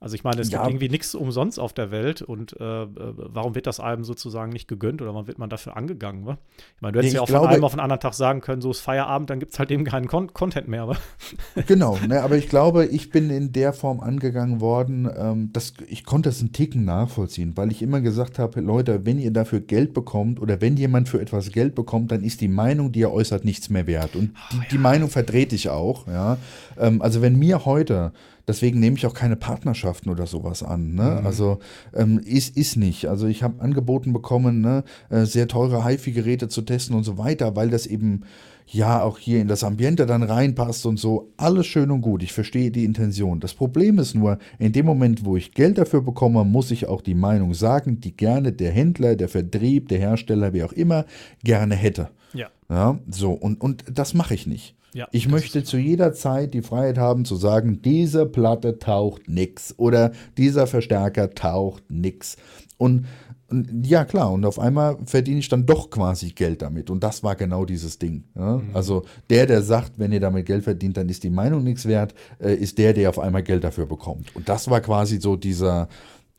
[0.00, 0.58] Also ich meine, es ja.
[0.58, 4.52] gibt irgendwie nichts umsonst auf der Welt und äh, äh, warum wird das einem sozusagen
[4.52, 6.24] nicht gegönnt oder warum wird man dafür angegangen?
[6.24, 6.38] Wa?
[6.76, 8.40] Ich meine, du hättest nee, ja auch glaube, von einem auf den anderen Tag sagen
[8.40, 10.86] können, so ist Feierabend, dann gibt es halt eben keinen Con Content mehr.
[10.86, 10.96] Wa?
[11.66, 16.04] Genau, ne, aber ich glaube, ich bin in der Form angegangen worden, ähm, dass ich
[16.04, 19.94] konnte es einen Ticken nachvollziehen, weil ich immer gesagt habe, Leute, wenn ihr dafür Geld
[19.94, 23.44] bekommt oder wenn jemand für etwas Geld bekommt, dann ist die Meinung, die er äußert,
[23.44, 24.14] nichts mehr wert.
[24.14, 24.68] Und die, oh, ja.
[24.70, 26.06] die Meinung verdreht ich auch.
[26.06, 26.38] Ja?
[26.78, 28.12] Ähm, also wenn mir heute
[28.48, 30.94] Deswegen nehme ich auch keine Partnerschaften oder sowas an.
[30.94, 31.18] Ne?
[31.20, 31.26] Mhm.
[31.26, 31.58] Also
[31.94, 33.06] ähm, ist, ist nicht.
[33.06, 37.54] Also ich habe angeboten bekommen, ne, äh, sehr teure HiFi-Geräte zu testen und so weiter,
[37.54, 38.22] weil das eben
[38.66, 41.32] ja auch hier in das Ambiente dann reinpasst und so.
[41.36, 42.22] Alles schön und gut.
[42.22, 43.38] Ich verstehe die Intention.
[43.38, 47.02] Das Problem ist nur, in dem Moment, wo ich Geld dafür bekomme, muss ich auch
[47.02, 51.04] die Meinung sagen, die gerne der Händler, der Vertrieb, der Hersteller, wie auch immer,
[51.44, 52.08] gerne hätte.
[52.32, 52.48] Ja.
[52.70, 53.32] Ja, so.
[53.32, 54.74] Und, und das mache ich nicht.
[54.94, 59.74] Ja, ich möchte zu jeder Zeit die Freiheit haben zu sagen, diese Platte taucht nix
[59.76, 62.36] oder dieser Verstärker taucht nix.
[62.78, 63.06] Und,
[63.48, 66.90] und, ja, klar, und auf einmal verdiene ich dann doch quasi Geld damit.
[66.90, 68.24] Und das war genau dieses Ding.
[68.34, 68.56] Ja?
[68.56, 68.70] Mhm.
[68.72, 72.14] Also der, der sagt, wenn ihr damit Geld verdient, dann ist die Meinung nichts wert,
[72.38, 74.34] äh, ist der, der auf einmal Geld dafür bekommt.
[74.34, 75.88] Und das war quasi so dieser,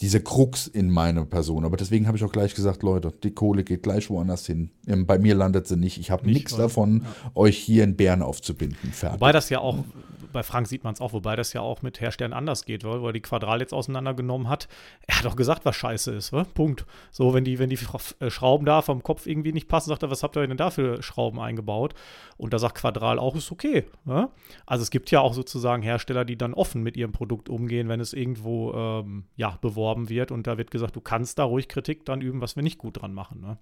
[0.02, 1.66] diese Krux in meiner Person.
[1.66, 4.72] Aber deswegen habe ich auch gleich gesagt, Leute, die Kohle geht gleich woanders hin.
[4.88, 6.00] Ähm, bei mir landet sie nicht.
[6.00, 7.32] Ich habe nichts davon, ja.
[7.36, 8.92] euch hier in Bären aufzubinden.
[8.92, 9.20] Fertig.
[9.20, 9.84] Wobei das ja auch
[10.31, 13.03] bei Frank sieht man es auch, wobei das ja auch mit Herstellern anders geht, weil,
[13.03, 14.68] er die Quadral jetzt auseinandergenommen hat.
[15.07, 16.43] Er hat auch gesagt, was scheiße ist, wa?
[16.43, 16.85] Punkt.
[17.11, 17.80] So, wenn die, wenn die
[18.19, 20.69] äh, Schrauben da vom Kopf irgendwie nicht passen, sagt er, was habt ihr denn da
[20.69, 21.93] für Schrauben eingebaut?
[22.38, 23.85] Und da sagt Quadral auch, ist okay.
[24.06, 24.30] Wa?
[24.65, 27.99] Also es gibt ja auch sozusagen Hersteller, die dann offen mit ihrem Produkt umgehen, wenn
[27.99, 30.31] es irgendwo ähm, ja, beworben wird.
[30.31, 33.01] Und da wird gesagt, du kannst da ruhig Kritik dann üben, was wir nicht gut
[33.01, 33.41] dran machen.
[33.41, 33.57] Ne?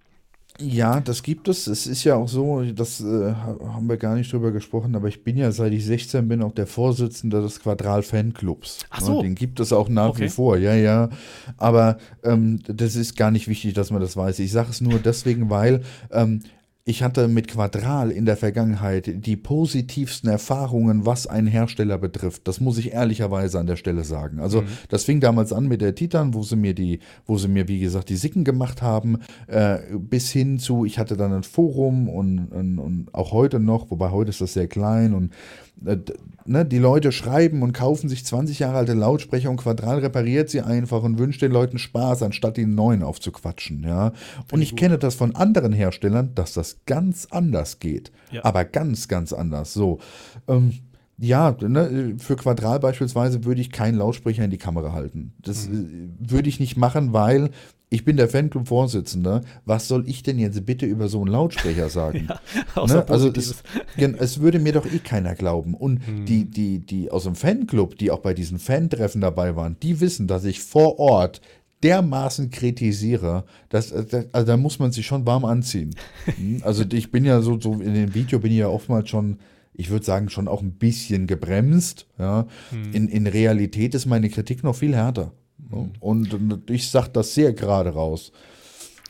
[0.59, 1.67] Ja, das gibt es.
[1.67, 5.23] Es ist ja auch so, das äh, haben wir gar nicht drüber gesprochen, aber ich
[5.23, 8.79] bin ja, seit ich 16 bin, auch der Vorsitzende des Quadral Fanclubs.
[8.89, 9.21] Ach so.
[9.21, 10.23] Den gibt es auch nach okay.
[10.23, 11.09] wie vor, ja, ja.
[11.57, 14.39] Aber ähm, das ist gar nicht wichtig, dass man das weiß.
[14.39, 16.41] Ich sage es nur deswegen, weil ähm,
[16.87, 22.47] ich hatte mit Quadral in der Vergangenheit die positivsten Erfahrungen, was einen Hersteller betrifft.
[22.47, 24.39] Das muss ich ehrlicherweise an der Stelle sagen.
[24.39, 24.67] Also mhm.
[24.87, 27.81] das fing damals an mit der Titan, wo sie mir die, wo sie mir wie
[27.81, 32.47] gesagt die Sicken gemacht haben, äh, bis hin zu, ich hatte dann ein Forum und,
[32.53, 35.33] und, und auch heute noch, wobei heute ist das sehr klein und
[35.79, 40.61] ne, die Leute schreiben und kaufen sich 20 Jahre alte Lautsprecher und Quadral repariert sie
[40.61, 43.83] einfach und wünscht den Leuten Spaß, anstatt den neuen aufzuquatschen.
[43.83, 44.13] Ja?
[44.51, 48.11] Und ich kenne das von anderen Herstellern, dass das ganz anders geht.
[48.31, 48.43] Ja.
[48.45, 49.73] Aber ganz, ganz anders.
[49.73, 49.99] So.
[50.47, 50.79] Ähm,
[51.19, 55.33] ja, ne, für Quadral beispielsweise würde ich keinen Lautsprecher in die Kamera halten.
[55.39, 56.13] Das mhm.
[56.21, 57.49] Äh, würde ich nicht machen, weil
[57.89, 62.27] ich bin der Fanclub-Vorsitzende, was soll ich denn jetzt bitte über so einen Lautsprecher sagen?
[62.75, 63.07] ja, ne?
[63.07, 63.63] Also es,
[63.97, 65.73] es, würde mir doch eh keiner glauben.
[65.73, 66.25] Und hm.
[66.25, 70.27] die, die, die aus dem Fanclub, die auch bei diesen Fan-Treffen dabei waren, die wissen,
[70.27, 71.41] dass ich vor Ort
[71.81, 75.95] dermaßen kritisiere, dass, äh, also da muss man sich schon warm anziehen.
[76.25, 76.61] Hm?
[76.63, 79.37] also ich bin ja so, so in dem Video bin ich ja oftmals schon
[79.77, 82.07] ich würde sagen, schon auch ein bisschen gebremst.
[82.17, 82.47] Ja.
[82.71, 82.93] Hm.
[82.93, 85.31] In, in Realität ist meine Kritik noch viel härter.
[85.57, 85.91] Mhm.
[85.99, 88.31] Und ich sage das sehr gerade raus.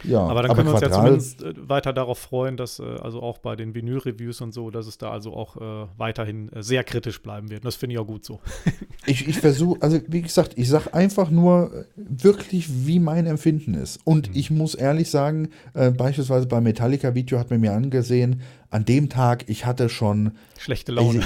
[0.04, 2.84] Ja, aber dann können aber wir uns ja zumindest äh, weiter darauf freuen, dass äh,
[2.84, 6.62] also auch bei den Vinyl-Reviews und so, dass es da also auch äh, weiterhin äh,
[6.62, 7.62] sehr kritisch bleiben wird.
[7.62, 8.40] Und das finde ich auch gut so.
[9.06, 14.00] ich ich versuche, also wie gesagt, ich sage einfach nur wirklich, wie mein Empfinden ist.
[14.04, 14.36] Und mhm.
[14.36, 19.46] ich muss ehrlich sagen, äh, beispielsweise beim Metallica-Video hat man mir angesehen, an dem Tag,
[19.48, 20.32] ich hatte schon.
[20.58, 21.22] Schlechte Laune.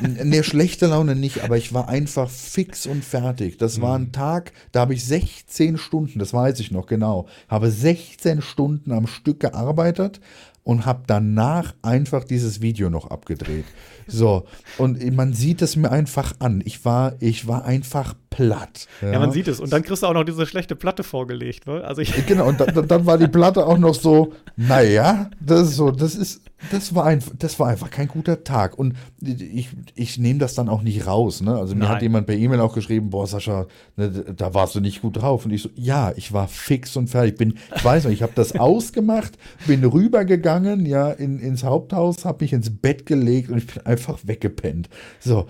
[0.00, 3.58] ne, schlechte Laune nicht, aber ich war einfach fix und fertig.
[3.58, 3.82] Das mhm.
[3.82, 4.12] war ein mhm.
[4.12, 9.06] Tag, da habe ich 16 Stunden, das weiß ich noch genau, habe 16 Stunden am
[9.06, 10.20] Stück gearbeitet
[10.66, 13.66] und habe danach einfach dieses Video noch abgedreht.
[14.08, 14.46] So,
[14.78, 16.60] und man sieht es mir einfach an.
[16.64, 18.86] Ich war, ich war einfach platt.
[19.00, 19.12] Ja.
[19.12, 19.60] ja man sieht es.
[19.60, 21.66] Und dann kriegst du auch noch diese schlechte Platte vorgelegt.
[21.66, 21.82] Ne?
[21.82, 25.76] Also ich genau, und dann, dann war die Platte auch noch so, naja, das ist
[25.76, 28.78] so, das ist, das war, ein, das war einfach kein guter Tag.
[28.78, 31.40] Und ich, ich nehme das dann auch nicht raus.
[31.40, 31.54] Ne?
[31.56, 31.88] Also mir Nein.
[31.90, 33.66] hat jemand per E-Mail auch geschrieben, boah, Sascha,
[33.96, 35.44] ne, da warst du nicht gut drauf.
[35.44, 37.32] Und ich so, ja, ich war fix und fertig.
[37.32, 39.36] Ich, bin, ich weiß noch, ich habe das ausgemacht,
[39.66, 44.18] bin rübergegangen, ja, in, ins Haupthaus, habe mich ins Bett gelegt und ich bin einfach
[44.24, 44.88] weggepennt.
[45.20, 45.46] So,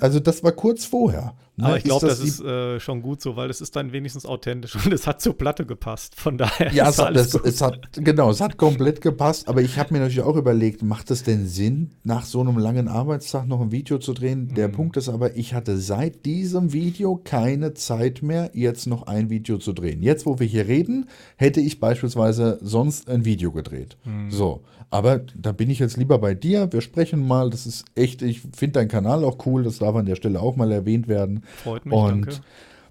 [0.00, 1.34] also das war kurz vorher.
[1.60, 1.66] Ne?
[1.66, 4.26] Aber ich glaube, Ist das, ist äh, schon gut so, weil es ist dann wenigstens
[4.26, 6.14] authentisch und es hat zur Platte gepasst.
[6.16, 7.44] Von daher Ja, ist es hat, das, gut.
[7.46, 11.10] es hat, genau, es hat komplett gepasst, aber ich habe mir natürlich auch überlegt, macht
[11.10, 14.54] es denn Sinn, nach so einem langen Arbeitstag noch ein Video zu drehen?
[14.54, 14.72] Der Mhm.
[14.72, 19.58] Punkt ist aber, ich hatte seit diesem Video keine Zeit mehr, jetzt noch ein Video
[19.58, 20.02] zu drehen.
[20.02, 23.96] Jetzt, wo wir hier reden, hätte ich beispielsweise sonst ein Video gedreht.
[24.04, 24.30] Mhm.
[24.30, 26.72] So, aber da bin ich jetzt lieber bei dir.
[26.72, 30.06] Wir sprechen mal, das ist echt, ich finde deinen Kanal auch cool, das darf an
[30.06, 31.44] der Stelle auch mal erwähnt werden.
[31.62, 32.40] Freut mich, Und danke.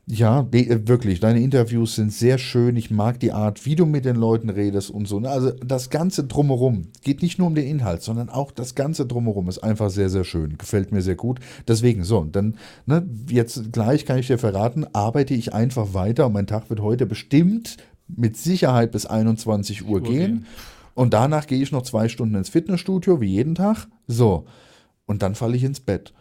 [0.08, 2.78] ja, wirklich, deine Interviews sind sehr schön.
[2.78, 5.20] Ich mag die Art, wie du mit den Leuten redest und so.
[5.20, 5.30] ne?
[5.30, 9.50] Also das Ganze drumherum geht nicht nur um den Inhalt, sondern auch das Ganze drumherum
[9.50, 10.58] ist einfach sehr, sehr schön.
[10.58, 11.40] Gefällt mir sehr gut.
[11.68, 12.56] Deswegen, so, und dann,
[12.86, 16.80] ne, jetzt gleich kann ich dir verraten, arbeite ich einfach weiter und mein Tag wird
[16.82, 17.78] heute bestimmt
[18.08, 20.18] mit Sicherheit bis 21 Uhr Uhr gehen.
[20.18, 20.46] gehen.
[21.00, 23.88] Und danach gehe ich noch zwei Stunden ins Fitnessstudio, wie jeden Tag.
[24.08, 24.48] So.
[25.06, 26.14] Und dann falle ich ins Bett.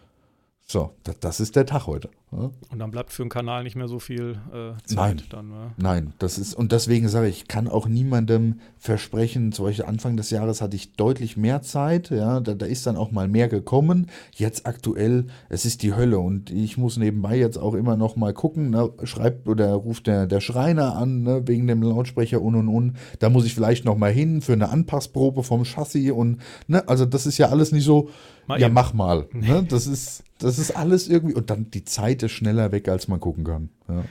[0.71, 2.11] So, das, das ist der Tag heute.
[2.31, 2.51] Ja?
[2.71, 5.23] Und dann bleibt für den Kanal nicht mehr so viel äh, Zeit Nein.
[5.31, 5.49] dann.
[5.49, 5.71] ne?
[5.79, 10.19] Nein, das ist, und deswegen sage ich, ich kann auch niemandem versprechen, zum Beispiel Anfang
[10.19, 13.49] des Jahres hatte ich deutlich mehr Zeit, ja, da, da ist dann auch mal mehr
[13.49, 14.09] gekommen.
[14.35, 18.35] Jetzt aktuell, es ist die Hölle und ich muss nebenbei jetzt auch immer noch mal
[18.35, 22.69] gucken, ne, schreibt oder ruft der, der Schreiner an, ne, wegen dem Lautsprecher und und
[22.69, 22.97] und.
[23.21, 27.07] Da muss ich vielleicht noch mal hin für eine Anpassprobe vom Chassis und, ne, also
[27.07, 28.11] das ist ja alles nicht so,
[28.49, 28.75] Mal ja, eben.
[28.75, 29.27] mach mal.
[29.33, 29.65] Ne?
[29.69, 33.21] Das ist, das ist alles irgendwie, und dann die Zeit ist schneller weg, als man
[33.21, 33.71] gucken kann.
[33.89, 34.05] Ja.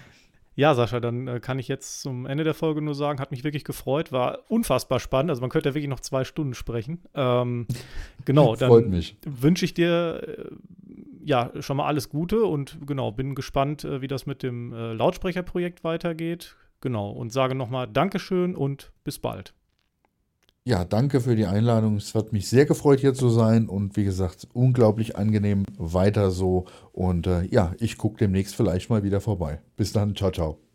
[0.57, 3.43] Ja, Sascha, dann äh, kann ich jetzt zum Ende der Folge nur sagen, hat mich
[3.43, 5.29] wirklich gefreut, war unfassbar spannend.
[5.29, 6.99] Also man könnte ja wirklich noch zwei Stunden sprechen.
[7.13, 7.67] Ähm,
[8.25, 9.17] genau, dann mich.
[9.23, 10.55] wünsche ich dir äh,
[11.23, 15.83] ja schon mal alles Gute und genau, bin gespannt, äh, wie das mit dem Lautsprecherprojekt
[15.83, 16.55] weitergeht.
[16.81, 19.53] Genau, und sage nochmal Dankeschön und bis bald.
[20.67, 21.95] Ja, danke für die Einladung.
[21.95, 25.63] Es hat mich sehr gefreut, hier zu sein und wie gesagt, unglaublich angenehm.
[25.77, 26.65] Weiter so.
[26.91, 29.61] Und äh, ja, ich gucke demnächst vielleicht mal wieder vorbei.
[29.77, 30.13] Bis dann.
[30.13, 30.66] Ciao, ciao.